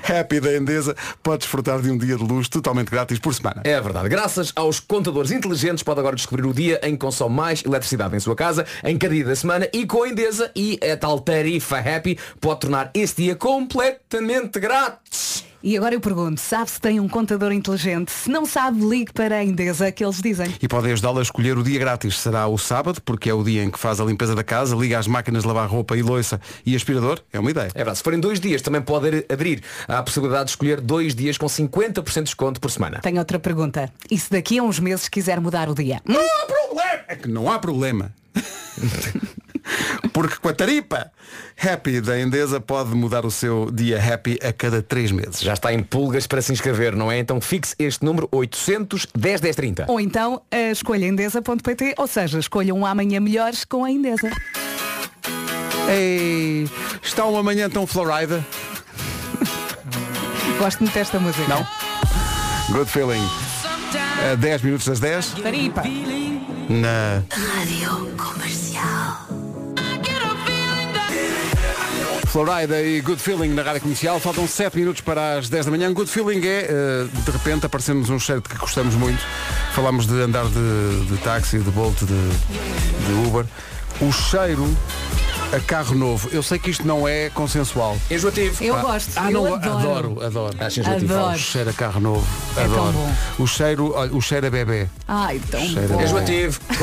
Happy 0.08 0.40
da 0.40 0.56
Endesa 0.56 0.94
pode 1.22 1.38
desfrutar 1.38 1.80
de 1.80 1.90
um 1.90 1.98
dia 1.98 2.16
de 2.16 2.22
luz 2.22 2.48
totalmente 2.48 2.90
grátis 2.90 3.18
por 3.18 3.34
semana. 3.34 3.62
É 3.64 3.80
verdade. 3.80 4.08
Graças 4.08 4.52
aos 4.54 4.80
contadores 4.80 5.30
inteligentes 5.30 5.82
pode 5.82 6.00
agora 6.00 6.16
descobrir 6.16 6.46
o 6.46 6.52
dia 6.52 6.80
em 6.82 6.92
que 6.92 6.98
consome 6.98 7.34
mais 7.34 7.62
eletricidade 7.64 8.16
em 8.16 8.20
sua 8.20 8.34
casa, 8.34 8.66
em 8.84 8.96
cada 8.96 9.14
dia 9.14 9.24
da 9.24 9.36
semana 9.36 9.68
e 9.72 9.86
com 9.86 10.02
a 10.02 10.08
Endesa 10.08 10.50
e 10.54 10.78
a 10.82 10.96
tal 10.96 11.20
tarifa 11.20 11.78
Happy 11.78 12.18
pode 12.40 12.60
tornar 12.60 12.90
esse 12.94 13.16
dia 13.16 13.36
completamente 13.36 14.58
grátis. 14.60 15.43
E 15.66 15.78
agora 15.78 15.94
eu 15.94 16.00
pergunto, 16.00 16.38
sabe 16.42 16.70
se 16.70 16.78
tem 16.78 17.00
um 17.00 17.08
contador 17.08 17.50
inteligente? 17.50 18.12
Se 18.12 18.28
não 18.28 18.44
sabe, 18.44 18.84
ligue 18.84 19.10
para 19.14 19.36
a 19.36 19.42
Endesa 19.42 19.90
que 19.90 20.04
eles 20.04 20.20
dizem. 20.20 20.54
E 20.60 20.68
podem 20.68 20.92
ajudá-la 20.92 21.20
a 21.20 21.22
escolher 21.22 21.56
o 21.56 21.62
dia 21.62 21.78
grátis. 21.78 22.18
Será 22.18 22.46
o 22.46 22.58
sábado, 22.58 23.00
porque 23.00 23.30
é 23.30 23.34
o 23.34 23.42
dia 23.42 23.64
em 23.64 23.70
que 23.70 23.78
faz 23.78 23.98
a 23.98 24.04
limpeza 24.04 24.34
da 24.34 24.44
casa, 24.44 24.76
liga 24.76 24.98
as 24.98 25.06
máquinas 25.06 25.40
de 25.40 25.48
lavar 25.48 25.66
roupa 25.66 25.96
e 25.96 26.02
loiça 26.02 26.38
e 26.66 26.76
aspirador. 26.76 27.18
É 27.32 27.40
uma 27.40 27.50
ideia. 27.50 27.70
É 27.74 27.78
verdade. 27.78 27.96
Se 27.96 28.04
forem 28.04 28.20
dois 28.20 28.38
dias, 28.38 28.60
também 28.60 28.82
pode 28.82 29.24
aderir 29.26 29.62
à 29.88 30.02
possibilidade 30.02 30.44
de 30.44 30.50
escolher 30.50 30.82
dois 30.82 31.14
dias 31.14 31.38
com 31.38 31.46
50% 31.46 32.12
de 32.12 32.22
desconto 32.24 32.60
por 32.60 32.70
semana. 32.70 33.00
Tenho 33.00 33.18
outra 33.18 33.38
pergunta. 33.38 33.90
E 34.10 34.18
se 34.18 34.30
daqui 34.30 34.58
a 34.58 34.62
uns 34.62 34.78
meses 34.78 35.08
quiser 35.08 35.40
mudar 35.40 35.70
o 35.70 35.74
dia? 35.74 36.02
Não 36.04 36.20
há 36.20 36.44
problema! 36.44 37.04
É 37.08 37.16
que 37.16 37.26
não 37.26 37.50
há 37.50 37.58
problema. 37.58 38.14
Porque 40.12 40.36
com 40.36 40.48
a 40.48 40.52
taripa 40.52 41.10
Happy 41.60 42.00
da 42.00 42.18
Endesa 42.20 42.60
pode 42.60 42.94
mudar 42.94 43.24
o 43.24 43.30
seu 43.30 43.70
dia 43.72 43.98
Happy 43.98 44.38
a 44.42 44.52
cada 44.52 44.82
três 44.82 45.10
meses. 45.10 45.40
Já 45.40 45.54
está 45.54 45.72
em 45.72 45.82
pulgas 45.82 46.26
para 46.26 46.40
se 46.42 46.52
inscrever, 46.52 46.94
não 46.94 47.10
é? 47.10 47.18
Então 47.18 47.40
fixe 47.40 47.74
este 47.78 48.04
número 48.04 48.28
800 48.30 49.08
10 49.14 49.40
10 49.40 49.56
30. 49.56 49.84
Ou 49.88 49.98
então 50.00 50.42
a 50.50 50.70
escolha 50.70 51.06
endesa.pt, 51.06 51.94
ou 51.96 52.06
seja, 52.06 52.38
escolha 52.38 52.74
um 52.74 52.84
amanhã 52.84 53.20
melhores 53.20 53.64
com 53.64 53.84
a 53.84 53.90
Endesa. 53.90 54.30
Ei, 55.88 56.68
está 57.02 57.24
uma 57.26 57.42
manhã 57.42 57.68
tão 57.68 57.86
florida. 57.86 58.44
Gosto 60.58 60.80
muito 60.80 60.94
desta 60.94 61.18
música. 61.18 61.46
Não? 61.48 61.66
Good 62.70 62.90
feeling. 62.90 63.22
A 64.32 64.34
10 64.36 64.62
minutos 64.62 64.86
das 64.86 65.00
10 65.00 65.26
Taripa. 65.42 65.82
na 66.68 67.22
Rádio 67.30 68.10
Comercial. 68.16 69.43
Florida 72.34 72.82
e 72.82 73.00
Good 73.00 73.22
Feeling 73.22 73.50
na 73.50 73.62
rádio 73.62 73.82
comercial. 73.82 74.18
Faltam 74.18 74.44
7 74.44 74.76
minutos 74.76 75.00
para 75.00 75.38
as 75.38 75.48
10 75.48 75.66
da 75.66 75.70
manhã. 75.70 75.92
Good 75.92 76.10
Feeling 76.10 76.44
é, 76.44 76.66
eh, 76.68 77.06
de 77.24 77.30
repente, 77.30 77.64
aparecemos 77.64 78.10
um 78.10 78.18
cheiro 78.18 78.42
que 78.42 78.56
gostamos 78.56 78.96
muito. 78.96 79.22
Falámos 79.72 80.04
de 80.04 80.20
andar 80.20 80.44
de, 80.46 81.06
de 81.06 81.16
táxi, 81.18 81.58
de 81.58 81.70
Bolt, 81.70 81.96
de, 82.00 82.06
de 82.06 83.28
Uber. 83.28 83.46
O 84.00 84.10
cheiro 84.10 84.68
a 85.54 85.60
carro 85.60 85.94
novo. 85.94 86.28
Eu 86.32 86.42
sei 86.42 86.58
que 86.58 86.70
isto 86.70 86.86
não 86.86 87.06
é 87.06 87.30
consensual. 87.30 87.96
Enjoativo. 88.10 88.62
Eu 88.64 88.80
gosto. 88.80 89.12
Ah, 89.16 89.30
eu 89.30 89.42
não, 89.42 89.54
adoro. 89.54 89.78
adoro, 89.78 90.24
adoro. 90.26 90.56
Acho 90.60 90.80
enjoativo. 90.80 91.14
Adoro. 91.14 91.34
O 91.34 91.38
cheiro 91.38 91.70
a 91.70 91.72
carro 91.72 92.00
novo. 92.00 92.26
É 92.56 92.62
tão 92.64 92.72
adoro. 92.72 92.92
bom. 92.92 93.12
O 93.38 93.46
cheiro, 93.46 93.92
olha, 93.94 94.12
o 94.14 94.20
cheiro 94.20 94.46
a 94.46 94.50
bebê. 94.50 94.88
Ai, 95.06 95.40
tão 95.50 95.60
Cheira 95.60 95.88
bom. 95.88 96.00
Enjoativo. 96.02 96.60
A 96.70 96.74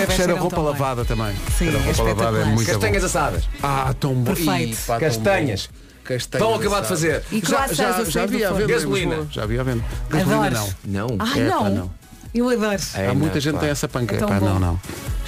bebés 0.00 0.12
Cheiro 0.16 0.36
a 0.36 0.38
roupa 0.40 0.56
tão 0.56 0.64
bem. 0.64 0.72
lavada 0.72 1.04
também. 1.04 1.34
Sim, 1.56 1.70
cheiro 1.70 1.78
a 1.78 1.80
é 1.80 1.84
roupa 1.92 2.02
lavada 2.02 2.38
é 2.38 2.44
muito 2.44 2.66
Castanhas 2.70 3.00
bom. 3.02 3.06
assadas. 3.06 3.44
Ah, 3.62 3.94
tão 3.98 4.14
bom. 4.14 4.34
Perfeito. 4.34 4.72
Ih, 4.74 4.76
pá, 4.86 4.98
tão 4.98 5.00
Castanhas. 5.08 5.66
bom. 5.72 5.86
Castanhas 6.04 6.46
Pão 6.46 6.54
acabado 6.54 6.82
de 6.82 6.88
fazer. 6.88 7.22
E 7.32 7.40
Já, 7.44 7.66
já, 7.66 7.88
a 7.96 8.04
já 8.04 8.22
havia 8.22 8.48
forno. 8.48 8.60
venda 8.66 8.72
Gasolina. 8.72 9.26
Já 9.30 9.42
havia 9.42 9.60
à 9.60 9.64
venda. 9.64 9.84
Gasolina 10.08 10.50
não. 10.50 10.68
Não. 10.84 11.16
Ai, 11.18 11.40
É, 11.40 11.50
pá, 11.50 11.68
não. 11.68 11.90
Eu 12.32 12.48
adoro. 12.50 12.76
É, 12.94 13.06
Há 13.08 13.14
muita 13.14 13.34
não, 13.36 13.40
gente 13.40 13.54
pá. 13.54 13.60
tem 13.60 13.70
essa 13.70 13.88
panca. 13.88 14.14
É 14.14 14.18
tão 14.18 14.28
Pá, 14.28 14.38
bom. 14.38 14.46
não, 14.46 14.58
não. 14.60 14.80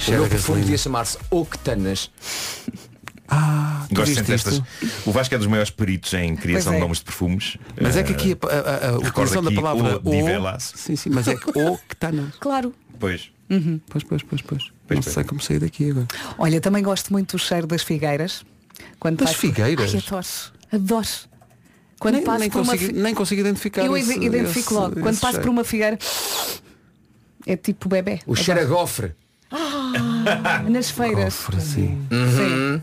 O 0.07 0.11
meu 0.11 0.27
perfume 0.29 0.61
devia 0.61 0.77
chamar-se 0.77 1.17
Octanas. 1.29 2.09
Ah, 3.27 3.85
Gosto 3.91 4.15
sempre 4.15 4.31
destas. 4.31 4.61
O 5.05 5.11
Vasco 5.11 5.35
é 5.35 5.37
dos 5.37 5.45
maiores 5.47 5.69
peritos 5.69 6.13
em 6.15 6.35
criação 6.35 6.73
é. 6.73 6.75
de 6.77 6.81
nomes 6.81 6.97
de 6.97 7.03
perfumes. 7.05 7.57
Mas 7.79 7.95
é 7.95 8.01
que 8.03 8.13
aqui 8.13 8.35
a, 8.41 8.47
a, 8.47 8.59
a, 8.59 8.89
a 8.89 8.97
utilização 8.97 9.43
da 9.43 9.51
palavra 9.51 9.99
o 10.03 10.09
Divelas. 10.09 10.73
Sim, 10.75 10.95
sim, 10.95 11.09
mas 11.11 11.27
é 11.27 11.35
que 11.35 11.49
o 11.49 11.77
que 11.77 11.93
está 11.93 12.11
na. 12.11 12.23
Claro. 12.39 12.73
Pois. 12.99 13.29
Pois, 13.89 14.03
pois, 14.03 14.23
pois, 14.23 14.41
pois. 14.41 14.41
Pois, 14.41 14.63
não 14.97 15.03
pois. 15.03 15.05
sei 15.13 15.23
como 15.23 15.41
sair 15.41 15.59
daqui 15.59 15.91
agora. 15.91 16.07
Olha, 16.39 16.59
também 16.59 16.81
gosto 16.81 17.11
muito 17.11 17.37
do 17.37 17.39
cheiro 17.39 17.67
das 17.67 17.83
figueiras. 17.83 18.43
Quando 18.99 19.17
Das 19.17 19.29
passo 19.29 19.39
figueiras? 19.41 19.93
Ai, 19.93 20.01
adoro. 20.05 20.25
Adoro. 20.71 21.07
Quando 21.99 22.15
Nem, 22.15 22.23
passo 22.23 22.39
nem, 22.39 22.49
por 22.49 22.61
uma 22.61 22.71
consigo, 22.73 22.93
fi- 22.93 22.99
nem 22.99 23.13
consigo 23.13 23.41
identificar. 23.41 23.85
Eu 23.85 23.95
esse- 23.97 24.13
ide- 24.15 24.25
identifico 24.25 24.59
esse- 24.59 24.73
logo. 24.73 24.93
Quando 24.95 25.09
esse 25.09 25.19
passo 25.21 25.33
cheiro. 25.33 25.43
por 25.43 25.49
uma 25.51 25.63
figueira 25.63 25.99
é 27.45 27.55
tipo 27.57 27.89
bebê. 27.89 28.19
O 28.25 28.35
cheiro 28.35 28.59
a 28.61 28.63
gofre. 28.65 29.13
Nas 30.69 30.89
feiras. 30.91 31.23
Gofre, 31.35 31.61
sim. 31.61 32.07
Sim. 32.09 32.81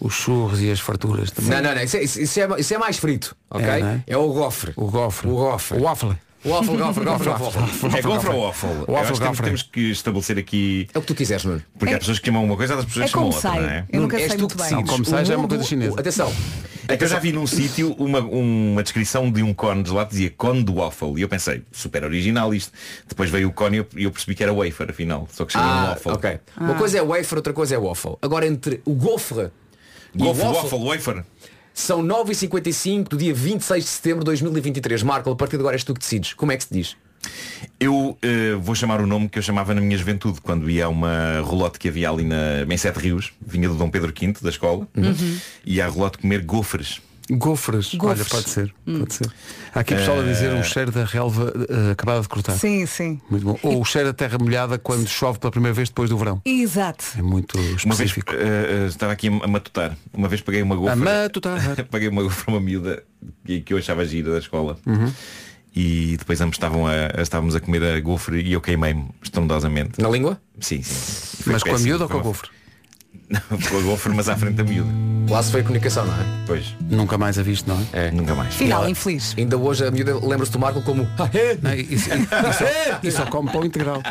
Os 0.00 0.14
churros 0.14 0.60
e 0.60 0.70
as 0.70 0.78
farturas 0.78 1.30
também. 1.30 1.50
Não, 1.50 1.62
não, 1.62 1.74
não. 1.74 1.82
Isso 1.82 1.96
é, 1.96 2.02
isso- 2.04 2.20
isso 2.20 2.40
é, 2.40 2.48
isso 2.60 2.72
é 2.74 2.78
mais 2.78 2.98
frito. 2.98 3.34
Ok? 3.50 3.66
É, 3.66 3.80
é? 3.80 4.02
É 4.06 4.16
o 4.16 4.28
gofre. 4.32 4.72
O 4.76 4.86
gofre. 4.86 5.28
O 5.28 5.34
gofre. 5.34 5.78
O 5.78 5.82
waffle. 5.82 6.16
O 6.48 6.52
waffle, 6.52 6.76
gofre, 6.76 7.04
gofre, 7.04 7.30
gofre. 7.30 7.98
É 7.98 8.02
gofre 8.02 8.30
ou 8.30 8.42
waffle? 8.46 8.68
Que 8.70 8.86
temos, 8.86 9.18
gofre. 9.18 9.44
temos 9.44 9.62
que 9.62 9.90
estabelecer 9.90 10.38
aqui. 10.38 10.88
É 10.94 10.98
o 10.98 11.00
que 11.02 11.06
tu 11.08 11.14
quiseres, 11.14 11.44
Nuno. 11.44 11.62
Porque 11.78 11.94
há 11.94 11.98
pessoas 11.98 12.18
que 12.18 12.26
chamam 12.26 12.44
uma 12.44 12.56
coisa, 12.56 12.74
outras 12.74 12.88
pessoas 12.92 13.04
É 13.04 13.06
que 13.06 13.12
chamam 13.12 13.30
como 13.30 13.36
outra, 13.36 13.50
sai. 13.50 13.60
não 13.60 13.68
é? 13.68 13.86
Eu 13.92 14.00
nunca 14.00 14.16
És 14.16 14.28
sei 14.28 14.36
tu 14.36 14.40
muito 14.40 14.52
que 14.56 14.62
bem. 14.62 14.70
decides. 14.70 14.90
Como 14.90 15.04
sai, 15.04 15.24
já 15.24 15.34
é 15.34 15.36
uma 15.36 15.48
coisa 15.48 15.64
chinesa. 15.64 16.00
Atenção. 16.00 16.32
É 16.90 16.96
que 16.96 17.04
eu 17.04 17.08
já 17.08 17.18
vi 17.18 17.32
num 17.32 17.46
sítio 17.46 17.92
uma, 17.98 18.20
uma 18.20 18.82
descrição 18.82 19.30
de 19.30 19.42
um 19.42 19.52
cone 19.52 19.82
de 19.82 19.90
lá 19.90 20.06
que 20.06 20.12
dizia 20.12 20.30
cone 20.30 20.62
de 20.64 20.72
waffle 20.72 21.12
e 21.18 21.20
eu 21.20 21.28
pensei, 21.28 21.62
super 21.70 22.02
original 22.02 22.54
isto. 22.54 22.72
Depois 23.06 23.28
veio 23.28 23.48
o 23.48 23.52
cone 23.52 23.84
e 23.94 24.04
eu, 24.04 24.10
percebi 24.10 24.34
que 24.34 24.42
era 24.42 24.54
wafer 24.54 24.88
afinal, 24.88 25.28
só 25.30 25.44
que 25.44 25.52
chama 25.52 25.66
Ah, 25.66 25.88
waffle. 25.90 26.12
ok. 26.12 26.38
Uma 26.58 26.74
coisa 26.76 26.96
é 26.98 27.02
wafer, 27.02 27.36
outra 27.36 27.52
coisa 27.52 27.74
é 27.74 27.78
waffle. 27.78 28.16
Agora 28.22 28.46
entre 28.46 28.80
o 28.86 28.94
gofre 28.94 29.50
e 30.14 30.22
o 30.22 30.26
Waffle, 30.28 30.44
waffle, 30.44 30.78
waffle, 30.78 30.88
wafer. 30.88 31.24
São 31.78 32.02
9h55 32.02 33.08
do 33.08 33.16
dia 33.16 33.32
26 33.32 33.84
de 33.84 33.90
setembro 33.90 34.20
de 34.20 34.26
2023. 34.26 35.02
Marco, 35.02 35.30
a 35.30 35.36
partir 35.36 35.56
de 35.56 35.62
agora 35.62 35.76
és 35.76 35.84
tu 35.84 35.94
que 35.94 36.00
decides. 36.00 36.32
Como 36.34 36.50
é 36.50 36.56
que 36.56 36.64
se 36.64 36.74
diz? 36.74 36.96
Eu 37.78 38.18
eh, 38.20 38.54
vou 38.60 38.74
chamar 38.74 39.00
o 39.00 39.06
nome 39.06 39.28
que 39.28 39.38
eu 39.38 39.42
chamava 39.42 39.74
na 39.74 39.80
minha 39.80 39.96
juventude, 39.96 40.40
quando 40.40 40.68
ia 40.68 40.86
a 40.86 40.88
uma 40.88 41.40
rolote 41.40 41.78
que 41.78 41.88
havia 41.88 42.10
ali 42.10 42.24
na, 42.24 42.62
em 42.68 42.76
Sete 42.76 42.98
Rios, 42.98 43.32
vinha 43.44 43.68
do 43.68 43.74
Dom 43.74 43.90
Pedro 43.90 44.12
V 44.12 44.34
da 44.42 44.50
escola, 44.50 44.88
e 45.64 45.80
a 45.80 45.88
rolote 45.88 46.18
comer 46.18 46.42
gofres. 46.44 47.00
Gofres. 47.30 47.88
Olha, 47.94 47.98
Gofres. 48.14 48.28
pode 48.28 48.48
ser. 48.48 48.74
Pode 48.84 49.14
ser. 49.14 49.30
Há 49.74 49.80
aqui 49.80 49.94
pessoal 49.94 50.20
a 50.20 50.22
dizer 50.22 50.52
um 50.52 50.62
cheiro 50.62 50.90
da 50.90 51.04
relva 51.04 51.52
eh, 51.68 51.90
acabada 51.92 52.20
de 52.22 52.28
cortar. 52.28 52.52
Sim, 52.52 52.86
sim. 52.86 53.20
Muito 53.30 53.44
bom. 53.44 53.58
Ou 53.62 53.80
o 53.80 53.84
cheiro 53.84 54.08
da 54.08 54.14
terra 54.14 54.38
molhada 54.38 54.78
quando 54.78 55.06
chove 55.06 55.38
pela 55.38 55.50
primeira 55.50 55.74
vez 55.74 55.88
depois 55.88 56.08
do 56.08 56.16
verão. 56.16 56.40
Exato. 56.44 57.04
É 57.18 57.22
muito 57.22 57.56
Uma 57.58 57.64
vez 57.94 58.10
específico. 58.10 58.32
eh, 58.34 58.84
eh, 58.84 58.86
estava 58.88 59.12
aqui 59.12 59.28
a 59.28 59.46
matutar. 59.46 59.96
Uma 60.12 60.28
vez 60.28 60.40
paguei 60.40 60.62
uma 60.62 60.74
A 60.74 60.78
gofra. 60.78 60.96
matutar. 60.96 61.84
paguei 61.90 62.08
uma 62.08 62.22
gofra 62.22 62.44
a 62.46 62.50
uma 62.56 62.60
miúda 62.60 63.02
que, 63.44 63.60
que 63.60 63.72
eu 63.74 63.78
achava 63.78 64.04
gira 64.04 64.32
da 64.32 64.38
escola. 64.38 64.78
Uhum. 64.86 65.12
E 65.76 66.16
depois 66.18 66.40
ambos 66.40 66.56
estavam 66.56 66.86
a, 66.86 66.92
a- 67.18 67.22
estávamos 67.22 67.54
a 67.54 67.60
comer 67.60 67.82
a 67.84 68.00
gofre 68.00 68.40
e 68.40 68.52
eu 68.52 68.60
queimei-me 68.60 69.10
estrondosamente. 69.22 70.00
Na 70.00 70.08
língua? 70.08 70.40
Sim, 70.58 70.82
sim. 70.82 71.42
Foi 71.44 71.52
Mas 71.52 71.62
com 71.62 71.68
a 71.68 71.72
péssimo, 71.72 71.88
miúda 71.90 72.04
ou 72.04 72.10
com 72.10 72.18
a 72.18 72.22
gofre? 72.22 72.48
A 73.50 73.82
gofre, 73.82 74.12
mas 74.14 74.28
à 74.28 74.36
frente 74.36 74.54
da 74.54 74.64
miúda. 74.64 74.90
Lá 75.28 75.42
se 75.42 75.50
foi 75.50 75.60
a 75.60 75.62
comunicação, 75.62 76.06
não 76.06 76.14
é? 76.14 76.24
Pois. 76.46 76.74
Nunca 76.88 77.18
mais 77.18 77.38
a 77.38 77.42
visto, 77.42 77.66
não 77.66 77.78
é? 77.92 78.06
É, 78.06 78.10
nunca 78.10 78.34
mais. 78.34 78.54
Final 78.54 78.80
ela- 78.82 78.90
infeliz. 78.90 79.34
Ainda 79.36 79.58
hoje 79.58 79.86
a 79.86 79.90
miúda 79.90 80.18
lembra-se 80.26 80.50
do 80.52 80.58
Marco 80.58 80.80
como 80.80 81.06
"Ah, 81.18 81.28
é?" 81.34 81.58
Não, 81.60 81.74
isso, 81.74 82.08
isso, 82.08 82.08
isso 83.02 83.16
só 83.18 83.26
come 83.26 83.50
pão 83.50 83.62
integral. 83.64 84.02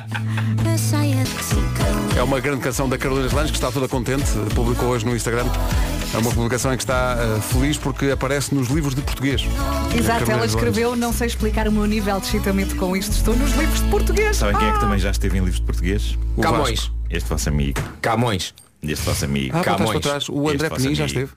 É 2.15 2.22
uma 2.24 2.39
grande 2.39 2.61
canção 2.61 2.88
da 2.88 2.97
Carolina 2.97 3.30
Lange 3.34 3.51
que 3.51 3.57
está 3.57 3.72
toda 3.72 3.88
contente, 3.88 4.26
publicou 4.53 4.89
hoje 4.89 5.05
no 5.05 5.15
Instagram. 5.15 5.45
É 6.13 6.18
uma 6.20 6.32
publicação 6.32 6.72
em 6.74 6.78
que 6.78 6.84
está 6.84 7.18
eh, 7.20 7.41
feliz 7.41 7.78
porque 7.78 8.11
aparece 8.11 8.53
nos 8.55 8.70
livros 8.70 8.95
de 8.95 9.01
português. 9.01 9.41
Exato, 9.95 10.32
ela 10.32 10.45
escreveu, 10.45 10.95
não 10.95 11.11
sei 11.11 11.28
explicar 11.28 11.68
o 11.68 11.72
meu 11.72 11.86
nível 11.86 12.20
de 12.20 12.28
excitamento 12.28 12.76
com 12.76 12.95
isto. 12.95 13.11
Estou 13.11 13.36
nos 13.36 13.51
livros 13.57 13.82
de 13.82 13.88
português. 13.89 14.38
Sabem 14.38 14.55
quem 14.57 14.68
é 14.68 14.72
que 14.72 14.78
Ah! 14.78 14.82
também 14.82 14.99
já 14.99 15.11
esteve 15.11 15.38
em 15.38 15.41
livros 15.41 15.59
de 15.59 15.65
português? 15.65 16.18
O 16.38 16.41
Camões. 16.41 16.80
Vasco. 16.82 16.95
Este 17.09 17.30
vosso 17.30 17.49
amigo. 17.49 17.82
Camões. 18.01 18.53
Este 18.84 19.05
vosso 19.05 19.25
amigo. 19.25 19.55
Ah, 19.57 19.61
Camões. 19.63 19.91
para 19.91 19.99
trás. 19.99 20.30
O 20.30 20.49
André 20.49 20.69
Penin 20.69 20.95
já 20.95 21.05
esteve. 21.05 21.32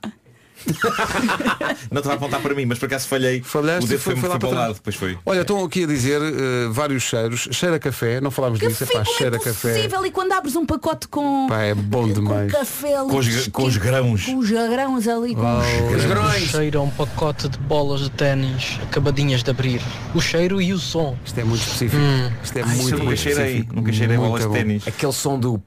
Não 1.89 1.97
estava 1.97 2.11
a 2.11 2.17
apontar 2.17 2.39
para 2.39 2.53
mim, 2.53 2.65
mas 2.65 2.77
por 2.77 2.85
acaso 2.85 3.07
falhei. 3.07 3.41
Falhaste 3.41 3.85
o 3.85 3.87
dedo 3.89 3.99
foi- 3.99 4.13
foi, 4.13 4.21
foi 4.21 4.29
lá 4.29 4.35
foi 4.35 4.39
para 4.41 4.47
o 4.47 4.51
trás. 4.51 4.67
lado, 4.67 4.75
depois 4.75 4.95
foi. 4.95 5.17
Olha, 5.25 5.41
estão 5.41 5.63
aqui 5.63 5.85
a 5.85 5.87
dizer 5.87 6.21
eh, 6.21 6.67
vários 6.69 7.01
cheiros. 7.01 7.47
Cheira 7.51 7.77
a 7.77 7.79
café, 7.79 8.21
não 8.21 8.29
falámos 8.29 8.59
disso. 8.59 8.83
Epá, 8.83 9.03
como 9.03 9.17
cheira 9.17 9.37
é 9.37 9.39
café. 9.39 9.73
possível? 9.73 10.05
E 10.05 10.11
quando 10.11 10.31
abres 10.33 10.55
um 10.55 10.63
pacote 10.63 11.07
com, 11.07 11.47
Pá, 11.49 11.61
é 11.61 11.73
bom 11.73 12.03
com 12.07 12.13
demais. 12.13 12.51
café 12.51 12.95
ali, 12.95 13.09
Com 13.09 13.17
os, 13.17 13.47
com 13.47 13.63
os 13.63 13.77
grãos. 13.77 14.25
com 14.25 14.37
os 14.37 14.51
grãos 14.51 15.07
ali, 15.07 15.33
com 15.35 15.41
os... 15.59 15.95
Os 15.97 16.05
grões. 16.05 16.43
cheiro 16.51 16.79
a 16.79 16.83
um 16.83 16.91
pacote 16.91 17.49
de 17.49 17.57
bolas 17.57 18.01
de 18.01 18.11
ténis 18.11 18.79
acabadinhas 18.83 19.41
de 19.41 19.49
abrir. 19.49 19.81
O 20.13 20.21
cheiro 20.21 20.61
e 20.61 20.73
o 20.73 20.77
som. 20.77 21.17
Isto 21.25 21.39
é 21.39 21.43
muito 21.43 21.61
específico. 21.63 22.01
Isto 22.43 22.59
é 22.59 22.61
Ai, 22.61 22.75
muito 22.75 22.93
eu 22.93 22.99
nunca 22.99 23.15
cheirei. 23.15 23.45
específico. 23.45 23.75
Nunca 23.75 23.93
cheirei 23.93 24.17
Muito 24.17 24.29
bolas 24.29 24.45
de 24.47 24.53
ténis. 24.53 24.87
Aquele 24.87 25.13
som 25.13 25.39
do 25.39 25.59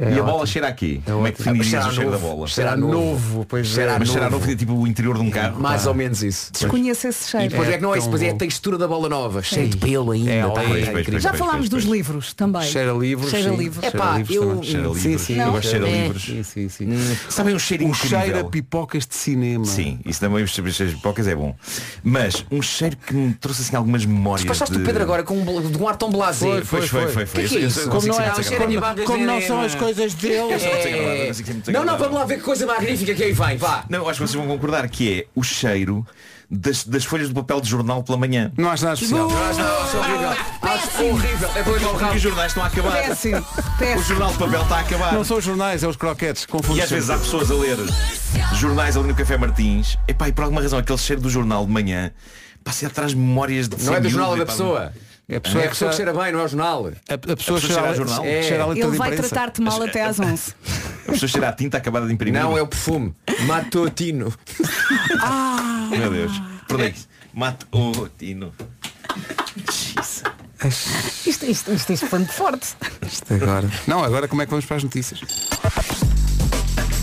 E 0.00 0.04
a 0.04 0.06
ótimo. 0.08 0.24
bola 0.24 0.46
cheira 0.46 0.68
aqui. 0.68 1.02
Como 1.04 1.26
é 1.26 1.32
que 1.32 1.38
definirias 1.38 1.66
Cheira 1.68 1.86
o 1.86 1.92
cheiro 1.92 2.10
da 2.10 2.18
novo. 2.18 2.34
bola? 2.36 2.48
Cheira 2.48 2.76
novo. 2.76 3.46
pois 3.46 3.66
Cheira 3.66 3.92
é. 3.92 3.98
Mas 3.98 4.08
cheira 4.08 4.30
novo. 4.30 4.46
novo, 4.46 4.56
tipo 4.56 4.72
o 4.72 4.86
interior 4.86 5.16
de 5.16 5.22
um 5.22 5.30
carro. 5.30 5.60
Mais 5.60 5.82
Pá. 5.82 5.88
ou 5.90 5.94
menos 5.94 6.22
isso. 6.22 6.50
Desconheço 6.52 7.06
esse 7.06 7.26
E 7.26 7.30
cheiro. 7.30 7.48
depois 7.50 7.68
é, 7.68 7.76
que 7.76 7.82
não 7.82 7.94
é 7.94 7.98
isso, 7.98 8.06
depois 8.06 8.22
é 8.22 8.30
a 8.30 8.34
textura 8.34 8.78
da 8.78 8.88
bola 8.88 9.08
nova, 9.10 9.42
cheio 9.42 9.68
de 9.68 9.76
pelo 9.76 10.12
ainda. 10.12 10.30
É, 10.30 10.42
tá, 10.42 10.48
pois, 10.48 10.88
é 10.88 10.90
pois, 10.90 11.06
pois, 11.06 11.22
Já 11.22 11.34
falámos 11.34 11.68
dos 11.68 11.84
pois. 11.84 11.96
livros 11.96 12.32
também. 12.32 12.62
Cheira 12.62 12.92
livros. 12.92 13.30
Cheira 13.30 13.50
sim. 13.50 13.56
livros. 13.56 13.80
Cheira 13.82 13.96
Epá, 13.96 14.16
livros 14.16 14.36
eu-. 14.36 14.62
Cheira 14.62 14.94
Sim, 14.94 15.08
livros. 15.08 15.30
Eu 15.30 15.52
gosto 15.52 15.62
de 15.62 15.68
cheiro 15.68 15.84
a 15.84 15.88
é. 15.88 16.02
livros. 16.02 16.22
Sim, 16.22 16.42
sim, 16.42 16.68
sim. 16.68 16.88
Sabem 17.28 17.54
um 17.54 17.58
cheiro 17.58 17.84
incrível. 17.84 18.20
cheiro 18.20 18.38
a 18.40 18.44
pipocas 18.44 19.06
de 19.06 19.14
cinema. 19.14 19.64
Sim, 19.66 20.00
isso 20.06 20.20
também 20.20 20.42
os 20.42 20.50
cheiros 20.50 20.76
de 20.76 20.84
pipocas 20.94 21.26
é 21.28 21.34
bom. 21.34 21.54
Mas 22.02 22.44
um 22.50 22.62
cheiro 22.62 22.96
que 22.96 23.14
me 23.14 23.34
trouxe 23.34 23.62
assim 23.62 23.76
algumas 23.76 24.06
memórias. 24.06 24.46
Passaste 24.46 24.76
o 24.76 24.80
Pedro 24.80 25.02
agora 25.02 25.22
com 25.22 25.36
um, 25.36 25.80
um 25.80 25.88
ar 25.88 25.96
tão 25.96 26.10
blasé. 26.10 26.62
Foi, 26.62 26.86
foi, 26.86 27.08
foi, 27.08 27.22
é 27.22 27.88
Como 27.90 28.06
não, 28.06 29.34
é, 29.34 29.40
cheira 29.40 29.46
são 29.46 29.60
as 29.60 29.74
coisas 29.74 29.89
eu 29.98 30.50
É... 30.50 31.32
sempre 31.32 31.72
Não, 31.72 31.84
não, 31.84 31.98
vamos 31.98 32.14
lá 32.14 32.24
ver 32.24 32.36
que 32.36 32.42
coisa 32.42 32.66
magnífica 32.66 33.14
que 33.14 33.22
aí 33.22 33.32
vem, 33.32 33.56
vá. 33.56 33.84
Não, 33.88 34.08
acho 34.08 34.20
que 34.20 34.26
vocês 34.26 34.34
vão 34.34 34.46
concordar 34.46 34.88
que 34.88 35.20
é 35.20 35.26
o 35.34 35.42
cheiro 35.42 36.06
das, 36.50 36.84
das 36.84 37.04
folhas 37.04 37.28
de 37.28 37.34
papel 37.34 37.60
de 37.60 37.68
jornal 37.68 38.02
pela 38.02 38.18
manhã. 38.18 38.52
Não 38.56 38.70
acho 38.70 38.84
nada 38.84 38.94
especial. 38.94 39.28
Acho 39.30 39.96
horrível. 39.98 40.28
Acho 40.62 41.04
horrível. 41.04 41.48
É 41.54 41.62
Porque 41.62 42.16
os 42.16 42.22
jornais 42.22 42.50
estão 42.50 42.64
a 42.64 42.66
acabar. 42.66 42.92
Péssimo. 42.92 43.46
O 43.96 44.02
jornal 44.02 44.32
de 44.32 44.38
papel 44.38 44.62
está 44.62 44.76
a 44.76 44.80
acabar. 44.80 45.12
Não 45.12 45.24
são 45.24 45.38
os 45.38 45.44
jornais, 45.44 45.82
é 45.82 45.88
os 45.88 45.96
croquetes. 45.96 46.46
Confundo 46.46 46.78
E 46.78 46.82
às 46.82 46.90
vezes 46.90 47.10
há 47.10 47.18
pessoas 47.18 47.50
a 47.50 47.54
ler 47.54 47.78
jornais 48.54 48.96
ali 48.96 49.08
no 49.08 49.14
Café 49.14 49.36
Martins. 49.36 49.96
Epá, 50.08 50.28
e 50.28 50.32
por 50.32 50.42
alguma 50.42 50.60
razão 50.60 50.78
aquele 50.78 50.98
cheiro 50.98 51.22
do 51.22 51.30
jornal 51.30 51.64
de 51.64 51.72
manhã 51.72 52.12
passa 52.64 52.86
atrás 52.86 53.14
memórias 53.14 53.68
de 53.68 53.82
Não 53.84 53.94
é 53.94 54.00
do 54.00 54.08
jornal, 54.08 54.34
é 54.34 54.38
da 54.38 54.46
pessoa. 54.46 54.92
É 55.32 55.36
a 55.36 55.40
pessoa 55.40 55.62
É 55.62 55.64
a 55.64 55.68
que 55.68 55.72
pessoa 55.74 55.90
que 55.90 55.96
cheira 55.96 56.12
bem, 56.12 56.32
não 56.32 56.40
é 56.40 56.44
o 56.44 56.48
jornal. 56.48 56.86
A, 57.08 57.14
a 57.14 57.18
pessoa 57.18 57.36
pessoa 57.36 57.60
cheira, 57.60 57.74
cheira 57.74 57.86
a 57.86 57.90
a- 57.90 57.94
jornal? 57.94 58.24
cheira 58.24 58.62
a 58.62 58.66
letra 58.66 58.88
Ele 58.88 58.96
vai 58.98 59.16
tratar-te 59.16 59.60
mal 59.62 59.82
até 59.82 60.02
às 60.04 60.18
11. 60.18 60.54
A 61.06 61.12
pessoa 61.12 61.28
cheira 61.28 61.48
a 61.48 61.52
tinta 61.52 61.76
acabada 61.76 62.06
de 62.06 62.12
imprimir. 62.12 62.42
Não, 62.42 62.58
é 62.58 62.62
o 62.62 62.66
perfume. 62.66 63.14
Matutino. 63.46 64.34
Meu 65.90 66.10
Deus. 66.10 66.32
Perdão. 66.66 66.92
Mate 67.32 67.64
o 67.70 68.08
Tino. 68.18 68.52
Isto, 71.26 71.46
isto, 71.46 71.72
isto, 71.72 71.92
isto 71.92 72.06
foi 72.06 72.18
muito 72.18 72.32
forte. 72.32 72.74
Isto 73.06 73.34
agora. 73.34 73.70
Não, 73.86 74.02
agora 74.04 74.26
como 74.28 74.42
é 74.42 74.46
que 74.46 74.50
vamos 74.50 74.66
para 74.66 74.76
as 74.78 74.84
notícias? 74.84 75.20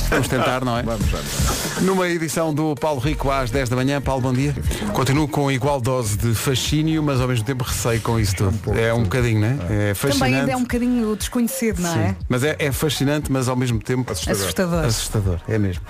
Vamos 0.09 0.27
tentar, 0.27 0.63
não 0.63 0.77
é? 0.77 0.83
Vamos, 0.83 1.05
vamos. 1.07 1.81
Numa 1.81 2.07
edição 2.07 2.53
do 2.53 2.75
Paulo 2.75 2.99
Rico 2.99 3.29
às 3.29 3.51
10 3.51 3.69
da 3.69 3.75
manhã, 3.75 4.01
Paulo, 4.01 4.21
bom 4.21 4.33
dia. 4.33 4.55
Continuo 4.93 5.27
com 5.27 5.51
igual 5.51 5.79
dose 5.81 6.17
de 6.17 6.33
fascínio, 6.33 7.03
mas 7.03 7.19
ao 7.21 7.27
mesmo 7.27 7.45
tempo 7.45 7.63
receio 7.63 8.01
com 8.01 8.19
isso 8.19 8.35
tudo. 8.35 8.57
É 8.77 8.93
um 8.93 9.03
bocadinho, 9.03 9.39
né? 9.39 9.57
É 9.69 9.93
fascinante. 9.93 10.19
Também 10.19 10.39
ainda 10.39 10.51
é 10.51 10.55
um 10.55 10.61
bocadinho 10.61 11.15
desconhecido, 11.15 11.81
não 11.81 11.93
é? 11.93 12.09
Sim. 12.09 12.15
Mas 12.27 12.43
é, 12.43 12.55
é 12.59 12.71
fascinante, 12.71 13.31
mas 13.31 13.47
ao 13.47 13.55
mesmo 13.55 13.79
tempo 13.79 14.11
Assustador. 14.11 14.85
Assustador, 14.85 15.39
é 15.47 15.57
mesmo. 15.57 15.81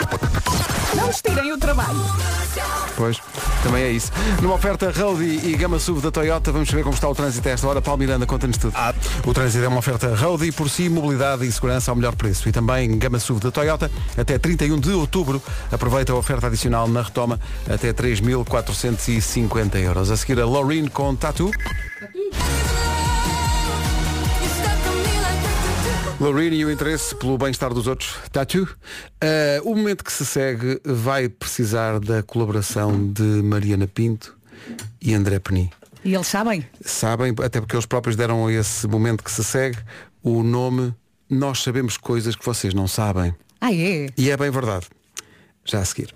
Não 0.96 1.08
nos 1.08 1.22
tirem 1.22 1.54
o 1.54 1.58
trabalho. 1.58 2.00
Pois, 2.96 3.18
também 3.62 3.84
é 3.84 3.92
isso. 3.92 4.12
Numa 4.42 4.56
oferta 4.56 4.92
Roadie 4.92 5.52
e 5.52 5.56
Gama 5.56 5.78
SUV 5.80 6.02
da 6.02 6.10
Toyota, 6.10 6.52
vamos 6.52 6.68
saber 6.68 6.82
como 6.82 6.96
está 6.96 7.08
o 7.08 7.14
trânsito 7.14 7.48
a 7.48 7.52
esta 7.52 7.68
hora. 7.68 7.80
Paulo 7.80 8.00
Miranda, 8.00 8.26
conta-nos 8.26 8.58
tudo. 8.58 8.74
O 9.24 9.34
trânsito 9.36 9.64
é 9.64 9.68
uma 9.68 9.78
oferta 9.78 10.16
Roadie, 10.16 10.52
por 10.52 10.68
si, 10.68 10.90
mobilidade 10.90 11.46
e 11.46 11.52
segurança 11.52 11.92
ao 11.92 11.96
melhor 11.96 12.16
preço. 12.16 12.50
E 12.50 12.52
também 12.52 12.98
Gama 12.98 13.20
SUV 13.20 13.40
da 13.40 13.52
Toyota, 13.52 13.92
até 14.16 14.38
31 14.38 14.80
de 14.80 14.92
outubro. 14.92 15.42
Aproveita 15.72 16.14
a 16.14 16.16
oferta 16.16 16.48
adicional 16.48 16.88
na 16.88 17.02
retoma, 17.02 17.40
até 17.68 17.92
3.450 17.92 19.76
euros. 19.78 20.12
A 20.12 20.18
seguir 20.18 20.40
a 20.40 20.46
Loreen 20.46 20.88
com 20.88 21.16
Tatu. 21.16 21.52
Loreen 26.20 26.54
e 26.54 26.66
o 26.66 26.72
interesse 26.72 27.16
pelo 27.16 27.38
bem-estar 27.38 27.72
dos 27.74 27.86
outros. 27.86 28.16
Tatu. 28.32 28.68
Eh, 29.22 29.62
o 29.64 29.76
momento 29.76 30.04
que 30.04 30.12
se 30.12 30.26
segue 30.26 30.82
vai 30.84 31.30
precisar 31.30 32.00
da 32.00 32.24
colaboração 32.24 33.12
de 33.12 33.22
Mariana 33.22 33.88
Pinto 33.88 34.36
e 35.00 35.14
André 35.14 35.40
Peni. 35.40 35.72
E 36.04 36.16
eles 36.16 36.28
sabem? 36.28 36.66
Sabem, 36.82 37.36
até 37.44 37.60
porque 37.60 37.76
eles 37.76 37.86
próprios 37.86 38.16
deram 38.16 38.48
a 38.48 38.52
esse 38.54 38.88
momento 38.88 39.24
que 39.24 39.32
se 39.32 39.44
segue 39.44 39.78
o 40.24 40.42
nome 40.42 40.94
Nós 41.30 41.62
Sabemos 41.62 41.98
Coisas 41.98 42.36
que 42.36 42.46
Vocês 42.46 42.74
Não 42.74 42.88
Sabem. 42.88 43.36
Ah, 43.60 43.74
é? 43.74 44.08
E 44.18 44.30
é 44.30 44.38
bem 44.38 44.50
verdade. 44.52 44.88
Já 45.66 45.80
a 45.80 45.86
seguir. 45.86 46.14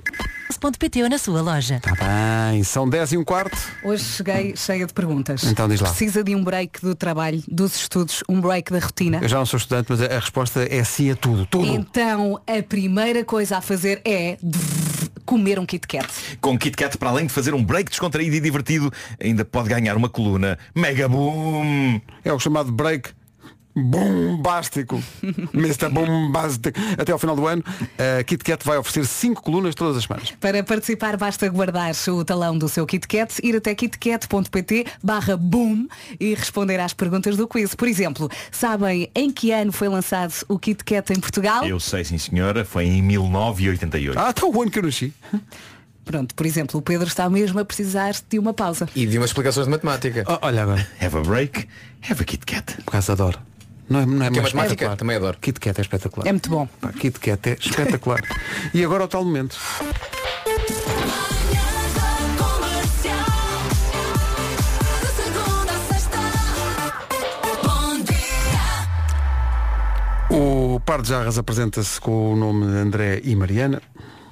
.pt 0.78 1.04
ou 1.04 1.10
na 1.10 1.18
sua 1.18 1.42
loja. 1.42 1.80
Tá 1.80 1.94
bem, 1.96 2.64
são 2.64 2.88
10 2.88 3.14
e 3.14 3.18
um 3.18 3.24
quarto. 3.24 3.58
Hoje 3.84 4.04
cheguei 4.04 4.56
cheia 4.56 4.86
de 4.86 4.94
perguntas. 4.94 5.44
Então 5.44 5.68
diz 5.68 5.82
lá. 5.82 5.89
Precisa 5.89 6.24
de 6.24 6.36
um 6.36 6.44
break 6.44 6.82
do 6.82 6.94
trabalho, 6.94 7.42
dos 7.48 7.76
estudos, 7.76 8.24
um 8.30 8.39
break 8.39 8.72
da 8.72 8.80
rotina? 8.80 9.20
Eu 9.22 9.28
já 9.28 9.38
não 9.38 9.46
sou 9.46 9.58
estudante, 9.58 9.88
mas 9.89 10.02
a 10.02 10.06
a 10.06 10.20
resposta 10.20 10.68
é 10.70 10.84
sim 10.84 11.10
a 11.10 11.16
tudo. 11.16 11.46
Tudo. 11.48 11.66
Então, 11.66 12.39
a 12.46 12.62
primeira 12.62 13.26
coisa 13.26 13.58
a 13.58 13.62
fazer 13.62 14.02
é 14.06 14.38
comer 15.26 15.58
um 15.58 15.66
Kit 15.66 15.88
Kat. 15.88 16.08
Com 16.39 16.58
Kit 16.58 16.76
Kat, 16.76 16.98
para 16.98 17.10
além 17.10 17.26
de 17.26 17.34
fazer 17.34 17.54
um 17.54 17.64
break 17.64 17.89
descontraído 17.89 18.36
e 18.36 18.39
divertido, 18.39 18.92
ainda 19.20 19.44
pode 19.44 19.70
ganhar 19.70 19.96
uma 19.96 20.10
coluna 20.10 20.60
Mega 20.76 21.08
Boom. 21.08 22.02
É 22.24 22.32
o 22.32 22.39
chamado 22.39 22.72
break 22.72 23.10
bombástico. 23.76 25.01
Mr. 25.53 25.89
Bombástico. 25.89 26.80
Até 26.97 27.11
ao 27.11 27.19
final 27.19 27.36
do 27.36 27.47
ano, 27.47 27.63
a 28.19 28.24
Kit 28.24 28.43
Kat 28.43 28.65
vai 28.65 28.78
oferecer 28.78 29.05
5 29.05 29.41
colunas 29.41 29.76
todas 29.76 29.97
as 29.97 30.03
semanas. 30.03 30.32
Para 30.39 30.63
participar 30.63 31.17
basta 31.17 31.47
guardar 31.49 31.91
o 32.09 32.26
talão 32.26 32.57
do 32.57 32.67
seu 32.69 32.86
Kit 32.86 33.07
Kat, 33.07 33.39
ir 33.43 33.55
até 33.55 33.74
kitkat.pt 33.76 34.86
barra 35.03 35.38
boom 35.38 35.88
e 36.19 36.34
responder 36.34 36.80
às 36.80 36.93
perguntas 36.93 37.38
do 37.38 37.47
quiz. 37.47 37.76
Por 37.76 37.88
exemplo, 37.88 38.30
sabem 38.51 39.09
em 39.15 39.32
que 39.32 39.51
ano 39.51 39.72
foi 39.72 39.88
lançado 39.89 40.34
o 40.47 40.59
Kit 40.59 40.84
Kat 40.84 41.11
em 41.13 41.19
Portugal? 41.19 41.65
Eu 41.67 41.80
sei, 41.80 42.03
sim 42.03 42.17
senhora, 42.17 42.65
foi 42.65 42.86
em 42.86 43.01
1988. 43.01 44.19
Ah, 44.19 44.30
está 44.30 44.45
o 44.45 44.61
ano 44.61 44.72
que 44.72 44.80
eu 44.80 44.84
nasci. 44.84 45.13
Pronto, 46.03 46.34
por 46.34 46.45
exemplo, 46.45 46.80
o 46.80 46.82
Pedro 46.82 47.07
está 47.07 47.30
mesmo 47.30 47.59
a 47.59 47.65
precisar 47.65 48.15
de 48.28 48.39
uma 48.39 48.53
pausa. 48.53 48.89
E 48.95 49.05
de 49.05 49.17
umas 49.17 49.30
explicações 49.30 49.67
de 49.67 49.72
matemática. 49.72 50.24
Oh, 50.28 50.39
olha 50.47 50.63
agora, 50.63 50.88
Have 50.99 51.17
a 51.17 51.22
break, 51.22 51.67
have 52.09 52.22
a 52.22 52.26
Kit 52.26 52.45
Kat. 52.45 52.74
por 52.84 52.91
causa 52.91 53.13
adoro. 53.13 53.39
Não 53.92 54.00
é, 54.00 54.06
não 54.06 54.26
é 54.26 54.32
Que 54.32 54.39
é 54.39 54.42
mais 54.42 54.54
matemática? 54.54 54.86
espetacular. 54.86 54.98
Também 54.98 55.16
adoro. 55.18 55.38
Kit 55.42 55.60
Kat 55.60 55.78
é 55.78 55.82
espetacular. 55.82 56.28
É 56.28 56.32
muito 56.32 56.50
bom. 56.50 56.68
Pá, 56.80 56.94
Kit 56.94 57.20
Kat 57.20 57.50
é 57.50 57.58
espetacular. 57.60 58.22
e 58.74 58.84
agora 58.84 59.04
o 59.04 59.08
tal 59.08 59.26
momento. 59.26 59.58
O 70.30 70.80
Par 70.80 71.02
de 71.02 71.10
Jarras 71.10 71.38
apresenta-se 71.38 72.00
com 72.00 72.34
o 72.34 72.36
nome 72.36 72.66
André 72.66 73.22
e 73.24 73.36
Mariana. 73.36 73.82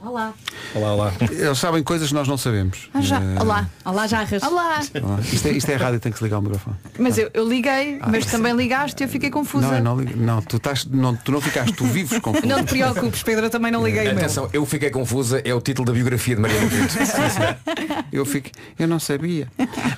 Olá. 0.01 0.33
Olá, 0.73 0.93
olá. 0.93 1.13
Eles 1.29 1.57
sabem 1.57 1.83
coisas 1.83 2.07
que 2.07 2.13
nós 2.13 2.25
não 2.27 2.37
sabemos. 2.37 2.89
Ah, 2.93 3.01
já. 3.01 3.17
Eh, 3.17 3.41
Olá. 3.41 3.67
Olá, 3.83 4.07
Jarras. 4.07 4.41
Olá. 4.43 4.79
olá. 5.03 5.19
Isto, 5.21 5.47
é, 5.47 5.51
isto 5.51 5.69
é 5.69 5.75
rádio, 5.75 5.99
tem 5.99 6.09
que 6.11 6.17
se 6.17 6.23
ligar 6.23 6.39
o 6.39 6.41
microfone. 6.41 6.77
Mas 6.97 7.17
eu, 7.17 7.29
eu 7.33 7.47
liguei, 7.47 7.99
mas 8.07 8.25
também 8.25 8.55
ligaste 8.55 9.01
e 9.01 9.05
eu 9.05 9.09
fiquei 9.09 9.29
confusa. 9.29 9.67
Não, 9.67 9.75
eu 9.77 9.83
não, 9.83 9.99
ligo- 9.99 10.17
não, 10.17 10.41
tu, 10.41 10.55
estás, 10.55 10.85
não, 10.85 11.15
tu 11.15 11.31
não 11.33 11.41
ficaste, 11.41 11.73
tu 11.73 11.83
vives 11.85 12.17
confuso. 12.21 12.47
Não 12.47 12.63
te 12.63 12.69
preocupes, 12.75 13.23
Pedro, 13.23 13.45
eu 13.45 13.49
também 13.49 13.71
não 13.71 13.85
liguei 13.85 14.03
o 14.03 14.05
meu. 14.05 14.17
Atenção, 14.19 14.49
eu 14.53 14.65
fiquei 14.65 14.89
confusa, 14.89 15.41
é 15.43 15.53
o 15.53 15.59
título 15.59 15.85
da 15.87 15.91
biografia 15.93 16.35
de 16.35 16.41
Maria 16.41 16.57
Pinto. 16.61 16.79
Eu 18.11 18.25
fico, 18.25 18.49
eu 18.79 18.87
não 18.87 18.99
sabia. 18.99 19.47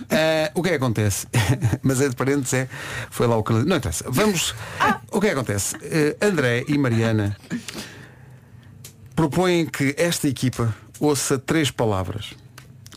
Ah, 0.10 0.52
o 0.54 0.62
que 0.62 0.68
é 0.68 0.72
que 0.72 0.78
acontece? 0.78 1.26
Mas 1.82 2.02
é 2.02 2.10
de 2.10 2.16
parênteses 2.16 2.54
é, 2.54 2.68
foi 3.10 3.26
lá 3.26 3.38
o 3.38 3.44
que 3.44 3.54
não 3.54 3.78
interessa. 3.78 4.04
Vamos. 4.10 4.54
O 5.12 5.22
que 5.22 5.28
é 5.28 5.30
que 5.30 5.36
acontece? 5.36 5.78
Eh, 5.82 6.18
André 6.22 6.66
e 6.68 6.78
Mariana 6.78 7.38
propõem 9.22 9.68
que 9.68 9.94
esta 10.00 10.28
equipa 10.28 10.74
ouça 11.00 11.38
três 11.38 11.70
palavras. 11.70 12.34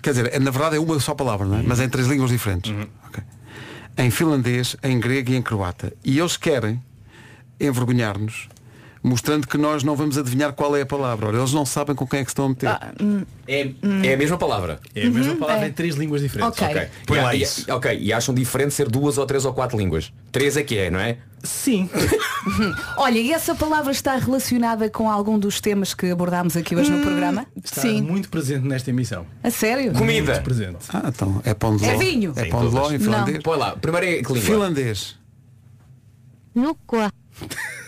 Quer 0.03 0.11
dizer, 0.15 0.35
é- 0.35 0.39
na 0.39 0.51
verdade 0.51 0.77
é 0.77 0.81
uma 0.81 0.99
só 0.99 1.15
palavra, 1.15 1.47
não 1.47 1.59
é? 1.59 1.63
Mas 1.63 1.81
em 1.81 1.89
três 1.89 2.07
línguas 2.09 2.31
diferentes. 2.31 2.73
Ok. 3.07 3.23
Em 3.99 4.11
finlandês, 4.11 4.75
em 4.83 4.99
grego 4.99 5.33
e 5.33 5.37
em 5.37 5.43
croata. 5.43 5.93
E 6.03 6.19
eles 6.19 6.39
querem 6.39 6.83
envergonhar-nos, 7.61 8.49
mostrando 9.07 9.47
que 9.47 9.59
nós 9.59 9.85
não 9.85 9.95
vamos 9.95 10.17
adivinhar 10.17 10.51
qual 10.55 10.75
é 10.75 10.81
a 10.81 10.87
palavra. 10.87 11.27
Ora, 11.29 11.37
eles 11.37 11.53
não 11.53 11.67
sabem 11.67 11.95
com 11.95 12.07
quem 12.07 12.21
é 12.21 12.25
que 12.25 12.31
estão 12.31 12.47
a 12.47 12.49
meter. 12.49 12.71
É, 13.47 13.71
é 14.03 14.15
a 14.15 14.17
mesma 14.17 14.39
palavra. 14.39 14.81
É 14.95 15.07
a 15.07 15.11
mesma 15.11 15.35
Uhum, 15.35 15.39
palavra 15.39 15.67
é. 15.67 15.69
em 15.69 15.73
três 15.73 15.95
línguas 15.95 16.23
diferentes. 16.23 16.61
Ok. 16.63 16.67
Ok. 16.75 16.89
Põe 17.07 17.19
E- 17.19 17.21
lá 17.21 17.35
e- 17.35 17.43
isso. 17.43 17.71
ok, 17.71 17.99
e 18.01 18.13
acham 18.15 18.35
diferente 18.35 18.73
ser 18.73 18.89
duas 18.89 19.19
ou 19.19 19.27
três 19.27 19.45
ou 19.45 19.53
quatro 19.53 19.77
línguas. 19.79 20.11
Três 20.33 20.57
é 20.57 20.63
que 20.63 20.79
é, 20.79 20.91
não 20.91 20.99
é? 20.99 21.19
Sim. 21.43 21.91
Olha, 22.97 23.19
e 23.19 23.31
essa 23.31 23.55
palavra 23.55 23.93
está 23.93 24.17
relacionada 24.17 24.89
com 24.89 25.11
algum 25.11 25.39
dos 25.39 25.61
temas 25.61 25.93
que 25.93 26.11
abordámos 26.11 26.57
aqui 26.57 26.75
hoje 26.75 26.91
no 26.91 27.03
programa? 27.03 27.47
Está 27.63 27.83
Sim. 27.83 28.01
muito 28.01 28.31
presente 28.31 28.67
nesta 28.67 28.89
emissão. 28.89 29.27
A 29.43 29.51
sério? 29.51 29.93
Comida. 29.93 30.33
Muito 30.33 30.45
presente. 30.45 30.79
Ah, 30.89 31.03
então 31.15 31.43
é 31.45 31.53
pão 31.53 31.77
de 31.77 31.85
ló. 31.85 31.91
É 31.93 31.97
vinho. 31.99 32.33
É 32.37 32.45
Sim, 32.45 32.49
pão 32.51 32.67
de 32.67 32.75
ló 32.75 32.91
em 32.91 32.99
finlandês. 32.99 33.39
Põe 33.43 33.59
lá, 33.59 33.77
primeiro 33.77 34.07
é 34.07 34.11
que 34.23 34.33
língua. 34.33 34.41
Finlandês. 34.41 35.17
Nukkua. 36.55 37.13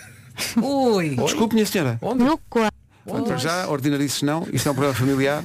Ui. 0.62 1.16
Desculpe, 1.16 1.55
minha 1.55 1.66
senhora. 1.66 1.99
Nukkua. 2.03 2.68
Bom, 3.05 3.22
para 3.22 3.37
já, 3.37 3.68
ordinarices 3.68 4.22
não. 4.22 4.47
Isto 4.53 4.68
é 4.68 4.72
um 4.72 4.74
programa 4.74 4.95
familiar. 4.99 5.45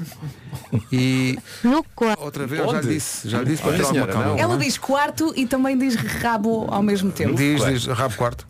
E 0.91 1.37
Nukkua. 1.63 2.15
outra 2.19 2.47
vez, 2.47 2.59
já 2.61 2.67
Onde? 2.67 2.87
lhe 2.87 2.93
disse. 2.95 3.29
Já 3.29 3.39
lhe 3.39 3.45
disse 3.51 3.61
para 3.61 3.71
Olha, 3.71 3.77
ter 3.77 3.83
alguma 3.85 3.93
senhora, 4.05 4.13
calma. 4.13 4.27
não. 4.29 4.37
Ela 4.39 4.57
diz 4.57 4.77
quarto 4.79 5.31
e 5.35 5.45
também 5.45 5.77
diz 5.77 5.93
rabo 5.95 6.65
ao 6.69 6.81
mesmo 6.81 7.11
tempo. 7.11 7.35
Diz, 7.35 7.63
diz, 7.63 7.85
rabo 7.85 8.15
quarto. 8.15 8.47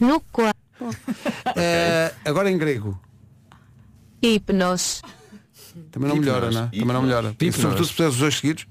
Nukkua. 0.00 0.52
Eh, 1.56 2.12
agora 2.24 2.50
em 2.50 2.58
grego. 2.58 3.00
Hipnos. 4.22 5.00
Também 5.90 6.08
não 6.10 6.16
melhora, 6.16 6.50
não 6.50 6.62
é? 6.64 6.66
Também 6.66 6.86
não 6.86 7.02
melhora. 7.02 7.28
E 7.40 7.46
Hipnos. 7.46 7.56
sobretudo 7.56 7.86
se 7.86 7.92
puseres 7.92 8.14
os 8.14 8.20
dois 8.20 8.34
seguidos. 8.36 8.66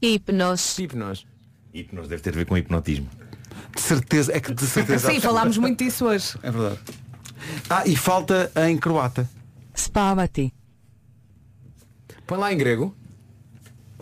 Hipnos. 0.00 0.74
Tipo 0.76 0.96
nós. 0.96 1.26
Hipnos 1.72 2.08
deve 2.08 2.22
ter 2.22 2.30
a 2.30 2.32
ver 2.36 2.46
com 2.46 2.56
hipnotismo. 2.56 3.08
De 3.74 3.80
certeza, 3.80 4.32
é 4.36 4.40
que 4.40 4.52
de 4.52 4.66
certeza. 4.66 5.10
Sim, 5.10 5.20
falámos 5.20 5.58
muito 5.58 5.82
disso 5.82 6.06
hoje. 6.06 6.36
É 6.42 6.50
verdade. 6.50 6.78
Ah, 7.68 7.82
e 7.86 7.96
falta 7.96 8.50
em 8.68 8.76
croata. 8.78 9.28
Spavati. 9.76 10.52
Põe 12.26 12.38
lá 12.38 12.52
em 12.52 12.56
grego. 12.56 12.94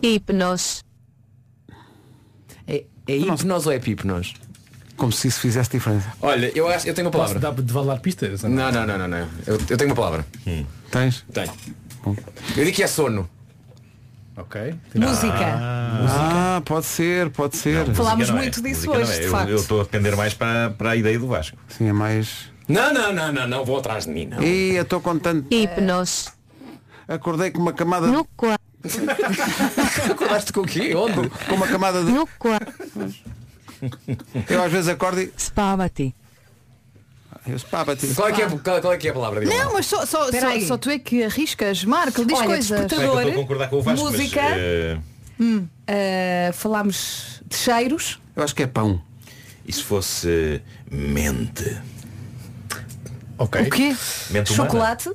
Hipnos. 0.02 0.84
É, 2.66 2.84
é 3.08 3.16
hipnose 3.16 3.66
ou 3.66 3.72
é 3.72 3.78
pipnose? 3.78 4.34
Como 4.96 5.10
se 5.10 5.28
isso 5.28 5.40
fizesse 5.40 5.70
diferença. 5.70 6.12
Olha, 6.20 6.52
eu 6.56 6.68
acho, 6.68 6.86
eu 6.86 6.94
tenho 6.94 7.06
uma 7.06 7.10
Posso 7.10 7.34
palavra. 7.34 7.52
dar 7.56 7.62
de 7.62 7.72
valar 7.72 7.98
pistas? 8.00 8.42
Não, 8.42 8.70
não, 8.70 8.86
não, 8.86 8.98
não, 8.98 9.08
não. 9.08 9.28
Eu, 9.46 9.58
eu 9.68 9.76
tenho 9.76 9.90
uma 9.90 9.96
palavra. 9.96 10.24
Tens? 10.90 11.24
Tenho. 11.32 11.52
Eu 12.56 12.64
digo 12.64 12.72
que 12.76 12.82
é 12.82 12.86
sono. 12.86 13.28
Ok. 14.36 14.74
Música. 14.94 15.34
Ah, 15.58 16.62
pode 16.64 16.86
ser, 16.86 17.28
pode 17.30 17.56
ser. 17.56 17.84
Falámos 17.94 18.18
Música 18.30 18.32
não 18.32 18.38
é. 18.38 18.42
muito 18.42 18.62
disso 18.62 18.86
Música 18.88 18.98
hoje, 18.98 19.12
é. 19.12 19.18
de 19.18 19.24
Eu- 19.26 19.30
facto. 19.30 19.48
Eu 19.50 19.56
estou 19.56 19.80
a 19.80 19.82
depender 19.84 20.16
mais 20.16 20.32
para, 20.34 20.70
para 20.70 20.90
a 20.90 20.96
ideia 20.96 21.18
do 21.18 21.26
Vasco. 21.26 21.56
Sim, 21.68 21.88
é 21.88 21.92
mais. 21.92 22.50
Não, 22.66 22.94
não, 22.94 23.12
não, 23.12 23.30
não, 23.32 23.46
não, 23.46 23.64
vou 23.64 23.78
atrás 23.78 24.04
de 24.06 24.10
mim, 24.10 24.26
não. 24.26 24.42
E 24.42 24.74
eu 24.76 24.82
estou 24.84 25.00
contente. 25.00 25.46
Hipnos. 25.54 26.28
Acordei 27.06 27.50
com 27.50 27.60
uma 27.60 27.72
camada. 27.74 28.06
Nukkua. 28.06 28.56
Acordaste 30.10 30.52
com 30.52 30.60
o 30.60 30.66
quê? 30.66 30.94
Onde? 30.94 31.28
Com 31.48 31.54
uma 31.54 31.68
camada 31.68 32.02
de. 32.02 32.10
Nukkua. 32.10 32.58
Eu 34.48 34.62
às 34.62 34.72
vezes 34.72 34.88
acordo 34.88 35.20
e. 35.20 35.32
Spavati. 35.36 36.14
Qual 38.14 38.28
é 38.28 38.32
que 38.32 38.43
é, 38.43 38.49
qual, 38.49 38.80
qual 38.80 38.93
é, 38.93 38.97
que 38.97 39.09
é 39.09 39.11
a 39.11 39.14
palavra? 39.14 39.40
Diga 39.40 39.53
lá. 39.57 39.64
Não, 39.64 39.72
mas 39.72 39.86
só, 39.86 40.07
só, 40.07 40.24
Espera 40.26 40.47
só, 40.47 40.53
aí. 40.53 40.66
só 40.66 40.76
tu 40.78 40.90
é 40.90 40.99
que 40.99 41.24
arriscas. 41.24 41.84
Marco, 41.84 42.24
diz 42.24 42.38
Olha, 42.38 42.47
coisas. 42.47 42.66
Sei 42.66 42.86
que 42.86 42.95
eu 42.95 43.18
estou 43.18 43.32
a 43.32 43.34
concordar 43.34 43.68
com 43.68 43.76
o 43.76 43.82
Vasco, 43.82 44.05
música. 44.11 44.40
mas 44.43 44.53
eh, 44.59 44.99
Uh, 45.40 46.53
falámos 46.53 47.43
de 47.45 47.57
cheiros. 47.57 48.20
Eu 48.36 48.45
acho 48.45 48.55
que 48.55 48.62
é 48.62 48.66
pão. 48.68 49.03
e 49.66 49.72
se 49.72 49.82
fosse 49.82 50.62
mente? 50.88 51.78
Ok. 53.36 53.61
O 53.62 53.70
quê? 53.70 53.97
Mente 54.30 54.53
humana? 54.53 54.70
Chocolate. 54.70 55.11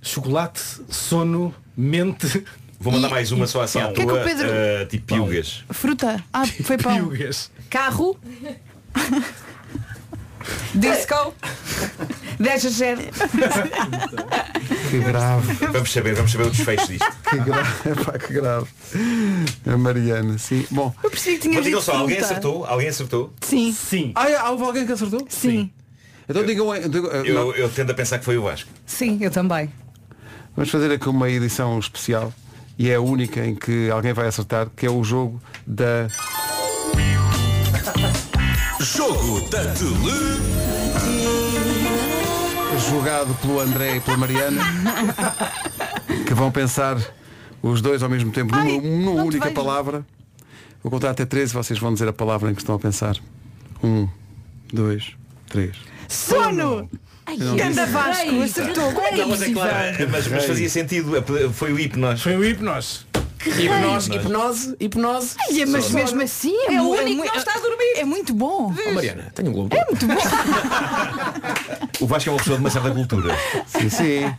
Chocolate, 0.00 0.60
sono, 0.88 1.52
mente. 1.76 2.44
Vou 2.78 2.92
mandar 2.92 3.08
E- 3.08 3.10
mais 3.10 3.32
uma 3.32 3.46
só 3.48 3.62
assim 3.62 3.80
à 3.80 3.88
O 3.88 3.92
que 3.92 4.02
é 4.02 4.06
que 4.06 4.12
o 4.12 4.22
Pedro- 4.24 4.48
eh, 4.48 4.84
tipo 4.86 5.06
piugas. 5.06 5.64
Fruta. 5.70 6.22
Ah, 6.32 6.46
foi 6.62 6.78
pão. 6.78 6.94
Piugas. 6.94 7.50
Carro. 7.68 8.16
Disco. 10.74 11.34
10 12.38 12.66
a 12.66 12.68
0. 12.70 13.00
Que 14.90 14.98
grave. 15.00 15.52
Vamos 15.72 15.92
saber, 15.92 16.14
vamos 16.14 16.32
saber 16.32 16.46
o 16.46 16.50
desfecho 16.50 16.86
disto. 16.86 17.06
Que 17.28 17.38
grave. 17.38 17.90
Epá, 17.90 18.18
que 18.18 18.32
grave. 18.32 18.66
A 19.66 19.76
Mariana, 19.76 20.38
sim. 20.38 20.66
Bom. 20.70 20.94
Eu 21.02 21.10
percebi 21.10 21.36
que 21.36 21.42
tinha 21.42 21.54
Mas 21.56 21.64
digam 21.64 21.80
só, 21.80 21.96
alguém 21.96 22.18
acertou? 22.18 22.64
Alguém 22.64 22.88
acertou? 22.88 23.32
Sim. 23.42 23.72
Sim. 23.72 24.12
Ah, 24.14 24.28
é, 24.30 24.42
houve 24.48 24.64
alguém 24.64 24.86
que 24.86 24.92
acertou? 24.92 25.26
Sim. 25.28 25.70
Então 26.28 26.44
digam. 26.44 26.74
eh, 26.74 26.88
digam, 26.88 27.10
eh, 27.12 27.22
não. 27.24 27.50
Eu, 27.50 27.54
eu 27.56 27.68
tendo 27.68 27.90
a 27.90 27.94
pensar 27.94 28.18
que 28.18 28.24
foi 28.24 28.38
o 28.38 28.42
Vasco. 28.42 28.70
Sim, 28.86 29.18
eu 29.20 29.30
também. 29.30 29.70
Vamos 30.56 30.70
fazer 30.70 30.90
aqui 30.92 31.08
uma 31.08 31.28
edição 31.30 31.78
especial 31.78 32.32
e 32.78 32.88
é 32.90 32.94
a 32.94 33.00
única 33.00 33.44
em 33.44 33.54
que 33.54 33.90
alguém 33.90 34.12
vai 34.12 34.26
acertar, 34.26 34.68
que 34.74 34.86
é 34.86 34.90
o 34.90 35.02
jogo 35.04 35.40
da. 35.66 36.08
Jogo 38.80 39.40
da 39.50 39.58
Tele. 39.74 40.40
jogado 42.90 43.34
pelo 43.42 43.60
André 43.60 43.96
e 43.96 44.00
pela 44.00 44.16
Mariana, 44.16 44.62
que 46.26 46.32
vão 46.32 46.50
pensar 46.50 46.96
os 47.62 47.82
dois 47.82 48.02
ao 48.02 48.08
mesmo 48.08 48.32
tempo 48.32 48.56
numa, 48.56 48.70
Ai, 48.70 48.80
numa 48.80 49.22
única 49.22 49.50
palavra. 49.50 50.04
Vou 50.82 50.90
contar 50.90 51.10
até 51.10 51.26
13 51.26 51.52
e 51.52 51.54
vocês 51.54 51.78
vão 51.78 51.92
dizer 51.92 52.08
a 52.08 52.12
palavra 52.12 52.50
em 52.50 52.54
que 52.54 52.62
estão 52.62 52.74
a 52.74 52.78
pensar. 52.78 53.16
Um, 53.84 54.08
dois, 54.72 55.12
três. 55.48 55.76
Sono! 56.08 56.88
Ganda. 57.56 57.86
Vasco, 57.86 58.42
acertou. 58.42 58.92
Como 58.92 59.06
é 59.06 59.16
Não, 59.16 59.28
mas 59.28 59.42
é 59.42 59.52
claro, 59.52 60.10
mas, 60.10 60.26
mas 60.26 60.44
fazia 60.46 60.68
sentido. 60.70 61.16
eh, 61.16 61.50
Foi 61.52 61.72
o 61.72 61.78
hipnos. 61.78 62.22
Foi 62.22 62.36
o 62.36 62.44
hipnos. 63.44 64.06
Hipnose, 64.06 64.12
hipnose, 64.14 64.76
hipnose. 64.80 65.36
Ai, 65.40 65.64
mas 65.66 65.84
Sono. 65.84 65.94
mesmo 65.98 66.22
assim 66.22 66.54
é, 66.68 66.74
É 66.74 66.82
o 66.82 66.88
único 66.88 67.16
mu- 67.16 67.22
que 67.22 67.28
não 67.28 67.36
está 67.36 67.52
a 67.54 67.58
dormir. 67.60 67.92
É 67.96 68.04
muito 68.04 68.34
bom. 68.34 68.74
Oh, 68.86 68.90
Mariana, 68.92 69.30
tenho 69.34 69.50
um 69.50 69.52
globo. 69.52 69.76
É 69.76 69.84
muito 69.86 70.06
bom. 70.06 70.14
O 72.00 72.06
Vasco 72.06 72.30
é 72.30 72.32
uma 72.32 72.38
pessoa 72.38 72.56
de 72.56 72.64
uma 72.64 72.70
certa 72.70 72.90
cultura. 72.92 73.36
Sim, 73.66 73.90
sim. 73.90 74.24
É 74.24 74.36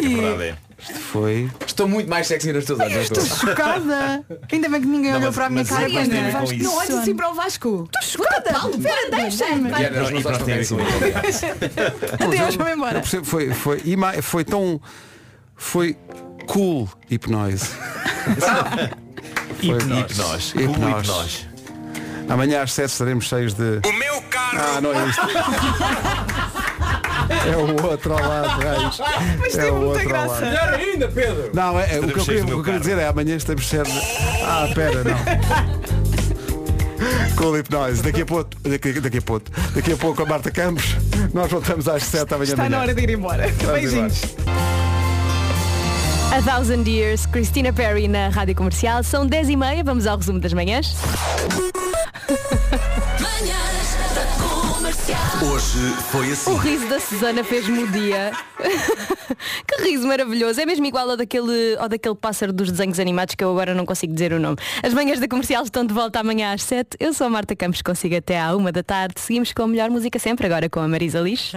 verdade, 0.00 0.42
é. 0.42 0.54
Isto 0.78 0.94
foi. 0.94 1.50
Estou 1.66 1.88
muito 1.88 2.08
mais 2.08 2.26
sexy 2.26 2.52
nos 2.52 2.66
teus 2.66 2.78
olhos. 2.78 2.92
não 2.94 3.00
Estou 3.02 3.24
chocada. 3.24 4.22
Ainda 4.52 4.68
bem 4.68 4.80
que 4.82 4.86
ninguém 4.86 5.10
Não, 5.12 5.18
olhou 5.18 5.30
mas- 5.30 5.34
para 5.34 5.46
a 5.46 5.50
minha 5.50 5.64
cara. 5.64 5.84
é 5.84 5.86
que 5.90 5.98
isso. 6.54 6.64
Não 6.64 6.76
olhes 6.76 6.90
assim 6.94 7.16
para 7.16 7.30
o 7.30 7.34
Vasco. 7.34 7.88
Estou 8.00 8.22
chocada. 8.22 8.50
Espera, 8.76 9.10
deixa-me. 9.10 9.72
Adeus, 9.72 10.10
vou 12.56 12.68
Eu 12.68 12.74
embora. 12.76 13.02
foi, 13.02 13.50
foi 14.22 14.44
tão. 14.44 14.80
Foi 15.56 15.96
cool 16.46 16.88
hipnose. 17.10 17.70
Hipnos. 19.60 20.12
Hipnos. 20.12 20.52
Cool 20.52 20.64
hipnos. 20.90 21.46
Amanhã 22.28 22.62
às 22.62 22.72
7 22.72 22.90
estaremos 22.90 23.24
cheios 23.24 23.54
de. 23.54 23.80
O 23.86 23.92
meu 23.92 24.20
carro. 24.30 24.58
Ah, 24.76 24.80
não 24.80 24.92
é 24.92 25.06
isto. 25.08 25.20
É 27.46 27.56
o 27.56 27.86
outro 27.86 28.12
ao 28.12 28.20
lado, 28.20 28.60
raios. 28.62 29.00
Mas 29.40 29.54
É 29.54 29.62
tem 29.62 29.70
o 29.70 29.74
muita 29.76 29.86
outro 30.02 30.16
ao 30.16 30.26
graça. 30.26 30.28
lado. 30.32 30.46
Melhor 30.46 30.74
ainda, 30.74 31.08
Pedro. 31.08 31.50
Não, 31.54 31.78
é, 31.80 31.82
é, 31.96 32.00
o 32.00 32.06
que 32.06 32.10
eu 32.12 32.16
Estaremos 32.18 32.24
queria, 32.26 32.44
do 32.44 32.46
o 32.46 32.48
que 32.48 32.54
meu 32.54 32.62
queria 32.64 32.72
carro. 32.72 32.80
dizer 32.80 32.98
é 32.98 33.06
amanhã 33.08 33.36
estamos 33.36 33.64
cheios 33.64 33.88
de... 33.88 33.98
Ah, 34.44 34.68
pera, 34.74 35.02
não. 35.04 35.18
Cool 37.36 37.58
hipnose. 37.58 38.02
Daqui 38.02 38.22
a 38.22 38.26
pouco, 38.26 38.50
daqui, 38.68 38.92
daqui 39.00 39.18
a 39.18 39.22
pouco, 39.22 39.46
daqui 39.74 39.92
a 39.92 39.96
pouco 39.96 40.22
a 40.22 40.26
Marta 40.26 40.50
Campos. 40.50 40.96
Nós 41.32 41.50
voltamos 41.50 41.88
às 41.88 42.02
7 42.04 42.24
da 42.28 42.36
manhã. 42.38 42.50
Está 42.50 42.68
na 42.68 42.80
hora 42.80 42.94
de 42.94 43.02
ir 43.02 43.10
embora. 43.10 43.46
Vamos 43.62 43.80
Beijinhos. 43.80 44.20
A 46.30 46.42
Thousand 46.42 46.84
Years, 46.86 47.26
Christina 47.26 47.72
Perry 47.72 48.06
na 48.06 48.28
Rádio 48.28 48.54
Comercial. 48.54 49.02
São 49.02 49.26
10 49.26 49.48
e 49.50 49.56
meia, 49.56 49.82
vamos 49.82 50.06
ao 50.06 50.16
resumo 50.16 50.38
das 50.38 50.52
manhãs. 50.52 50.94
Manhãs 53.20 53.96
da 54.14 54.74
Comercial. 54.74 55.20
Hoje 55.50 55.94
foi 56.10 56.28
O 56.28 56.32
assim. 56.32 56.58
riso 56.58 56.88
da 56.88 57.00
Susana 57.00 57.42
fez-me 57.42 57.82
o 57.84 57.86
dia. 57.88 58.32
que 59.66 59.82
riso 59.82 60.06
maravilhoso. 60.06 60.60
É 60.60 60.66
mesmo 60.66 60.84
igual 60.86 61.08
ao 61.10 61.16
daquele, 61.16 61.76
ao 61.78 61.88
daquele 61.88 62.14
pássaro 62.14 62.52
dos 62.52 62.70
desenhos 62.70 63.00
animados 63.00 63.34
que 63.34 63.42
eu 63.42 63.50
agora 63.50 63.74
não 63.74 63.86
consigo 63.86 64.12
dizer 64.12 64.32
o 64.32 64.38
nome. 64.38 64.58
As 64.82 64.92
manhãs 64.92 65.18
da 65.18 65.26
comercial 65.26 65.64
estão 65.64 65.84
de 65.84 65.94
volta 65.94 66.20
amanhã 66.20 66.52
às 66.52 66.62
7. 66.62 66.96
Eu 67.00 67.12
sou 67.14 67.26
a 67.26 67.30
Marta 67.30 67.56
Campos, 67.56 67.80
consigo 67.82 68.14
até 68.16 68.38
à 68.38 68.54
1 68.54 68.70
da 68.70 68.82
tarde. 68.82 69.14
Seguimos 69.18 69.52
com 69.52 69.62
a 69.62 69.68
melhor 69.68 69.88
música 69.90 70.18
sempre, 70.18 70.46
agora 70.46 70.68
com 70.68 70.80
a 70.80 70.86
Marisa 70.88 71.20
Lix. 71.20 71.52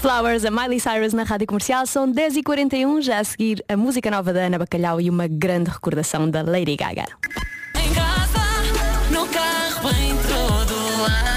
Flowers, 0.00 0.46
a 0.46 0.50
Miley 0.50 0.80
Cyrus 0.80 1.12
na 1.12 1.24
Rádio 1.24 1.46
Comercial 1.46 1.84
são 1.84 2.10
10h41, 2.10 3.02
já 3.02 3.18
a 3.18 3.24
seguir 3.24 3.62
a 3.68 3.76
música 3.76 4.10
nova 4.10 4.32
da 4.32 4.40
Ana 4.40 4.58
Bacalhau 4.58 4.98
e 4.98 5.10
uma 5.10 5.28
grande 5.28 5.68
recordação 5.70 6.30
da 6.30 6.40
Lady 6.40 6.74
Gaga. 6.74 7.04
Em 7.74 7.92
casa, 7.92 8.40
no 9.10 9.28
carro, 9.28 9.90
em 9.90 10.16
todo 10.26 11.02
lado. 11.02 11.30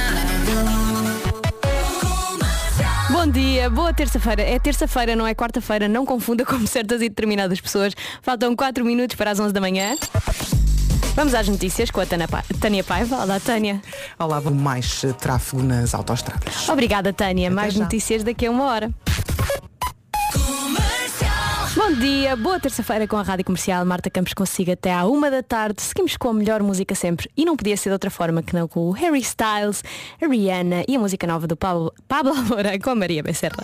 Bom 3.11 3.27
dia, 3.27 3.69
boa 3.69 3.93
terça-feira. 3.93 4.41
É 4.43 4.57
terça-feira, 4.57 5.13
não 5.13 5.27
é 5.27 5.35
quarta-feira, 5.35 5.89
não 5.89 6.05
confunda 6.05 6.45
como 6.45 6.65
certas 6.65 7.01
e 7.01 7.09
determinadas 7.09 7.59
pessoas. 7.59 7.93
Faltam 8.21 8.55
4 8.55 8.85
minutos 8.85 9.17
para 9.17 9.31
as 9.31 9.41
11 9.41 9.53
da 9.53 9.59
manhã. 9.59 9.97
Vamos 11.15 11.33
às 11.35 11.47
notícias 11.47 11.91
com 11.91 12.01
a 12.01 12.05
Tana 12.05 12.27
Pa- 12.27 12.43
Tânia 12.59 12.83
Paiva. 12.83 13.17
Olá, 13.21 13.39
Tânia. 13.39 13.81
Olá, 14.17 14.41
mais 14.41 15.03
eh, 15.03 15.13
tráfego 15.13 15.61
nas 15.61 15.93
autoestradas. 15.93 16.67
Obrigada, 16.69 17.13
Tânia. 17.13 17.51
Mais 17.51 17.73
já. 17.73 17.83
notícias 17.83 18.23
daqui 18.23 18.47
a 18.47 18.51
uma 18.51 18.65
hora. 18.65 18.91
Bom 21.75 21.91
dia, 21.93 22.35
boa 22.35 22.59
terça-feira 22.59 23.07
com 23.07 23.17
a 23.17 23.23
Rádio 23.23 23.45
Comercial. 23.45 23.83
Marta 23.85 24.09
Campos 24.09 24.33
consigo 24.33 24.71
até 24.71 24.93
à 24.93 25.05
uma 25.05 25.29
da 25.29 25.43
tarde. 25.43 25.81
Seguimos 25.81 26.17
com 26.17 26.29
a 26.29 26.33
melhor 26.33 26.61
música 26.63 26.95
sempre. 26.95 27.29
E 27.37 27.45
não 27.45 27.55
podia 27.55 27.75
ser 27.77 27.89
de 27.89 27.93
outra 27.93 28.09
forma 28.09 28.41
que 28.41 28.53
não 28.55 28.67
com 28.67 28.87
o 28.87 28.91
Harry 28.91 29.19
Styles, 29.19 29.83
a 30.21 30.27
Rihanna 30.27 30.83
e 30.87 30.95
a 30.95 30.99
música 30.99 31.27
nova 31.27 31.45
do 31.47 31.55
Pablo, 31.57 31.93
Pablo 32.07 32.33
Alborán 32.35 32.79
com 32.79 32.89
a 32.91 32.95
Maria 32.95 33.21
Becerra. 33.23 33.57